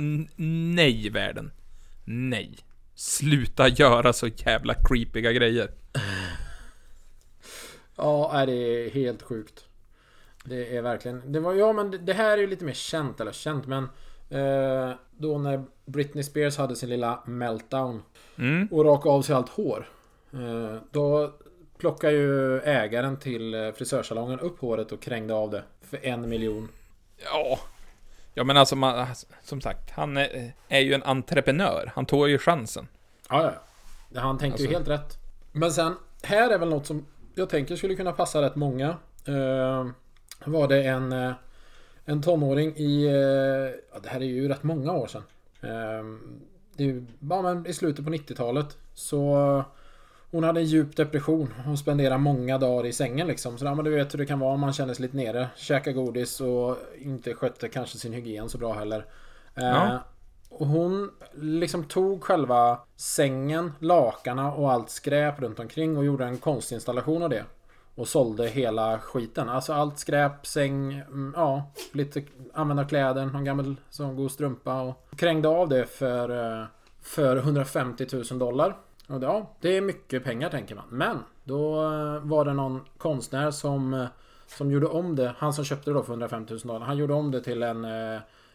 nej 0.75 1.09
världen. 1.09 1.51
Nej. 2.05 2.57
Sluta 2.95 3.67
göra 3.67 4.13
så 4.13 4.27
jävla 4.27 4.73
creepiga 4.73 5.31
grejer. 5.31 5.71
Ja, 7.97 8.31
är 8.33 8.45
det 8.47 8.53
är 8.53 8.89
helt 8.89 9.21
sjukt. 9.21 9.65
Det 10.43 10.77
är 10.77 10.81
verkligen... 10.81 11.31
Det 11.31 11.39
var, 11.39 11.53
ja, 11.53 11.73
men 11.73 11.91
det- 11.91 11.97
det 11.97 12.13
här 12.13 12.31
är 12.37 12.41
ju 12.41 12.47
lite 12.47 12.65
mer 12.65 12.73
känt, 12.73 13.19
eller 13.19 13.31
känt, 13.31 13.65
men... 13.67 13.89
Eh, 14.29 14.91
då 15.17 15.37
när 15.37 15.63
Britney 15.85 16.23
Spears 16.23 16.57
hade 16.57 16.75
sin 16.75 16.89
lilla 16.89 17.19
meltdown 17.25 18.03
Mm. 18.37 18.67
och 18.71 18.85
rakade 18.85 19.15
av 19.15 19.21
sig 19.21 19.35
allt 19.35 19.49
hår. 19.49 19.89
Eh, 20.33 20.77
då 20.91 21.33
plockade 21.77 22.13
ju 22.13 22.59
ägaren 22.59 23.17
till 23.19 23.53
eh, 23.53 23.71
frisörsalongen 23.71 24.39
upp 24.39 24.59
håret 24.59 24.91
och 24.91 25.01
krängde 25.01 25.33
av 25.33 25.49
det 25.51 25.63
för 25.81 26.05
en 26.05 26.29
miljon. 26.29 26.67
Ja. 27.23 27.59
Ja 28.33 28.43
men 28.43 28.57
alltså, 28.57 28.75
man, 28.75 29.07
som 29.43 29.61
sagt, 29.61 29.91
han 29.91 30.17
är, 30.17 30.53
är 30.67 30.79
ju 30.79 30.93
en 30.93 31.03
entreprenör. 31.03 31.91
Han 31.95 32.05
tog 32.05 32.29
ju 32.29 32.37
chansen. 32.37 32.87
Ja, 33.29 33.51
ja. 34.13 34.21
Han 34.21 34.37
tänkte 34.37 34.63
ju 34.63 34.69
helt 34.69 34.87
rätt. 34.87 35.17
Men 35.51 35.71
sen, 35.71 35.95
här 36.23 36.49
är 36.49 36.57
väl 36.59 36.69
något 36.69 36.85
som 36.85 37.05
jag 37.35 37.49
tänker 37.49 37.75
skulle 37.75 37.95
kunna 37.95 38.11
passa 38.11 38.41
rätt 38.41 38.55
många. 38.55 38.97
Var 40.45 40.67
det 40.67 40.83
en, 40.83 41.33
en 42.05 42.21
tonåring 42.21 42.73
i... 42.77 43.05
Eh, 43.05 43.79
ja, 43.93 43.99
det 44.03 44.09
här 44.09 44.19
är 44.19 44.25
ju 44.25 44.47
rätt 44.47 44.63
många 44.63 44.91
år 44.91 45.07
sedan. 45.07 45.23
Eh, 45.61 46.05
det 46.77 46.83
är 46.83 46.87
ju, 46.87 47.05
ja, 47.29 47.41
men 47.41 47.67
i 47.67 47.73
slutet 47.73 48.05
på 48.05 48.11
90-talet. 48.11 48.77
Så 48.93 49.63
hon 50.31 50.43
hade 50.43 50.59
en 50.59 50.65
djup 50.65 50.95
depression. 50.95 51.53
Hon 51.65 51.77
spenderade 51.77 52.17
många 52.17 52.57
dagar 52.57 52.85
i 52.85 52.93
sängen 52.93 53.27
liksom. 53.27 53.57
Så 53.57 53.65
ja, 53.65 53.75
men 53.75 53.85
du 53.85 53.91
vet 53.91 54.13
hur 54.13 54.17
det 54.19 54.25
kan 54.25 54.39
vara 54.39 54.53
om 54.53 54.59
man 54.59 54.73
känner 54.73 54.93
sig 54.93 55.01
lite 55.05 55.17
nere. 55.17 55.47
Käka 55.55 55.91
godis 55.91 56.41
och 56.41 56.77
inte 56.99 57.33
skötte 57.33 57.69
kanske 57.69 57.97
sin 57.97 58.13
hygien 58.13 58.49
så 58.49 58.57
bra 58.57 58.73
heller. 58.73 59.05
Eh, 59.55 59.63
Ja. 59.65 59.99
och 60.49 60.67
hon 60.67 61.11
liksom 61.33 61.83
tog 61.83 62.23
själva 62.23 62.79
sängen, 62.95 63.71
lakarna 63.79 64.53
och 64.53 64.71
allt 64.71 64.89
skräp 64.89 65.41
runt 65.41 65.59
omkring 65.59 65.97
och 65.97 66.05
gjorde 66.05 66.25
en 66.25 66.37
konstinstallation 66.37 67.23
av 67.23 67.29
det. 67.29 67.43
Och 67.95 68.07
sålde 68.07 68.47
hela 68.47 68.99
skiten. 68.99 69.49
Alltså 69.49 69.73
allt 69.73 69.99
skräp, 69.99 70.47
säng, 70.47 70.93
mm, 70.93 71.33
ja, 71.35 71.71
lite 71.91 72.23
använda 72.53 72.85
kläder, 72.85 73.25
någon 73.25 73.43
gammal 73.45 73.75
sån 73.89 74.15
god 74.15 74.31
strumpa 74.31 74.81
och 74.81 75.17
krängde 75.17 75.47
av 75.47 75.69
det 75.69 75.85
för, 75.85 76.59
eh, 76.61 76.65
för 77.01 77.37
150 77.37 78.07
000 78.31 78.39
dollar. 78.39 78.77
Och 79.07 79.23
ja, 79.23 79.55
det 79.61 79.77
är 79.77 79.81
mycket 79.81 80.23
pengar 80.23 80.49
tänker 80.49 80.75
man. 80.75 80.85
Men 80.89 81.19
då 81.43 81.83
eh, 81.83 82.19
var 82.19 82.45
det 82.45 82.53
någon 82.53 82.81
konstnär 82.97 83.51
som, 83.51 83.93
eh, 83.93 84.05
som 84.47 84.71
gjorde 84.71 84.87
om 84.87 85.15
det. 85.15 85.33
Han 85.37 85.53
som 85.53 85.65
köpte 85.65 85.89
det 85.89 85.93
då 85.93 86.03
för 86.03 86.11
150 86.11 86.53
000 86.53 86.59
dollar. 86.59 86.85
Han 86.85 86.97
gjorde 86.97 87.13
om 87.13 87.31
det 87.31 87.41
till 87.41 87.63
en, 87.63 87.85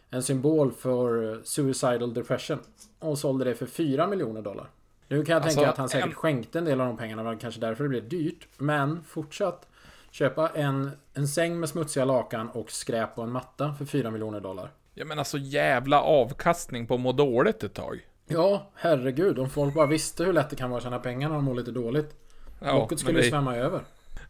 en 0.09 0.23
symbol 0.23 0.71
för 0.71 1.41
suicidal 1.43 2.13
depression. 2.13 2.59
Och 2.99 3.17
sålde 3.17 3.45
det 3.45 3.55
för 3.55 3.65
4 3.65 4.07
miljoner 4.07 4.41
dollar. 4.41 4.69
Nu 5.11 5.25
kan 5.25 5.33
jag 5.33 5.43
Alltså, 5.43 5.57
tänka 5.59 5.71
att 5.71 5.77
han 5.77 5.89
säkert 5.89 6.07
en- 6.07 6.13
skänkte 6.15 6.57
en 6.59 6.65
del 6.65 6.81
av 6.81 6.87
de 6.87 6.97
pengarna. 6.97 7.23
var 7.23 7.35
kanske 7.35 7.61
därför 7.61 7.83
det 7.83 7.89
blev 7.89 8.09
dyrt. 8.09 8.47
Men 8.57 9.03
fortsatt. 9.03 9.67
Köpa 10.11 10.49
en, 10.49 10.91
en 11.13 11.27
säng 11.27 11.59
med 11.59 11.69
smutsiga 11.69 12.05
lakan 12.05 12.49
och 12.49 12.71
skräp 12.71 13.17
och 13.17 13.23
en 13.23 13.31
matta 13.31 13.73
för 13.73 13.85
4 13.85 14.11
miljoner 14.11 14.39
dollar. 14.39 14.69
Ja 14.93 15.05
men 15.05 15.19
alltså 15.19 15.37
jävla 15.37 16.01
avkastning 16.01 16.87
på 16.87 16.93
att 16.93 16.99
må 16.99 17.11
dåligt 17.11 17.63
ett 17.63 17.73
tag. 17.73 18.07
Ja, 18.27 18.69
herregud. 18.75 19.39
Om 19.39 19.49
folk 19.49 19.73
bara 19.73 19.85
visste 19.85 20.23
hur 20.23 20.33
lätt 20.33 20.49
det 20.49 20.55
kan 20.55 20.69
vara 20.69 20.77
att 20.77 20.83
tjäna 20.83 20.99
pengar 20.99 21.27
när 21.29 21.35
de 21.35 21.43
mår 21.43 21.55
lite 21.55 21.71
dåligt. 21.71 22.15
Ja, 22.59 22.73
Blocket 22.73 22.89
men 22.91 22.97
skulle 22.97 23.21
det, 23.21 23.29
svämma 23.29 23.55
över. 23.55 23.79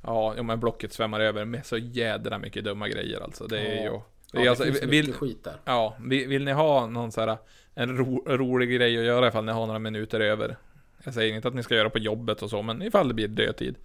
ja, 0.03 0.33
ja, 0.37 0.43
men 0.43 0.59
blocket 0.59 0.93
svämmar 0.93 1.19
över 1.19 1.45
med 1.45 1.65
så 1.65 1.77
jädra 1.77 2.37
mycket 2.37 2.63
dumma 2.63 2.87
grejer 2.87 3.19
alltså. 3.23 3.47
Det 3.47 3.59
är 3.59 3.75
Ja. 3.75 3.83
ju... 3.83 3.89
Det 3.91 4.01
Ja, 4.33 4.39
är 4.39 4.43
det 4.43 4.49
alltså, 4.49 4.63
finns 4.63 4.81
vill, 4.83 5.05
mycket 5.05 5.15
skit 5.15 5.43
där. 5.43 5.55
ja, 5.65 5.95
vill, 5.99 6.27
vill 6.27 6.43
ni 6.45 6.51
ha 6.51 6.85
någon 6.87 7.11
så 7.11 7.21
här, 7.21 7.37
en 7.75 7.97
ro, 7.97 8.23
rolig 8.27 8.69
grej 8.75 8.97
att 8.97 9.03
göra 9.05 9.27
ifall 9.27 9.45
ni 9.45 9.51
har 9.51 9.65
några 9.65 9.79
minuter 9.79 10.19
över. 10.19 10.57
Jag 11.03 11.13
säger 11.13 11.35
inte 11.35 11.47
att 11.47 11.53
ni 11.53 11.63
ska 11.63 11.75
göra 11.75 11.89
på 11.89 11.99
jobbet 11.99 12.41
och 12.41 12.49
så, 12.49 12.61
men 12.61 12.81
ifall 12.81 13.07
det 13.07 13.13
blir 13.13 13.27
dödtid. 13.27 13.75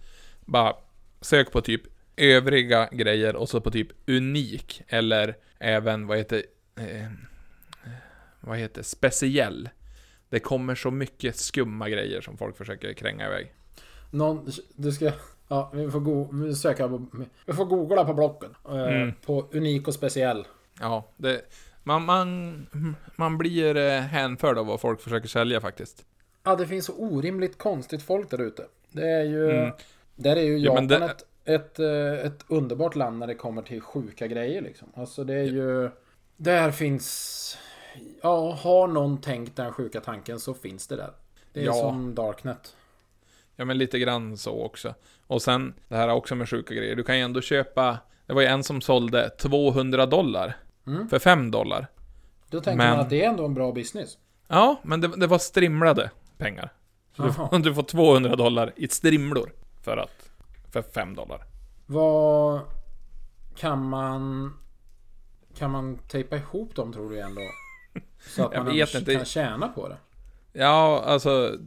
Bara 0.45 0.75
sök 1.21 1.51
på 1.51 1.61
typ 1.61 1.81
övriga 2.17 2.89
grejer 2.91 3.35
och 3.35 3.49
så 3.49 3.61
på 3.61 3.71
typ 3.71 3.87
unik 4.09 4.81
eller 4.87 5.35
även 5.59 6.07
vad 6.07 6.17
heter 6.17 6.43
eh, 6.75 7.11
vad 8.39 8.57
heter 8.57 8.83
speciell. 8.83 9.69
Det 10.29 10.39
kommer 10.39 10.75
så 10.75 10.91
mycket 10.91 11.35
skumma 11.37 11.89
grejer 11.89 12.21
som 12.21 12.37
folk 12.37 12.57
försöker 12.57 12.93
kränga 12.93 13.25
iväg. 13.27 13.53
Någon, 14.11 14.51
du 14.75 14.91
ska... 14.91 15.11
Ja, 15.47 15.71
vi 15.73 15.91
får, 15.91 15.99
go, 15.99 16.29
vi 16.31 16.55
söka 16.55 16.87
på, 16.87 17.07
vi 17.45 17.53
får 17.53 17.65
googla 17.65 18.05
på 18.05 18.13
blocken. 18.13 18.55
Eh, 18.65 18.73
Mm. 18.73 19.13
På 19.25 19.49
unik 19.51 19.87
och 19.87 19.93
speciell. 19.93 20.45
Ja, 20.79 21.11
det, 21.17 21.41
man, 21.83 22.05
man, 22.05 22.67
man 23.15 23.37
blir 23.37 23.77
eh, 23.77 23.99
hänförd 24.01 24.57
av 24.57 24.65
vad 24.65 24.81
folk 24.81 25.01
försöker 25.01 25.27
sälja 25.27 25.61
faktiskt. 25.61 26.05
Ja, 26.47 26.55
det 26.55 26.67
finns 26.67 26.85
så 26.85 26.93
orimligt 26.93 27.57
konstigt 27.57 28.01
folk 28.03 28.29
där 28.29 28.41
ute. 28.41 28.65
Det 28.91 29.07
är 29.11 29.23
ju... 29.23 29.51
Mm. 29.51 29.71
Där 30.15 30.35
är 30.35 30.41
ju 30.41 30.57
Ja, 30.57 30.71
Japan 30.71 30.87
men 30.87 30.99
det- 30.99 31.05
ett, 31.05 31.25
ett, 31.45 31.79
eh, 31.79 32.25
ett 32.27 32.45
underbart 32.47 32.95
land 32.95 33.19
när 33.19 33.27
det 33.27 33.35
kommer 33.35 33.61
till 33.61 33.81
sjuka 33.81 34.27
grejer 34.27 34.61
liksom. 34.61 34.87
Alltså 34.95 35.23
det 35.23 35.33
är 35.33 35.43
ju... 35.43 35.89
Där 36.37 36.71
finns... 36.71 37.57
Ja, 38.21 38.51
har 38.53 38.87
någon 38.87 39.21
tänkt 39.21 39.55
den 39.55 39.73
sjuka 39.73 40.01
tanken 40.01 40.39
så 40.39 40.53
finns 40.53 40.87
det 40.87 40.95
där. 40.95 41.11
Det 41.53 41.61
är 41.61 41.65
Ja. 41.65 41.73
som 41.73 42.15
Darknet. 42.15 42.75
Ja, 43.55 43.65
men 43.65 43.77
lite 43.77 43.99
grann 43.99 44.37
så 44.37 44.61
också. 44.63 44.93
Och 45.27 45.41
sen, 45.41 45.73
det 45.87 45.95
här 45.95 46.09
också 46.09 46.35
med 46.35 46.49
sjuka 46.49 46.73
grejer. 46.73 46.95
Du 46.95 47.03
kan 47.03 47.17
ju 47.17 47.23
ändå 47.23 47.41
köpa... 47.41 47.97
Det 48.25 48.33
var 48.33 48.41
ju 48.41 48.47
en 48.47 48.63
som 48.63 48.81
sålde 48.81 49.29
200 49.29 50.05
dollar. 50.05 50.57
Mm. 50.87 51.09
För 51.09 51.19
5 51.19 51.51
dollar. 51.51 51.87
Då 52.49 52.61
tänker 52.61 52.77
Men- 52.77 52.89
man 52.91 52.99
att 52.99 53.09
det 53.09 53.23
är 53.23 53.29
ändå 53.29 53.45
en 53.45 53.53
bra 53.53 53.71
business. 53.71 54.17
Ja, 54.47 54.79
men 54.83 55.01
det, 55.01 55.07
det 55.07 55.27
var 55.27 55.37
strimlade 55.37 56.11
pengar. 56.37 56.73
Så 57.15 57.23
du, 57.23 57.33
får, 57.33 57.59
du 57.59 57.73
får 57.73 57.83
200 57.83 58.35
dollar 58.35 58.73
i 58.75 58.87
strimlor. 58.87 59.51
För 59.81 59.97
att... 59.97 60.29
För 60.71 60.81
5 60.81 61.15
dollar. 61.15 61.45
Vad 61.85 62.61
kan 63.55 63.89
man... 63.89 64.53
Kan 65.57 65.71
man 65.71 65.97
tejpa 65.97 66.37
ihop 66.37 66.75
dem 66.75 66.93
tror 66.93 67.09
du 67.09 67.19
ändå? 67.19 67.41
Så 68.19 68.45
att 68.45 68.65
man 68.65 68.71
inte. 68.71 69.15
kan 69.15 69.25
tjäna 69.25 69.67
på 69.67 69.87
det. 69.87 69.97
Ja, 70.53 71.03
alltså... 71.05 71.57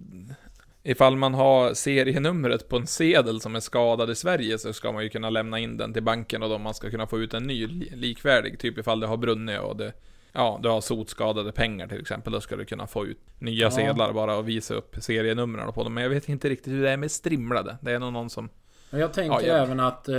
Ifall 0.82 1.16
man 1.16 1.34
har 1.34 1.74
serienumret 1.74 2.68
på 2.68 2.76
en 2.76 2.86
sedel 2.86 3.40
som 3.40 3.56
är 3.56 3.60
skadad 3.60 4.10
i 4.10 4.14
Sverige 4.14 4.58
så 4.58 4.72
ska 4.72 4.92
man 4.92 5.02
ju 5.02 5.08
kunna 5.08 5.30
lämna 5.30 5.58
in 5.58 5.76
den 5.76 5.92
till 5.92 6.02
banken 6.02 6.42
och 6.42 6.48
då 6.48 6.58
man 6.58 6.74
ska 6.74 6.90
kunna 6.90 7.06
få 7.06 7.18
ut 7.18 7.34
en 7.34 7.42
ny 7.42 7.66
li- 7.66 7.92
likvärdig. 7.96 8.58
Typ 8.58 8.78
ifall 8.78 9.00
det 9.00 9.06
har 9.06 9.16
brunnit 9.16 9.60
och 9.60 9.76
det... 9.76 9.92
Ja, 10.32 10.60
du 10.62 10.68
har 10.68 10.80
sotskadade 10.80 11.52
pengar 11.52 11.86
till 11.88 12.00
exempel. 12.00 12.32
Då 12.32 12.40
ska 12.40 12.56
du 12.56 12.64
kunna 12.64 12.86
få 12.86 13.06
ut 13.06 13.18
nya 13.38 13.64
Ja. 13.64 13.70
sedlar 13.70 14.12
bara 14.12 14.36
och 14.36 14.48
visa 14.48 14.74
upp 14.74 14.96
serienumren 14.98 15.72
på 15.72 15.84
dem. 15.84 15.94
Men 15.94 16.02
jag 16.02 16.10
vet 16.10 16.28
inte 16.28 16.48
riktigt 16.48 16.72
hur 16.72 16.82
det 16.82 16.90
är 16.90 16.96
med 16.96 17.10
strimlade. 17.10 17.76
Det 17.80 17.92
är 17.92 17.98
nog 17.98 18.12
någon 18.12 18.30
som... 18.30 18.48
Men 18.90 19.00
jag 19.00 19.12
tänker 19.12 19.46
Ja, 19.46 19.54
även 19.54 19.80
att... 19.80 20.08
Eh, 20.08 20.16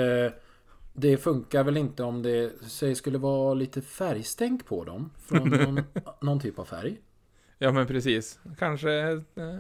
Det 0.93 1.17
funkar 1.17 1.63
väl 1.63 1.77
inte 1.77 2.03
om 2.03 2.21
det 2.21 2.51
säg, 2.67 2.95
skulle 2.95 3.17
vara 3.17 3.53
lite 3.53 3.81
färgstänk 3.81 4.65
på 4.65 4.83
dem. 4.83 5.09
Från 5.27 5.49
någon, 5.49 5.83
någon 6.21 6.39
typ 6.39 6.59
av 6.59 6.65
färg. 6.65 6.97
Ja 7.57 7.71
men 7.71 7.87
precis. 7.87 8.39
Kanske 8.59 8.91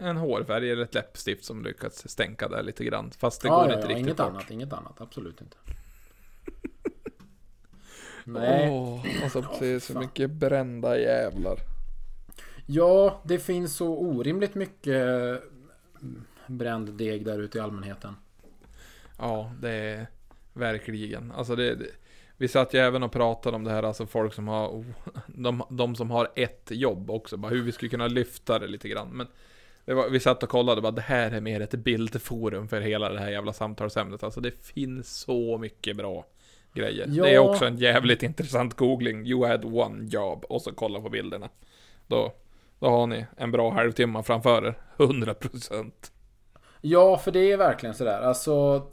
en 0.01 0.17
hårfärg 0.17 0.71
eller 0.71 0.83
ett 0.83 0.93
läppstift 0.93 1.45
som 1.45 1.63
lyckats 1.63 2.07
stänka 2.09 2.47
där 2.47 2.63
lite 2.63 2.83
grann. 2.85 3.11
Fast 3.17 3.41
det 3.41 3.47
ja, 3.47 3.55
går 3.55 3.67
ja, 3.69 3.73
inte 3.75 3.85
ja, 3.85 3.89
riktigt 3.89 4.05
inget 4.05 4.17
bort. 4.17 4.27
annat, 4.27 4.51
inget 4.51 4.73
annat. 4.73 5.01
Absolut 5.01 5.41
inte. 5.41 5.57
Nej. 8.33 8.69
Åh, 8.69 9.05
alltså 9.23 9.41
precis. 9.41 9.85
Så 9.85 9.99
mycket 9.99 10.31
brända 10.31 10.99
jävlar. 10.99 11.59
Ja, 12.65 13.21
det 13.23 13.39
finns 13.39 13.75
så 13.75 13.97
orimligt 13.97 14.55
mycket 14.55 14.95
mm, 16.01 16.25
bränd 16.47 16.93
deg 16.93 17.25
där 17.25 17.39
ute 17.39 17.57
i 17.57 17.61
allmänheten. 17.61 18.15
Ja, 19.17 19.51
det 19.61 19.71
är 19.71 20.07
verkligen. 20.53 21.31
Alltså 21.31 21.55
det, 21.55 21.75
det 21.75 21.87
vi 22.41 22.47
satt 22.47 22.73
ju 22.73 22.79
även 22.79 23.03
och 23.03 23.11
pratade 23.11 23.55
om 23.55 23.63
det 23.63 23.71
här, 23.71 23.83
alltså 23.83 24.05
folk 24.05 24.33
som 24.33 24.47
har, 24.47 24.67
oh, 24.67 24.85
de, 25.27 25.63
de 25.69 25.95
som 25.95 26.11
har 26.11 26.31
ett 26.35 26.67
jobb 26.71 27.11
också, 27.11 27.37
bara 27.37 27.49
hur 27.49 27.61
vi 27.61 27.71
skulle 27.71 27.89
kunna 27.89 28.07
lyfta 28.07 28.59
det 28.59 28.67
lite 28.67 28.89
grann. 28.89 29.09
Men 29.09 29.27
det 29.85 29.93
var, 29.93 30.09
vi 30.09 30.19
satt 30.19 30.43
och 30.43 30.49
kollade, 30.49 30.81
bara 30.81 30.91
det 30.91 31.01
här 31.01 31.31
är 31.31 31.41
mer 31.41 31.61
ett 31.61 31.71
bildforum 31.71 32.67
för 32.67 32.81
hela 32.81 33.09
det 33.09 33.19
här 33.19 33.29
jävla 33.29 33.53
samtalsämnet. 33.53 34.23
Alltså 34.23 34.41
det 34.41 34.65
finns 34.65 35.17
så 35.17 35.57
mycket 35.57 35.97
bra 35.97 36.25
grejer. 36.73 37.07
Ja. 37.09 37.23
Det 37.23 37.33
är 37.33 37.39
också 37.39 37.65
en 37.65 37.77
jävligt 37.77 38.23
intressant 38.23 38.73
googling. 38.73 39.25
You 39.25 39.47
had 39.47 39.65
one 39.65 40.07
job, 40.09 40.45
och 40.49 40.61
så 40.61 40.71
kolla 40.71 41.01
på 41.01 41.09
bilderna. 41.09 41.49
Då, 42.07 42.33
då 42.79 42.87
har 42.87 43.07
ni 43.07 43.25
en 43.37 43.51
bra 43.51 43.71
halvtimme 43.73 44.23
framför 44.23 44.65
er, 44.67 44.77
100%. 44.97 45.91
Ja, 46.81 47.17
för 47.17 47.31
det 47.31 47.51
är 47.51 47.57
verkligen 47.57 47.95
sådär. 47.95 48.21
Alltså... 48.21 48.87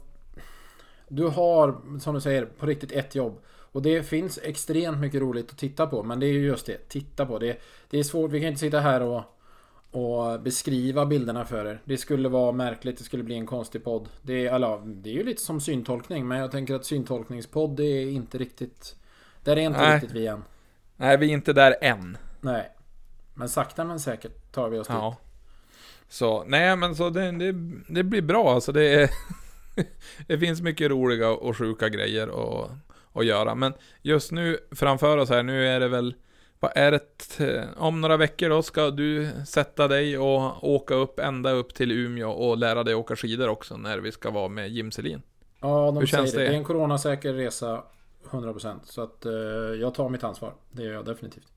Du 1.11 1.27
har, 1.27 1.99
som 1.99 2.15
du 2.15 2.21
säger, 2.21 2.45
på 2.45 2.65
riktigt 2.65 2.91
ett 2.91 3.15
jobb. 3.15 3.41
Och 3.47 3.81
det 3.81 4.03
finns 4.03 4.39
extremt 4.43 4.97
mycket 4.97 5.21
roligt 5.21 5.51
att 5.51 5.57
titta 5.57 5.87
på. 5.87 6.03
Men 6.03 6.19
det 6.19 6.25
är 6.25 6.31
ju 6.31 6.45
just 6.45 6.65
det, 6.65 6.89
titta 6.89 7.25
på. 7.25 7.39
Det, 7.39 7.57
det 7.89 7.99
är 7.99 8.03
svårt, 8.03 8.31
vi 8.31 8.39
kan 8.39 8.47
inte 8.47 8.59
sitta 8.59 8.79
här 8.79 9.01
och, 9.01 9.23
och 9.91 10.41
beskriva 10.41 11.05
bilderna 11.05 11.45
för 11.45 11.65
er. 11.65 11.81
Det 11.85 11.97
skulle 11.97 12.29
vara 12.29 12.51
märkligt, 12.51 12.97
det 12.97 13.03
skulle 13.03 13.23
bli 13.23 13.35
en 13.35 13.45
konstig 13.45 13.83
podd. 13.83 14.09
Det 14.21 14.47
är, 14.47 14.51
alla, 14.51 14.77
det 14.77 15.09
är 15.09 15.13
ju 15.13 15.23
lite 15.23 15.41
som 15.41 15.61
syntolkning, 15.61 16.27
men 16.27 16.37
jag 16.37 16.51
tänker 16.51 16.75
att 16.75 16.85
syntolkningspodd 16.85 17.75
det 17.75 17.83
är 17.83 18.09
inte 18.09 18.37
riktigt... 18.37 18.95
Där 19.43 19.57
är 19.57 19.61
inte 19.61 19.79
Nej. 19.79 19.95
riktigt 19.95 20.11
vi 20.11 20.27
än. 20.27 20.43
Nej, 20.95 21.17
vi 21.17 21.29
är 21.29 21.33
inte 21.33 21.53
där 21.53 21.75
än. 21.81 22.17
Nej. 22.41 22.71
Men 23.33 23.49
sakta 23.49 23.85
men 23.85 23.99
säkert 23.99 24.51
tar 24.51 24.69
vi 24.69 24.79
oss 24.79 24.87
dit. 24.87 24.95
Ja. 24.95 25.17
Så, 26.09 26.43
nej 26.47 26.75
men 26.75 26.95
så 26.95 27.09
det, 27.09 27.31
det, 27.31 27.51
det 27.87 28.03
blir 28.03 28.21
bra 28.21 28.53
alltså. 28.53 28.71
Det, 28.71 28.93
är, 28.93 29.09
det 30.27 30.39
finns 30.39 30.61
mycket 30.61 30.91
roliga 30.91 31.29
och 31.29 31.57
sjuka 31.57 31.89
grejer 31.89 32.27
att, 32.27 32.71
att 33.13 33.25
göra. 33.25 33.55
Men 33.55 33.73
just 34.01 34.31
nu 34.31 34.57
framför 34.71 35.17
oss 35.17 35.29
här, 35.29 35.43
nu 35.43 35.67
är 35.67 35.79
det 35.79 35.87
väl, 35.87 36.15
vad 36.59 36.71
är 36.75 36.91
det, 36.91 37.67
om 37.77 38.01
några 38.01 38.17
veckor 38.17 38.49
då 38.49 38.61
ska 38.61 38.91
du 38.91 39.29
sätta 39.47 39.87
dig 39.87 40.17
och 40.17 40.69
åka 40.69 40.93
upp 40.93 41.19
ända 41.19 41.51
upp 41.51 41.73
till 41.73 41.91
Umeå 41.91 42.29
och 42.31 42.57
lära 42.57 42.83
dig 42.83 42.95
åka 42.95 43.15
skidor 43.15 43.47
också 43.47 43.77
när 43.77 43.97
vi 43.97 44.11
ska 44.11 44.29
vara 44.31 44.47
med 44.47 44.69
Jim 44.69 44.91
Selin. 44.91 45.21
Ja, 45.61 45.85
de 45.85 45.97
Hur 45.97 46.05
säger 46.07 46.23
det. 46.23 46.31
det? 46.31 46.37
Det 46.37 46.47
är 46.47 46.53
en 46.53 46.63
coronasäker 46.63 47.33
resa 47.33 47.83
100% 48.29 48.79
Så 48.83 49.01
att 49.01 49.25
eh, 49.25 49.31
jag 49.81 49.93
tar 49.93 50.09
mitt 50.09 50.23
ansvar. 50.23 50.53
Det 50.71 50.83
gör 50.83 50.93
jag 50.93 51.05
definitivt. 51.05 51.47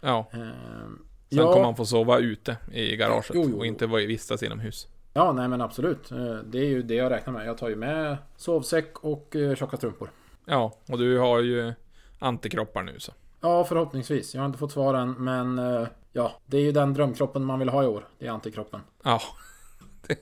Ja, 0.00 0.30
Eh, 0.32 0.38
sen 0.38 1.38
ja, 1.38 1.52
kommer 1.52 1.64
man 1.64 1.76
få 1.76 1.84
sova 1.86 2.18
ute 2.18 2.56
i 2.72 2.96
garaget 2.96 3.30
Jo, 3.34 3.42
jo, 3.42 3.42
och 3.42 3.50
jo. 3.50 3.64
inte 3.64 3.86
vara 3.86 4.02
vistas 4.06 4.42
inomhus. 4.42 4.88
ja, 5.12 5.32
nej 5.32 5.48
men 5.48 5.60
absolut. 5.60 6.10
Eh, 6.10 6.34
det 6.44 6.58
är 6.58 6.64
ju 6.68 6.82
det 6.82 6.94
jag 6.94 7.10
räknar 7.12 7.32
med. 7.32 7.46
Jag 7.46 7.58
tar 7.58 7.68
ju 7.68 7.76
med 7.76 8.16
sovsäck 8.36 8.98
och 9.04 9.36
eh, 9.36 9.54
tjocka 9.54 9.76
strumpor. 9.76 10.10
Ja, 10.46 10.72
och 10.88 10.98
du 10.98 11.18
har 11.18 11.40
ju 11.40 11.72
antikroppar 12.18 12.82
nu 12.82 12.98
så. 12.98 13.12
Ja, 13.40 13.64
förhoppningsvis. 13.64 14.34
Jag 14.34 14.42
har 14.42 14.46
inte 14.46 14.58
fått 14.58 14.72
svar 14.72 14.94
än, 14.94 15.12
men 15.12 15.58
eh, 15.58 15.86
ja, 16.12 16.32
det 16.46 16.56
är 16.56 16.60
ju 16.62 16.72
den 16.72 16.94
drömkroppen 16.94 17.44
man 17.44 17.58
vill 17.58 17.68
ha 17.68 17.82
i 17.84 17.86
år. 17.86 18.08
Det 18.18 18.26
är 18.26 18.30
antikroppen. 18.30 18.80
Ja. 19.04 19.20
Det, 20.06 20.18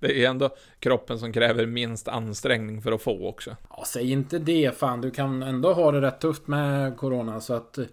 det 0.00 0.24
är 0.24 0.30
ändå 0.30 0.50
kroppen 0.78 1.18
som 1.18 1.32
kräver 1.32 1.66
minst 1.66 2.08
ansträngning 2.08 2.82
för 2.82 2.92
att 2.92 3.02
få 3.02 3.28
också. 3.28 3.56
Ja, 3.70 3.84
säg 3.86 4.12
inte 4.12 4.38
det 4.38 4.78
fan. 4.78 5.00
Du 5.00 5.10
kan 5.10 5.42
ändå 5.42 5.72
ha 5.72 5.92
det 5.92 6.00
rätt 6.00 6.20
tufft 6.20 6.46
med 6.46 6.96
Corona, 6.96 7.40
så 7.40 7.54
att... 7.54 7.78
eh, 7.78 7.84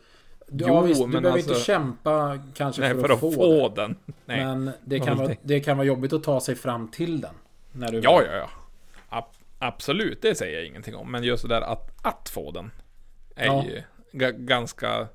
Ja, 0.50 0.66
Jo, 0.68 0.82
visst, 0.82 1.02
du 1.02 1.08
behöver 1.08 1.32
alltså- 1.32 1.50
inte 1.50 1.62
kämpa 1.64 2.40
kanske 2.54 2.82
Nej, 2.82 3.02
för, 3.02 3.10
att, 3.10 3.20
få, 3.20 3.70
det. 3.70 3.82
den. 3.82 3.96
Nej. 4.26 4.46
Men 4.46 4.72
det 4.86 5.00
kan, 5.00 5.18
vill 5.18 5.28
vara, 5.28 5.36
det? 5.42 5.60
kan 5.60 5.78
vara 5.78 5.88
jobbigt 5.88 6.14
att 6.14 6.24
ta 6.24 6.40
sig 6.40 6.56
fram 6.56 6.88
till 6.88 7.22
den. 7.22 7.34
När 7.72 7.92
du 7.92 8.00
Ja, 8.00 8.22
ja, 8.24 8.36
ja. 8.38 8.50
Ab- 9.10 9.36
absolut, 9.60 10.22
det 10.22 10.36
säger 10.36 10.58
jag 10.58 10.66
ingenting 10.68 10.96
om. 10.96 11.12
Men 11.12 11.24
just 11.24 11.44
det 11.44 11.50
där 11.50 11.62
att, 11.62 11.92
att 12.06 12.30
få 12.30 12.52
den 12.52 12.72
är 13.36 13.46
Ja. 13.46 13.64
ju 13.66 13.82
ga- 14.12 14.46
ganska 14.46 15.08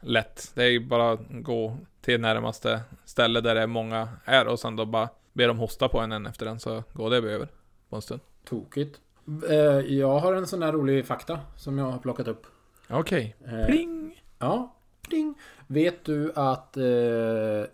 lätt. 0.00 0.52
Det 0.54 0.62
är 0.64 0.68
ju 0.70 0.86
bara 0.86 1.12
att 1.12 1.20
gå 1.30 1.76
till 2.00 2.20
närmaste 2.20 2.80
ställe 3.04 3.40
där 3.40 3.54
det 3.54 3.60
är 3.60 3.66
många 3.66 4.08
är 4.24 4.46
och 4.46 4.60
sen 4.60 4.76
då 4.76 4.84
bara 4.84 5.08
be 5.32 5.46
dem 5.46 5.58
hosta 5.58 5.88
på 5.88 6.00
en, 6.00 6.12
en 6.12 6.26
efter 6.26 6.46
den 6.46 6.60
så 6.60 6.82
går 6.92 7.10
det 7.10 7.16
över 7.16 7.48
på 7.88 7.96
en 7.96 8.02
stund. 8.02 8.20
Tokigt. 8.44 9.00
Eh, 9.48 9.56
Jag 9.94 10.18
har 10.18 10.34
en 10.34 10.46
sån 10.46 10.60
där 10.60 10.72
rolig 10.72 11.06
fakta 11.06 11.40
som 11.56 11.78
jag 11.78 11.84
har 11.90 11.98
plockat 11.98 12.28
upp. 12.28 12.46
Okej. 12.90 13.36
Eh, 13.46 13.66
Pling! 13.66 14.22
Ja, 14.38 14.74
pling. 15.08 15.34
Vet 15.66 16.04
du 16.04 16.32
att 16.34 16.76
eh, 16.76 16.82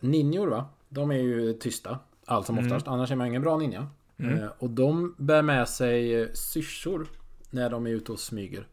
ninjor 0.01 0.47
va? 0.49 0.65
De 0.89 1.11
är 1.11 1.15
ju 1.17 1.53
tysta. 1.53 1.99
Allt 2.25 2.47
som 2.47 2.59
Mm. 2.59 2.67
oftast. 2.73 2.89
Annars 2.89 3.11
är 3.11 3.17
man 3.17 3.27
ingen 3.27 3.43
bra 3.43 3.57
ninja. 3.59 3.87
Mm. 4.19 4.39
Eh, 4.39 4.49
och 4.59 4.71
de 4.71 5.15
bär 5.19 5.43
med 5.43 5.69
sig 5.69 6.29
syrsor 6.37 7.07
när 7.51 7.71
de 7.71 7.87
är 7.87 7.91
ute 7.91 8.13
och 8.13 8.19
smyger. 8.21 8.67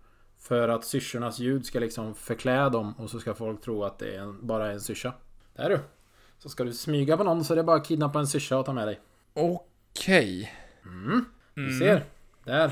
För 0.48 0.70
att 0.70 0.86
syrsornas 0.86 1.40
ljud 1.40 1.66
ska 1.66 1.80
liksom 1.80 2.16
förklä 2.16 2.70
dem 2.70 2.94
och 2.98 3.10
så 3.10 3.20
ska 3.20 3.34
folk 3.34 3.62
tro 3.62 3.84
att 3.84 4.00
det 4.00 4.16
är 4.16 4.20
en, 4.20 4.48
bara 4.48 4.68
är 4.68 4.72
en 4.74 4.82
syrsa. 4.82 5.14
Där 5.56 5.70
du. 5.70 5.80
Så 6.40 6.50
ska 6.50 6.64
du 6.64 6.74
smyga 6.74 7.18
på 7.18 7.24
någon 7.24 7.44
så 7.44 7.54
är 7.54 7.56
det 7.56 7.64
bara 7.64 7.78
att 7.78 7.88
kidnappa 7.88 8.20
en 8.20 8.28
syrsa 8.28 8.58
och 8.58 8.66
ta 8.66 8.74
med 8.74 8.88
dig. 8.88 9.00
Okej. 9.34 10.54
Mm. 10.86 11.26
Du 11.54 11.64
Mm. 11.66 11.80
ser. 11.80 12.04
Där. 12.44 12.72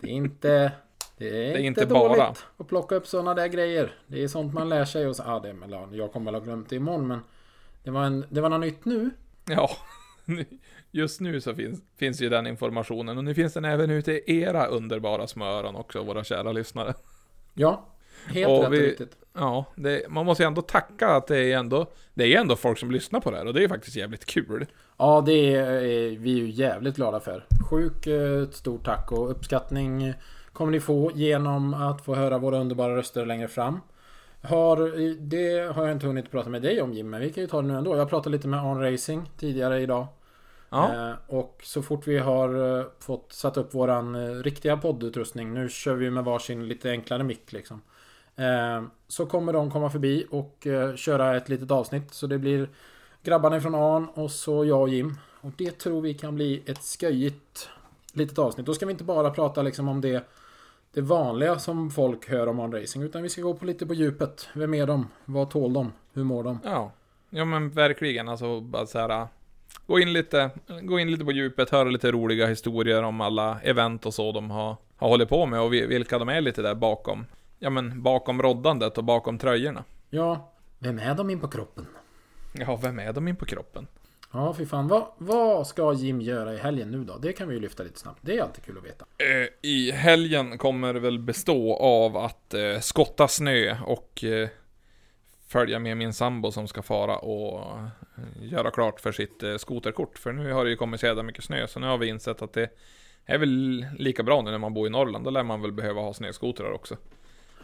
Det 0.00 0.06
är 0.06 0.12
inte... 0.12 0.72
Det 1.18 1.28
är, 1.28 1.32
är 1.54 1.58
inte, 1.58 1.80
inte 1.82 1.86
bara. 1.94 2.08
dåligt 2.08 2.44
att 2.58 2.68
plocka 2.68 2.94
upp 2.94 3.06
sådana 3.06 3.34
där 3.34 3.46
grejer. 3.46 3.94
Det 4.06 4.22
är 4.22 4.28
sånt 4.28 4.54
man 4.54 4.68
lär 4.68 4.84
sig 4.84 5.06
och 5.06 5.16
så... 5.16 5.22
Ja, 5.26 5.40
det, 5.40 5.48
eller, 5.64 5.88
jag 5.96 6.12
kommer 6.12 6.32
väl 6.32 6.40
ha 6.40 6.44
glömt 6.44 6.68
det 6.68 6.76
imorgon 6.76 7.06
men... 7.06 7.20
Det 7.84 7.90
var, 7.90 8.04
en, 8.04 8.24
det 8.30 8.40
var 8.40 8.48
något 8.48 8.60
nytt 8.60 8.84
nu. 8.84 9.10
Ja, 9.44 9.70
just 10.90 11.20
nu 11.20 11.40
så 11.40 11.54
finns, 11.54 11.80
finns 11.98 12.20
ju 12.20 12.28
den 12.28 12.46
informationen 12.46 13.18
och 13.18 13.24
nu 13.24 13.34
finns 13.34 13.52
den 13.54 13.64
även 13.64 13.90
ute 13.90 14.12
i 14.12 14.40
era 14.42 14.66
underbara 14.66 15.26
små 15.26 15.44
öron 15.44 15.76
också, 15.76 16.02
våra 16.02 16.24
kära 16.24 16.52
lyssnare. 16.52 16.94
Ja. 17.54 17.86
Helt 18.26 18.48
Och 18.50 18.62
rätt 18.62 18.72
vi- 18.72 18.86
riktigt. 18.90 19.16
Ja, 19.34 19.64
det, 19.74 20.02
man 20.10 20.26
måste 20.26 20.42
ju 20.42 20.46
ändå 20.46 20.62
tacka 20.62 21.08
att 21.08 21.26
det 21.26 21.38
är 21.52 21.58
ändå, 21.58 21.86
det 22.14 22.34
är 22.34 22.40
ändå 22.40 22.56
folk 22.56 22.78
som 22.78 22.90
lyssnar 22.90 23.20
på 23.20 23.30
det 23.30 23.36
här 23.36 23.46
och 23.46 23.54
det 23.54 23.64
är 23.64 23.68
faktiskt 23.68 23.96
jävligt 23.96 24.24
kul. 24.24 24.66
Ja, 24.98 25.22
det 25.26 25.54
är 25.54 25.66
är 25.70 26.16
vi 26.18 26.30
ju 26.30 26.50
jävligt 26.50 26.96
glada 26.96 27.20
för. 27.20 27.46
Sjukt 27.70 28.06
eh, 28.06 28.50
stort 28.50 28.84
tack 28.84 29.12
och 29.12 29.30
uppskattning 29.30 30.12
kommer 30.52 30.72
ni 30.72 30.80
få 30.80 31.10
genom 31.14 31.74
att 31.74 32.04
få 32.04 32.14
höra 32.14 32.38
våra 32.38 32.58
underbara 32.60 32.96
röster 32.96 33.26
längre 33.26 33.48
fram. 33.48 33.80
Har, 34.42 34.76
det 35.20 35.72
har 35.74 35.82
jag 35.86 35.92
inte 35.92 36.06
hunnit 36.06 36.30
prata 36.30 36.50
med 36.50 36.62
dig 36.62 36.82
om 36.82 36.92
Jim, 36.92 37.10
men 37.10 37.20
vi 37.20 37.30
kan 37.32 37.42
ju 37.42 37.46
ta 37.46 37.62
det 37.62 37.68
nu 37.68 37.74
ändå. 37.76 37.96
Jag 37.96 38.08
pratade 38.10 38.36
lite 38.36 38.48
med 38.48 38.64
On 38.64 38.80
Racing 38.82 39.30
tidigare 39.38 39.80
idag. 39.80 40.06
Ja, 40.70 41.10
Eh, 41.10 41.14
och 41.26 41.60
så 41.64 41.82
fort 41.82 42.06
vi 42.06 42.18
har 42.18 42.78
eh, 42.78 42.86
fått 42.98 43.32
satt 43.32 43.56
upp 43.56 43.74
våran 43.74 44.14
eh, 44.14 44.42
riktiga 44.42 44.76
poddutrustning. 44.76 45.54
Nu 45.54 45.68
kör 45.68 45.94
vi 45.94 46.10
med 46.10 46.24
varsin 46.24 46.68
lite 46.68 46.90
enklare 46.90 47.22
mick 47.24 47.52
liksom. 47.52 47.82
Så 49.08 49.26
kommer 49.26 49.52
de 49.52 49.70
komma 49.70 49.90
förbi 49.90 50.26
och 50.30 50.66
köra 50.96 51.36
ett 51.36 51.48
litet 51.48 51.70
avsnitt. 51.70 52.14
Så 52.14 52.26
det 52.26 52.38
blir 52.38 52.68
grabbarna 53.22 53.60
från 53.60 53.74
Arn 53.74 54.06
och 54.14 54.30
så 54.30 54.64
jag 54.64 54.80
och 54.80 54.88
Jim. 54.88 55.16
Och 55.40 55.50
det 55.56 55.70
tror 55.70 56.00
vi 56.00 56.14
kan 56.14 56.34
bli 56.34 56.62
ett 56.66 56.78
sköjigt 56.78 57.68
litet 58.12 58.38
avsnitt. 58.38 58.66
Då 58.66 58.74
ska 58.74 58.86
vi 58.86 58.92
inte 58.92 59.04
bara 59.04 59.30
prata 59.30 59.62
liksom 59.62 59.88
om 59.88 60.00
det, 60.00 60.24
det 60.92 61.00
vanliga 61.00 61.58
som 61.58 61.90
folk 61.90 62.28
hör 62.28 62.46
om 62.46 62.60
On 62.60 62.72
Racing. 62.72 63.04
Utan 63.04 63.22
vi 63.22 63.28
ska 63.28 63.42
gå 63.42 63.54
på 63.54 63.64
lite 63.64 63.86
på 63.86 63.94
djupet. 63.94 64.48
Vem 64.54 64.74
är 64.74 64.86
de? 64.86 65.08
Vad 65.24 65.50
tål 65.50 65.72
de? 65.72 65.92
Hur 66.12 66.24
mår 66.24 66.44
de? 66.44 66.58
ja. 66.64 66.92
Ja 67.30 67.44
men 67.44 67.70
verkligen, 67.70 68.28
alltså 68.28 68.60
bara 68.60 68.86
så 68.86 68.98
här. 68.98 69.26
Gå 69.86 69.98
in 69.98 70.12
lite, 70.12 70.50
gå 70.82 70.98
in 70.98 71.10
lite 71.10 71.24
på 71.24 71.32
djupet, 71.32 71.70
höra 71.70 71.88
lite 71.88 72.10
roliga 72.12 72.46
historier 72.46 73.02
om 73.02 73.20
alla 73.20 73.60
event 73.62 74.06
och 74.06 74.14
så 74.14 74.32
de 74.32 74.50
har, 74.50 74.76
har 74.96 75.08
hållit 75.08 75.28
på 75.28 75.46
med 75.46 75.60
och 75.60 75.72
vi- 75.72 75.86
vilka 75.86 76.18
de 76.18 76.28
är 76.28 76.40
lite 76.40 76.62
där 76.62 76.74
bakom. 76.74 77.26
Ja 77.58 77.70
men 77.70 78.02
bakom 78.02 78.42
roddandet 78.42 78.98
och 78.98 79.04
bakom 79.04 79.38
tröjorna. 79.38 79.84
Ja, 80.10 80.52
vem 80.78 80.98
är 80.98 81.14
de 81.14 81.30
in 81.30 81.40
på 81.40 81.48
kroppen? 81.48 81.86
Ja, 82.52 82.76
vem 82.82 82.98
är 82.98 83.12
de 83.12 83.28
in 83.28 83.36
på 83.36 83.44
kroppen? 83.46 83.86
Ja, 84.32 84.54
fy 84.58 84.66
fan. 84.66 84.88
Vad, 84.88 85.06
vad 85.18 85.66
ska 85.66 85.92
Jim 85.92 86.20
göra 86.20 86.54
i 86.54 86.56
helgen 86.56 86.90
nu 86.90 87.04
då? 87.04 87.18
Det 87.18 87.32
kan 87.32 87.48
vi 87.48 87.54
ju 87.54 87.60
lyfta 87.60 87.82
lite 87.82 87.98
snabbt. 87.98 88.18
Det 88.20 88.36
är 88.38 88.42
alltid 88.42 88.64
kul 88.64 88.78
att 88.78 88.84
veta. 88.84 89.04
Eh, 89.18 89.48
I 89.70 89.90
helgen 89.90 90.58
kommer 90.58 90.94
det 90.94 91.00
väl 91.00 91.18
bestå 91.18 91.74
av 91.76 92.16
att 92.16 92.54
eh, 92.54 92.78
skotta 92.80 93.28
snö 93.28 93.76
och 93.86 94.24
eh, 94.24 94.48
följa 95.50 95.78
med 95.78 95.96
min 95.96 96.12
sambo 96.12 96.52
som 96.52 96.68
ska 96.68 96.82
fara 96.82 97.16
och 97.16 97.78
eh, 97.78 98.50
göra 98.52 98.70
klart 98.70 99.00
för 99.00 99.12
sitt 99.12 99.42
eh, 99.42 99.56
skoterkort. 99.56 100.18
För 100.18 100.32
nu 100.32 100.52
har 100.52 100.64
det 100.64 100.70
ju 100.70 100.76
kommit 100.76 101.00
så 101.00 101.06
jävla 101.06 101.22
mycket 101.22 101.44
snö, 101.44 101.66
så 101.66 101.80
nu 101.80 101.86
har 101.86 101.98
vi 101.98 102.08
insett 102.08 102.42
att 102.42 102.52
det, 102.52 102.70
är 103.30 103.38
väl 103.38 103.86
lika 103.98 104.22
bra 104.22 104.42
nu 104.42 104.50
när 104.50 104.58
man 104.58 104.74
bor 104.74 104.86
i 104.86 104.90
Norrland. 104.90 105.24
Då 105.24 105.30
lär 105.30 105.42
man 105.42 105.62
väl 105.62 105.72
behöva 105.72 106.00
ha 106.00 106.14
snöskotrar 106.14 106.72
också. 106.72 106.96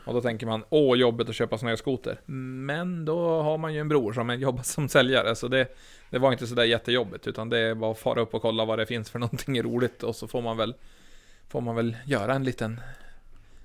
Och 0.05 0.14
då 0.14 0.20
tänker 0.20 0.47
man, 0.47 0.64
åh 0.68 0.99
jobbigt 0.99 1.28
att 1.28 1.34
köpa 1.34 1.59
snöskoter. 1.59 2.20
Men 2.66 3.05
då 3.05 3.43
har 3.43 3.59
man 3.59 3.74
ju 3.74 3.80
en 3.80 3.89
bror 3.89 4.12
som 4.12 4.41
jobbar 4.41 4.62
som 4.62 4.89
säljare, 4.89 5.37
så 5.37 5.49
det, 5.49 5.76
det 6.11 6.18
var 6.18 6.32
inte 6.32 6.47
sådär 6.47 6.64
jättejobbigt. 6.64 7.26
Utan 7.26 7.49
det 7.49 7.74
var 7.74 7.91
att 7.91 7.99
fara 7.99 8.20
upp 8.20 8.34
och 8.34 8.43
kolla 8.43 8.64
vad 8.64 8.78
det 8.78 8.87
finns 8.87 9.11
för 9.11 9.18
någonting 9.18 9.62
roligt 9.62 10.03
och 10.03 10.16
så 10.16 10.28
får 10.28 10.43
man 10.43 10.57
väl, 10.57 10.74
får 11.49 11.61
man 11.61 11.76
väl 11.76 11.97
göra 12.05 12.34
en 12.34 12.45
liten 12.45 12.80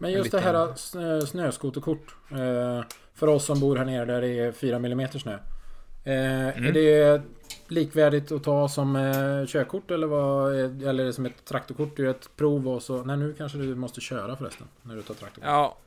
men 0.02 0.12
just 0.12 0.32
det 0.32 0.38
liten- 0.38 0.56
här 0.56 0.74
snö, 0.76 1.22
snöskoterkort. 1.22 2.16
Eh, 2.32 2.84
för 3.16 3.28
oss 3.28 3.46
som 3.46 3.60
bor 3.60 3.76
här 3.76 3.86
nere 3.86 4.06
där 4.06 4.22
det 4.22 4.40
är 4.40 4.52
4 4.52 4.76
mm 4.76 5.08
snö. 5.12 5.34
Eh, 5.34 6.14
Är 6.48 6.58
Mm. 6.58 6.74
det 6.74 7.22
likvärdigt 7.68 8.32
att 8.32 8.44
ta 8.44 8.70
som 8.70 8.96
eh, 8.96 9.46
körkort 9.48 9.92
eller 9.92 10.08
vad? 10.08 10.56
är- 10.56 10.88
Eller 10.88 11.04
är 11.04 11.08
det 11.08 11.14
som 11.14 11.26
ett 11.26 11.46
traktorkort? 11.46 11.98
Du 11.98 12.04
gör 12.04 12.12
ett 12.12 12.30
prov 12.36 12.68
och 12.68 12.84
så... 12.84 13.04
Nej 13.04 13.18
nu 13.18 13.34
kanske 13.38 13.58
du 13.58 13.76
måste 13.76 14.02
köra 14.02 14.36
förresten. 14.36 14.68
När 14.82 14.96
du 14.96 15.02
tar 15.02 15.14
traktorkort. 15.14 15.50
Ja, 15.50 15.78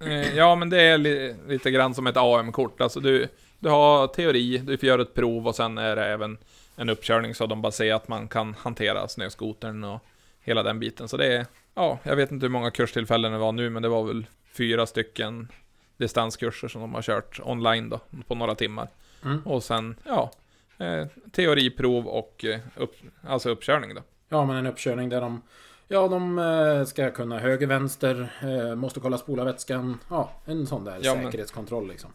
eh, 0.00 0.36
ja 0.36 0.54
men 0.54 0.70
det 0.70 0.80
är 0.82 0.98
li, 0.98 1.34
lite 1.48 1.70
grann 1.70 1.94
som 1.94 2.06
ett 2.06 2.16
AM-kort. 2.16 2.80
Alltså 2.80 3.00
du, 3.00 3.28
du 3.58 3.68
har 3.68 4.06
teori, 4.06 4.58
du 4.58 4.78
får 4.78 4.86
göra 4.86 5.02
ett 5.02 5.14
prov 5.14 5.46
och 5.48 5.54
sen 5.54 5.78
är 5.78 5.96
det 5.96 6.04
även 6.06 6.38
en 6.76 6.88
uppkörning 6.88 7.34
så 7.34 7.46
de 7.46 7.62
bara 7.62 7.72
ser 7.72 7.94
att 7.94 8.08
man 8.08 8.28
kan 8.28 8.54
hantera 8.58 9.08
snöskotern 9.08 9.84
och 9.84 10.00
hela 10.40 10.62
den 10.62 10.80
biten. 10.80 11.08
Så 11.08 11.16
det 11.16 11.26
är, 11.36 11.46
ja, 11.74 11.98
jag 12.02 12.16
vet 12.16 12.30
inte 12.32 12.44
hur 12.46 12.50
många 12.50 12.70
kurstillfällen 12.70 13.32
det 13.32 13.38
var 13.38 13.52
nu, 13.52 13.70
men 13.70 13.82
det 13.82 13.88
var 13.88 14.04
väl 14.04 14.26
fyra 14.52 14.86
stycken 14.86 15.48
distanskurser 15.96 16.68
som 16.68 16.80
de 16.80 16.94
har 16.94 17.02
kört 17.02 17.40
online 17.42 17.88
då, 17.88 18.00
på 18.28 18.34
några 18.34 18.54
timmar. 18.54 18.88
Mm. 19.24 19.42
Och 19.46 19.62
sen, 19.64 19.96
ja, 20.04 20.30
eh, 20.78 21.06
teoriprov 21.32 22.06
och 22.06 22.44
eh, 22.44 22.60
upp, 22.76 22.94
alltså 23.26 23.50
uppkörning 23.50 23.94
då. 23.94 24.02
Ja 24.28 24.44
men 24.46 24.56
en 24.56 24.66
uppkörning 24.66 25.08
där 25.08 25.20
de... 25.20 25.42
Ja 25.88 26.08
de 26.08 26.38
eh, 26.38 26.84
ska 26.84 27.10
kunna 27.10 27.38
höger, 27.38 27.66
vänster, 27.66 28.28
måste 28.74 29.00
kolla 29.00 29.18
spolarvätskan. 29.18 29.98
Ja, 30.10 30.30
en 30.44 30.66
sån 30.66 30.84
där 30.84 30.98
Ja, 31.02 31.14
men- 31.14 31.24
säkerhetskontroll 31.24 31.88
liksom. 31.88 32.10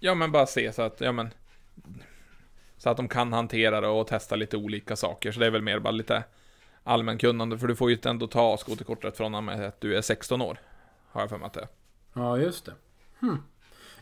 Ja 0.00 0.14
men 0.14 0.32
bara 0.32 0.46
se 0.46 0.72
så 0.72 0.82
att, 0.82 1.00
ja 1.00 1.12
men 1.12 1.30
Så 2.76 2.90
att 2.90 2.96
de 2.96 3.08
kan 3.08 3.32
hantera 3.32 3.80
det 3.80 3.88
och 3.88 4.06
testa 4.06 4.36
lite 4.36 4.56
olika 4.56 4.96
saker. 4.96 5.32
Så 5.32 5.40
det 5.40 5.46
är 5.46 5.50
väl 5.50 5.62
mer 5.62 5.78
bara 5.78 5.90
lite 5.90 6.24
allmänkunnande. 6.84 7.58
För 7.58 7.66
du 7.66 7.76
får 7.76 7.90
ju 7.90 7.98
ändå 8.04 8.26
ta 8.26 8.56
skoterkortet 8.56 9.16
från 9.16 9.34
och 9.34 9.44
med 9.44 9.64
att 9.64 9.80
du 9.80 9.96
är 9.96 10.02
16 10.02 10.42
år. 10.42 10.58
Har 11.10 11.20
jag 11.20 11.30
för 11.30 11.38
mig 11.38 11.46
att 11.46 11.52
det 11.52 11.60
är. 11.60 11.68
Ja 12.12 12.38
just 12.38 12.64
det. 12.64 12.72
Hm. 13.20 13.42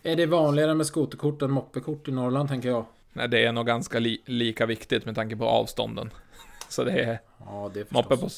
Är 0.02 0.16
det 0.16 0.26
vanligare 0.26 0.74
med 0.74 0.86
skoterkort 0.86 1.42
än 1.42 1.50
moppekort 1.50 2.08
i 2.08 2.12
Norrland 2.12 2.48
tänker 2.48 2.68
jag? 2.68 2.84
Nej, 3.12 3.28
det 3.28 3.44
är 3.44 3.52
nog 3.52 3.66
ganska 3.66 3.98
li 3.98 4.22
lika 4.26 4.66
viktigt 4.66 5.06
med 5.06 5.14
tanke 5.14 5.36
på 5.36 5.44
avstånden. 5.48 6.10
Så 6.68 6.84
det 6.84 6.92
är 6.92 7.20
Ja 7.46 7.70
det 7.74 7.84
förstås. 7.84 7.94
moppe 8.10 8.16
på, 8.16 8.28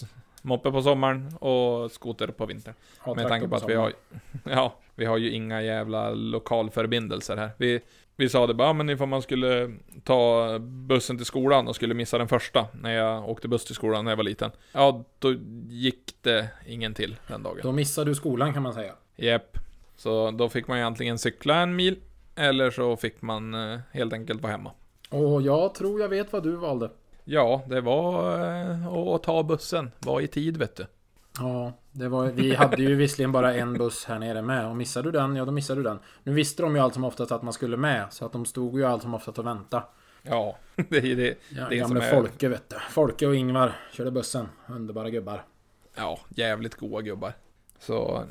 moppe 0.43 0.71
på 0.71 0.83
sommaren 0.83 1.37
och 1.37 1.91
skoter 1.93 2.27
på 2.29 2.47
vintern. 2.47 2.75
Ja, 3.07 3.15
Med 3.15 3.29
tanke 3.29 3.49
på 3.49 3.57
att 3.57 3.69
vi 3.69 3.75
har, 3.75 3.93
ja, 4.45 4.75
vi 4.95 5.05
har 5.05 5.17
ju 5.19 5.31
inga 5.31 5.63
jävla 5.63 6.11
lokalförbindelser 6.11 7.37
här. 7.37 7.51
Vi, 7.57 7.81
vi 8.17 8.29
sa 8.29 8.47
det 8.47 8.55
bara, 8.55 8.69
"Ja, 8.69 8.73
men 8.73 8.91
ifall 8.91 9.09
man 9.09 9.23
skulle 9.23 9.75
ta 10.05 10.59
bussen 10.59 11.17
till 11.17 11.27
skolan 11.27 11.69
och 11.69 11.77
skulle 11.77 11.95
missa 11.95 12.19
den 12.19 12.29
första, 12.29 12.67
när 12.73 12.95
jag 12.95 13.29
åkte 13.29 13.49
buss 13.49 13.65
till 13.65 13.75
skolan 13.75 14.05
när 14.05 14.13
jag 14.13 14.17
var 14.17 14.25
liten. 14.25 14.51
Ja, 14.73 15.05
då 15.19 15.35
gick 15.69 16.15
det 16.23 16.49
ingen 16.67 16.95
till 16.95 17.17
den 17.27 17.43
dagen. 17.43 17.61
Då 17.63 17.73
missar 17.73 18.05
du 18.05 18.15
skolan 18.15 18.53
kan 18.53 18.63
man 18.63 18.75
säga. 18.75 18.93
Japp. 19.17 19.59
Så 19.97 20.31
då 20.31 20.49
fick 20.49 20.67
man 20.67 20.79
ju 20.79 20.85
antingen 20.85 21.19
cykla 21.19 21.57
en 21.57 21.77
mil, 21.77 21.97
eller 22.35 22.71
så 22.71 22.97
fick 22.97 23.23
man 23.23 23.55
eh, 23.55 23.81
helt 23.93 24.13
enkelt 24.13 24.43
vara 24.43 24.53
hemma. 24.53 24.71
Och 25.11 25.43
jag 25.43 25.75
tror 25.75 26.01
jag 26.01 26.09
vet 26.09 26.33
vad 26.33 26.43
du 26.43 26.57
valde. 26.57 26.91
Ja, 27.25 27.63
det 27.69 27.81
var 27.81 28.39
eh, 28.41 28.87
att 28.89 29.23
ta 29.23 29.43
bussen. 29.43 29.91
Var 29.99 30.21
i 30.21 30.27
tid, 30.27 30.57
vet 30.57 30.77
du. 30.77 30.87
Ja, 31.39 31.73
det 31.93 32.09
var, 32.09 32.27
vi 32.27 32.55
hade 32.55 32.83
ju 32.83 32.95
visserligen 32.95 33.33
bara 33.33 33.55
en 33.55 33.73
buss 33.79 34.05
här 34.05 34.19
nere 34.19 34.43
med 34.43 34.67
och 34.69 34.77
missade 34.77 35.09
du 35.13 35.19
den, 35.19 35.37
ja 35.37 35.45
då 35.45 35.53
missade 35.53 35.81
du 35.81 35.85
den. 35.85 35.99
Nu 36.23 36.33
visste 36.33 36.63
de 36.63 36.75
ju 36.77 36.81
allt 36.83 36.95
som 36.95 37.05
oftast 37.05 37.33
att 37.33 37.43
man 37.43 37.53
skulle 37.53 37.77
med, 37.77 38.07
så 38.11 38.27
att 38.27 38.33
de 38.33 38.45
stod 38.47 38.79
ju 38.79 38.85
allt 38.85 39.03
som 39.03 39.15
oftast 39.15 39.39
och 39.39 39.47
väntade. 39.47 39.83
Ja, 40.23 40.57
det 40.89 40.97
är 40.97 41.17
det. 41.17 41.35
Ja, 41.49 41.67
Det 41.71 41.77
gamle 41.77 42.05
är- 42.05 42.11
Folke 42.11 42.49
vet 42.49 42.69
du. 42.69 42.77
Folke 42.91 43.27
och 43.27 43.35
Ingvar 43.37 43.73
körde 43.93 44.11
bussen. 44.11 44.49
Underbara 44.67 45.11
gubbar. 45.11 45.45
Ja, 45.97 46.19
jävligt 46.29 46.75
goa 46.75 47.03
gubbar. 47.03 47.33
Så, 47.79 48.25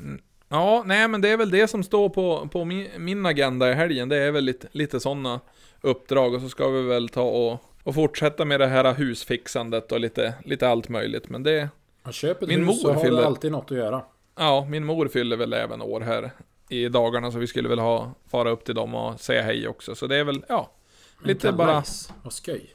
ja, 0.48 0.82
nej 0.86 1.08
men 1.08 1.20
det 1.20 1.28
är 1.28 1.36
väl 1.36 1.50
det 1.50 1.68
som 1.68 1.82
står 1.82 2.08
på, 2.08 2.48
på 2.52 2.64
min, 2.64 2.88
min 2.98 3.26
agenda 3.26 3.70
i 3.70 3.74
helgen. 3.74 4.08
Det 4.08 4.16
är 4.16 4.30
väl 4.32 4.44
lite, 4.44 4.68
lite 4.72 5.00
sådana 5.00 5.40
uppdrag 5.80 6.34
och 6.34 6.40
så 6.40 6.48
ska 6.48 6.68
vi 6.68 6.82
väl 6.82 7.08
ta 7.08 7.22
och, 7.22 7.58
och 7.82 7.94
fortsätta 7.94 8.44
med 8.44 8.60
det 8.60 8.66
här 8.66 8.94
husfixandet 8.94 9.92
och 9.92 10.00
lite, 10.00 10.34
lite 10.44 10.68
allt 10.68 10.88
möjligt. 10.88 11.28
Men 11.28 11.42
det, 11.42 11.68
Och 12.06 12.14
köper 12.14 12.46
Min 12.46 12.58
hus 12.58 12.66
mor 12.66 12.74
så 12.74 12.92
har 12.92 13.00
fyller- 13.04 13.20
du 13.20 13.26
alltid 13.26 13.52
något 13.52 13.70
att 13.70 13.76
göra. 13.78 14.02
ja, 14.36 14.66
min 14.70 14.84
mor 14.84 15.08
fyller 15.08 15.36
väl 15.36 15.52
även 15.52 15.82
år 15.82 16.00
här 16.00 16.30
i 16.68 16.88
dagarna 16.88 17.32
så 17.32 17.38
vi 17.38 17.46
skulle 17.46 17.68
väl 17.68 17.78
ha, 17.78 18.12
fara 18.26 18.50
upp 18.50 18.64
till 18.64 18.74
dem 18.74 18.94
och 18.94 19.20
säga 19.20 19.42
hej 19.42 19.68
också. 19.68 19.94
Så 19.94 20.06
det 20.06 20.16
är 20.16 20.24
väl, 20.24 20.44
ja, 20.48 20.70
Lite 21.24 21.52
bara- 21.52 21.66
kalas 21.68 22.12
och 22.22 22.32
skoj. 22.32 22.74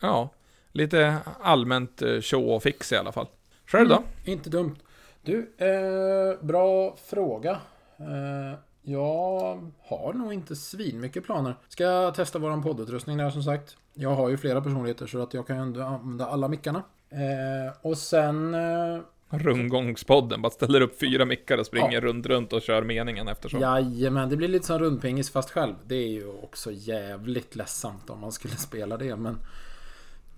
ja, 0.00 0.28
lite 0.72 1.16
allmänt 1.40 2.02
eh, 2.02 2.20
show 2.20 2.48
och 2.48 2.62
fix 2.62 2.92
i 2.92 2.96
alla 2.96 3.12
fall. 3.12 3.26
Själv 3.66 3.88
då? 3.88 3.94
Mm, 3.96 4.06
inte 4.24 4.50
dumt. 4.50 4.76
Du, 5.22 5.52
eh, 5.58 6.44
bra 6.46 6.96
fråga. 7.04 7.50
Eh, 7.98 8.58
jag 8.82 9.70
har 9.82 10.12
nog 10.12 10.32
inte 10.32 10.56
svinmycket 10.56 11.24
planer. 11.24 11.54
Ska 11.68 12.10
testa 12.16 12.38
våran 12.38 12.62
poddutrustning 12.62 13.16
där 13.16 13.30
som 13.30 13.42
sagt. 13.42 13.76
Jag 13.94 14.10
har 14.14 14.28
ju 14.28 14.36
flera 14.36 14.60
personligheter 14.60 15.06
så 15.06 15.22
att 15.22 15.34
jag 15.34 15.46
kan 15.46 15.56
ju 15.56 15.62
ändå 15.62 15.82
använda 15.82 16.26
alla 16.26 16.48
mickarna. 16.48 16.82
Eh, 17.10 17.72
och 17.82 17.98
sen... 17.98 18.54
Eh, 18.54 19.00
Rundgångspodden, 19.32 20.42
bara 20.42 20.50
ställer 20.50 20.80
upp 20.80 21.00
fyra 21.00 21.24
mickar 21.24 21.58
och 21.58 21.66
springer 21.66 21.92
Ja. 21.92 22.00
runt, 22.00 22.26
runt 22.26 22.52
och 22.52 22.62
kör 22.62 22.82
meningen 22.82 23.28
eftersom. 23.28 23.60
Jajamän, 23.60 24.28
det 24.28 24.36
blir 24.36 24.48
lite 24.48 24.66
som 24.66 24.78
rundpingis 24.78 25.30
fast 25.30 25.50
själv. 25.50 25.74
Det 25.86 25.94
är 25.94 26.08
ju 26.08 26.28
också 26.42 26.70
jävligt 26.72 27.56
ledsamt 27.56 28.10
om 28.10 28.20
man 28.20 28.32
skulle 28.32 28.56
spela 28.56 28.96
det 28.96 29.16
men... 29.16 29.38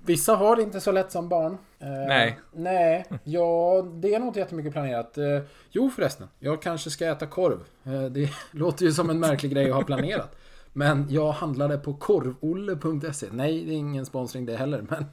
Vissa 0.05 0.35
har 0.35 0.57
det 0.57 0.63
inte 0.63 0.81
så 0.81 0.93
lätt 0.93 1.13
som 1.13 1.29
barn. 1.29 1.53
Eh, 1.79 1.89
Nej. 1.89 2.39
Nej, 2.53 3.05
ja, 3.25 3.83
det 3.95 4.15
är 4.15 4.19
nog 4.19 4.29
inte 4.29 4.39
jättemycket 4.41 4.73
planerat. 4.73 5.19
Eh, 5.19 5.25
jo 5.71 5.91
förresten, 5.91 6.29
jag 6.39 6.63
kanske 6.63 6.91
ska 6.91 7.07
äta 7.07 7.27
korv. 7.27 7.59
Eh, 7.85 8.03
det 8.05 8.31
låter 8.51 8.85
ju 8.85 8.93
som 8.93 9.11
en 9.11 9.21
märklig 9.21 9.53
grej 9.53 9.71
att 9.71 9.77
ha 9.77 9.83
planerat. 9.83 10.37
Men 10.73 11.07
jag 11.11 11.33
handlade 11.33 11.79
på 11.79 11.95
korvolle.se. 11.95 13.27
Nej, 13.33 13.65
det 13.65 13.73
är 13.73 13.77
ingen 13.77 14.07
sponsring 14.07 14.47
det 14.47 14.57
heller, 14.57 14.85
men... 14.89 15.05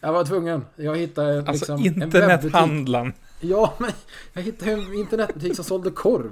Jag 0.00 0.12
var 0.12 0.24
tvungen. 0.24 0.64
Jag 0.76 0.96
hittade 0.96 1.38
Alltså 1.38 1.52
liksom 1.52 1.78
en 1.78 2.02
internethandlaren. 2.02 3.12
Ja, 3.40 3.74
men 3.78 3.90
jag 4.32 4.42
hittade 4.42 4.72
en 4.72 4.94
internetbutik 4.94 5.56
som 5.56 5.64
sålde 5.64 5.90
korv. 5.90 6.30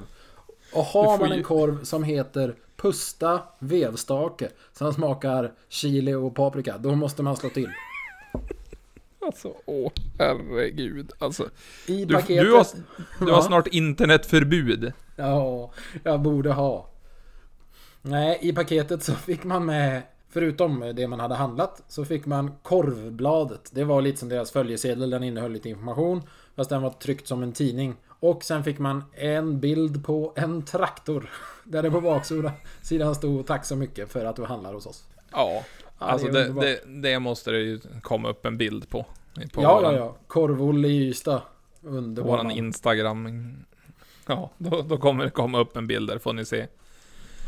Och 0.73 0.85
har 0.85 1.19
man 1.19 1.33
en 1.33 1.43
korv 1.43 1.85
som 1.85 2.05
heter 2.05 2.55
Pusta 2.77 3.43
vevstake 3.59 4.49
som 4.73 4.95
smakar 4.95 5.53
chili 5.69 6.15
och 6.15 6.35
paprika, 6.35 6.79
då 6.79 6.95
måste 6.95 7.23
man 7.23 7.37
slå 7.37 7.49
till. 7.51 7.71
Alltså, 9.21 9.55
åh 9.67 9.93
herregud. 10.19 11.13
Alltså, 11.19 11.49
I 11.87 12.05
du, 12.05 12.15
paketet... 12.15 12.45
du, 12.45 12.53
har, 12.53 12.67
du 13.27 13.33
har 13.33 13.43
snart 13.43 13.67
internetförbud. 13.67 14.93
Ja, 15.17 15.71
jag 16.03 16.21
borde 16.21 16.53
ha. 16.53 16.91
Nej, 18.03 18.39
i 18.43 18.53
paketet 18.53 19.03
så 19.03 19.15
fick 19.15 19.45
man 19.45 19.67
med, 19.67 20.03
förutom 20.31 20.93
det 20.97 21.09
man 21.09 21.21
hade 21.21 21.35
handlat, 21.35 21.83
så 21.89 22.05
fick 22.05 22.27
man 22.27 22.53
korvbladet. 22.63 23.71
Det 23.73 23.85
var 23.85 24.03
lite 24.03 24.19
som 24.19 24.29
deras 24.29 24.51
följesedel, 24.51 25.11
den 25.11 25.25
innehöll 25.25 25.53
lite 25.53 25.69
information. 25.69 26.23
Fast 26.57 26.71
den 26.71 26.83
var 26.83 26.91
tryckt 26.91 27.29
som 27.29 27.43
en 27.43 27.53
tidning. 27.53 27.97
Och 28.21 28.45
sen 28.45 28.65
fick 28.65 28.79
man 28.79 29.05
en 29.13 29.61
bild 29.61 30.05
på 30.05 30.33
en 30.37 30.63
traktor. 30.63 31.31
Där 31.65 31.83
det 31.83 31.91
på 31.91 32.01
baksidan 32.01 32.53
sidan 32.83 33.15
stod 33.15 33.47
tack 33.47 33.65
så 33.65 33.77
mycket 33.77 34.13
för 34.13 34.25
att 34.25 34.37
du 34.37 34.45
handlar 34.45 34.75
hos 34.75 34.87
oss. 34.87 35.05
Ja, 35.33 35.65
alltså 35.99 36.29
det 36.29 36.53
det, 36.53 36.81
det, 36.87 37.19
måste 37.19 37.51
det 37.51 37.59
ju 37.59 37.81
komma 38.03 38.29
upp 38.29 38.47
en 38.47 38.59
bild 38.59 38.89
på. 38.89 39.07
På 39.53 39.63
ja, 39.63 39.75
våran, 39.75 39.95
ja, 39.95 40.01
ja. 40.01 40.17
Korvolle 40.27 40.89
i 40.89 41.09
Ystad. 41.09 41.43
Underbar 41.83 42.31
våran. 42.31 42.51
Instagram. 42.51 43.53
Ja, 44.27 44.51
då, 44.59 44.83
då 44.83 44.97
kommer 44.97 45.25
det 45.25 45.31
komma 45.31 45.59
upp 45.59 45.77
en 45.77 45.87
bild 45.87 46.09
där, 46.09 46.19
får 46.19 46.33
ni 46.33 46.45
se. 46.45 46.67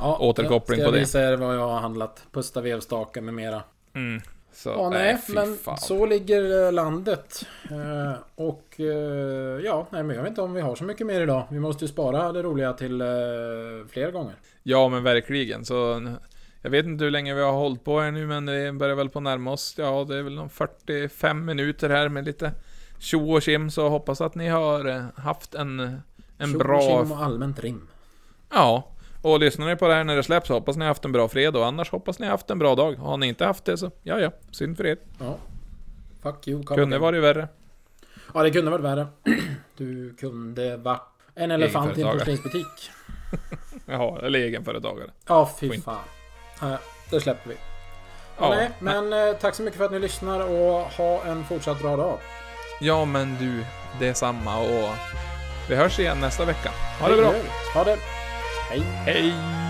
Ja, 0.01 0.19
återkoppling 0.21 0.77
ska 0.81 0.85
på 0.85 0.89
jag 0.89 0.95
det. 0.95 0.99
visa 1.01 1.21
er 1.23 1.37
vad 1.37 1.57
jag 1.57 1.69
har 1.69 1.81
handlat. 1.81 2.23
Pusta 2.33 2.61
vevstake 2.61 3.21
med 3.21 3.35
mera. 3.35 3.63
Mm. 3.95 4.21
Så, 4.53 4.69
Ja, 4.69 4.91
nej, 4.91 5.19
fy 5.27 5.33
men 5.35 5.57
fan. 5.57 5.79
så 5.79 6.07
ligger 6.07 6.67
eh, 6.67 6.73
landet. 6.73 7.47
Eh, 7.71 8.13
och 8.35 8.75
eh, 8.81 8.87
ja, 9.65 9.87
nej, 9.91 10.03
men 10.03 10.17
jag 10.17 10.23
vet 10.23 10.31
inte 10.31 10.43
om 10.43 10.53
vi 10.53 10.61
har 10.61 10.77
så 10.77 10.85
mycket 10.85 11.07
mer 11.07 11.21
idag. 11.21 11.45
Vi 11.51 11.61
måste 11.61 11.85
ju 11.85 11.89
spara 11.89 12.33
det 12.33 12.43
roliga 12.43 12.73
till 12.73 13.01
eh, 13.01 13.07
fler 13.91 14.11
gånger. 14.11 14.35
Ja, 14.63 14.89
men 14.89 15.03
verkligen. 15.03 15.65
Så 15.65 16.03
jag 16.63 16.71
vet 16.71 16.87
inte 16.87 17.05
hur 17.05 17.11
länge 17.11 17.35
vi 17.35 17.43
har 17.43 17.53
hållit 17.53 17.85
på 17.85 18.01
här 18.01 18.11
nu, 18.11 18.27
men 18.27 18.47
det 18.47 18.73
börjar 18.73 18.95
väl 18.97 19.09
på 19.09 19.21
närma 19.21 19.53
oss. 19.53 19.75
Ja, 19.79 20.05
det 20.09 20.17
är 20.17 20.23
väl 20.23 20.35
någon 20.35 20.51
45 20.51 21.45
minuter 21.45 21.91
här 21.91 22.09
med 22.09 22.25
lite 22.25 22.53
tjo 22.99 23.33
och 23.33 23.43
tjim, 23.43 23.71
så 23.71 23.89
hoppas 23.89 24.21
att 24.21 24.35
ni 24.35 24.49
har 24.49 24.85
eh, 24.89 25.03
haft 25.17 25.55
en, 25.55 26.01
en 26.39 26.53
Tjo, 26.53 26.59
bra... 26.59 26.81
tjim 26.81 27.13
och 27.13 27.23
allmänt 27.23 27.61
rim. 27.61 27.89
Ja. 28.51 28.89
Och 29.23 29.41
lyssnar 29.41 29.66
ni 29.66 29.77
på 29.77 29.89
det 29.89 29.95
här 29.95 30.05
när 30.05 30.16
det 30.16 30.23
släpps, 30.23 30.49
hoppas 30.49 30.77
ni 30.77 30.85
haft 30.85 31.05
en 31.05 31.12
bra 31.12 31.29
fredag, 31.29 31.59
och 31.59 31.66
annars 31.66 31.91
hoppas 31.91 32.18
ni 32.18 32.27
haft 32.27 32.51
en 32.51 32.59
bra 32.59 32.75
dag. 32.75 32.95
Har 32.95 33.16
ni 33.16 33.27
inte 33.27 33.45
haft 33.45 33.64
det 33.64 33.77
så, 33.79 33.91
ja 34.03 34.18
ja, 34.21 34.31
synd 34.51 34.77
för 34.77 34.87
er. 34.87 34.97
Ja. 35.18 35.37
Fuck 36.23 36.49
you, 36.49 36.62
Kunde 36.62 36.99
varit 36.99 37.23
värre. 37.23 37.49
Ja, 38.35 38.43
det 38.43 38.51
kunde 38.51 38.71
varit 38.71 38.85
värre. 38.85 39.07
Du 39.77 40.14
kunde 40.21 40.77
varit 40.77 41.03
en 41.35 41.51
elefant 41.51 41.99
i 41.99 42.03
en 42.03 42.18
porslinsbutik. 42.18 42.66
Jaha, 43.87 44.18
eller 44.27 44.39
egenföretagare. 44.39 45.11
Ja, 45.29 45.51
fy 45.61 45.81
fan. 45.81 45.99
Ja, 46.61 46.79
det 47.11 47.21
släpper 47.21 47.49
vi. 47.51 47.57
Ja, 48.39 48.49
Nej, 48.49 48.71
men 48.79 49.12
eh, 49.12 49.37
tack 49.37 49.55
så 49.55 49.62
mycket 49.62 49.79
för 49.79 49.85
att 49.85 49.93
ni 49.93 49.99
lyssnar 49.99 50.41
och 50.41 50.81
ha 50.83 51.25
en 51.25 51.45
fortsatt 51.45 51.83
bra 51.83 51.97
dag. 51.97 52.18
ja, 52.81 53.05
men 53.05 53.37
du, 53.41 53.64
det 53.99 54.09
är 54.09 54.14
samma 54.14 54.59
och 54.61 54.89
vi 55.68 55.77
hörs 55.77 55.99
igen 55.99 56.21
nästa 56.21 56.45
vecka. 56.45 56.71
Ha 57.01 57.09
det 57.09 57.16
bra. 57.16 57.35
Ha 57.75 57.85
det. 57.85 57.97
Hej. 58.71 58.83
Hej! 59.05 59.70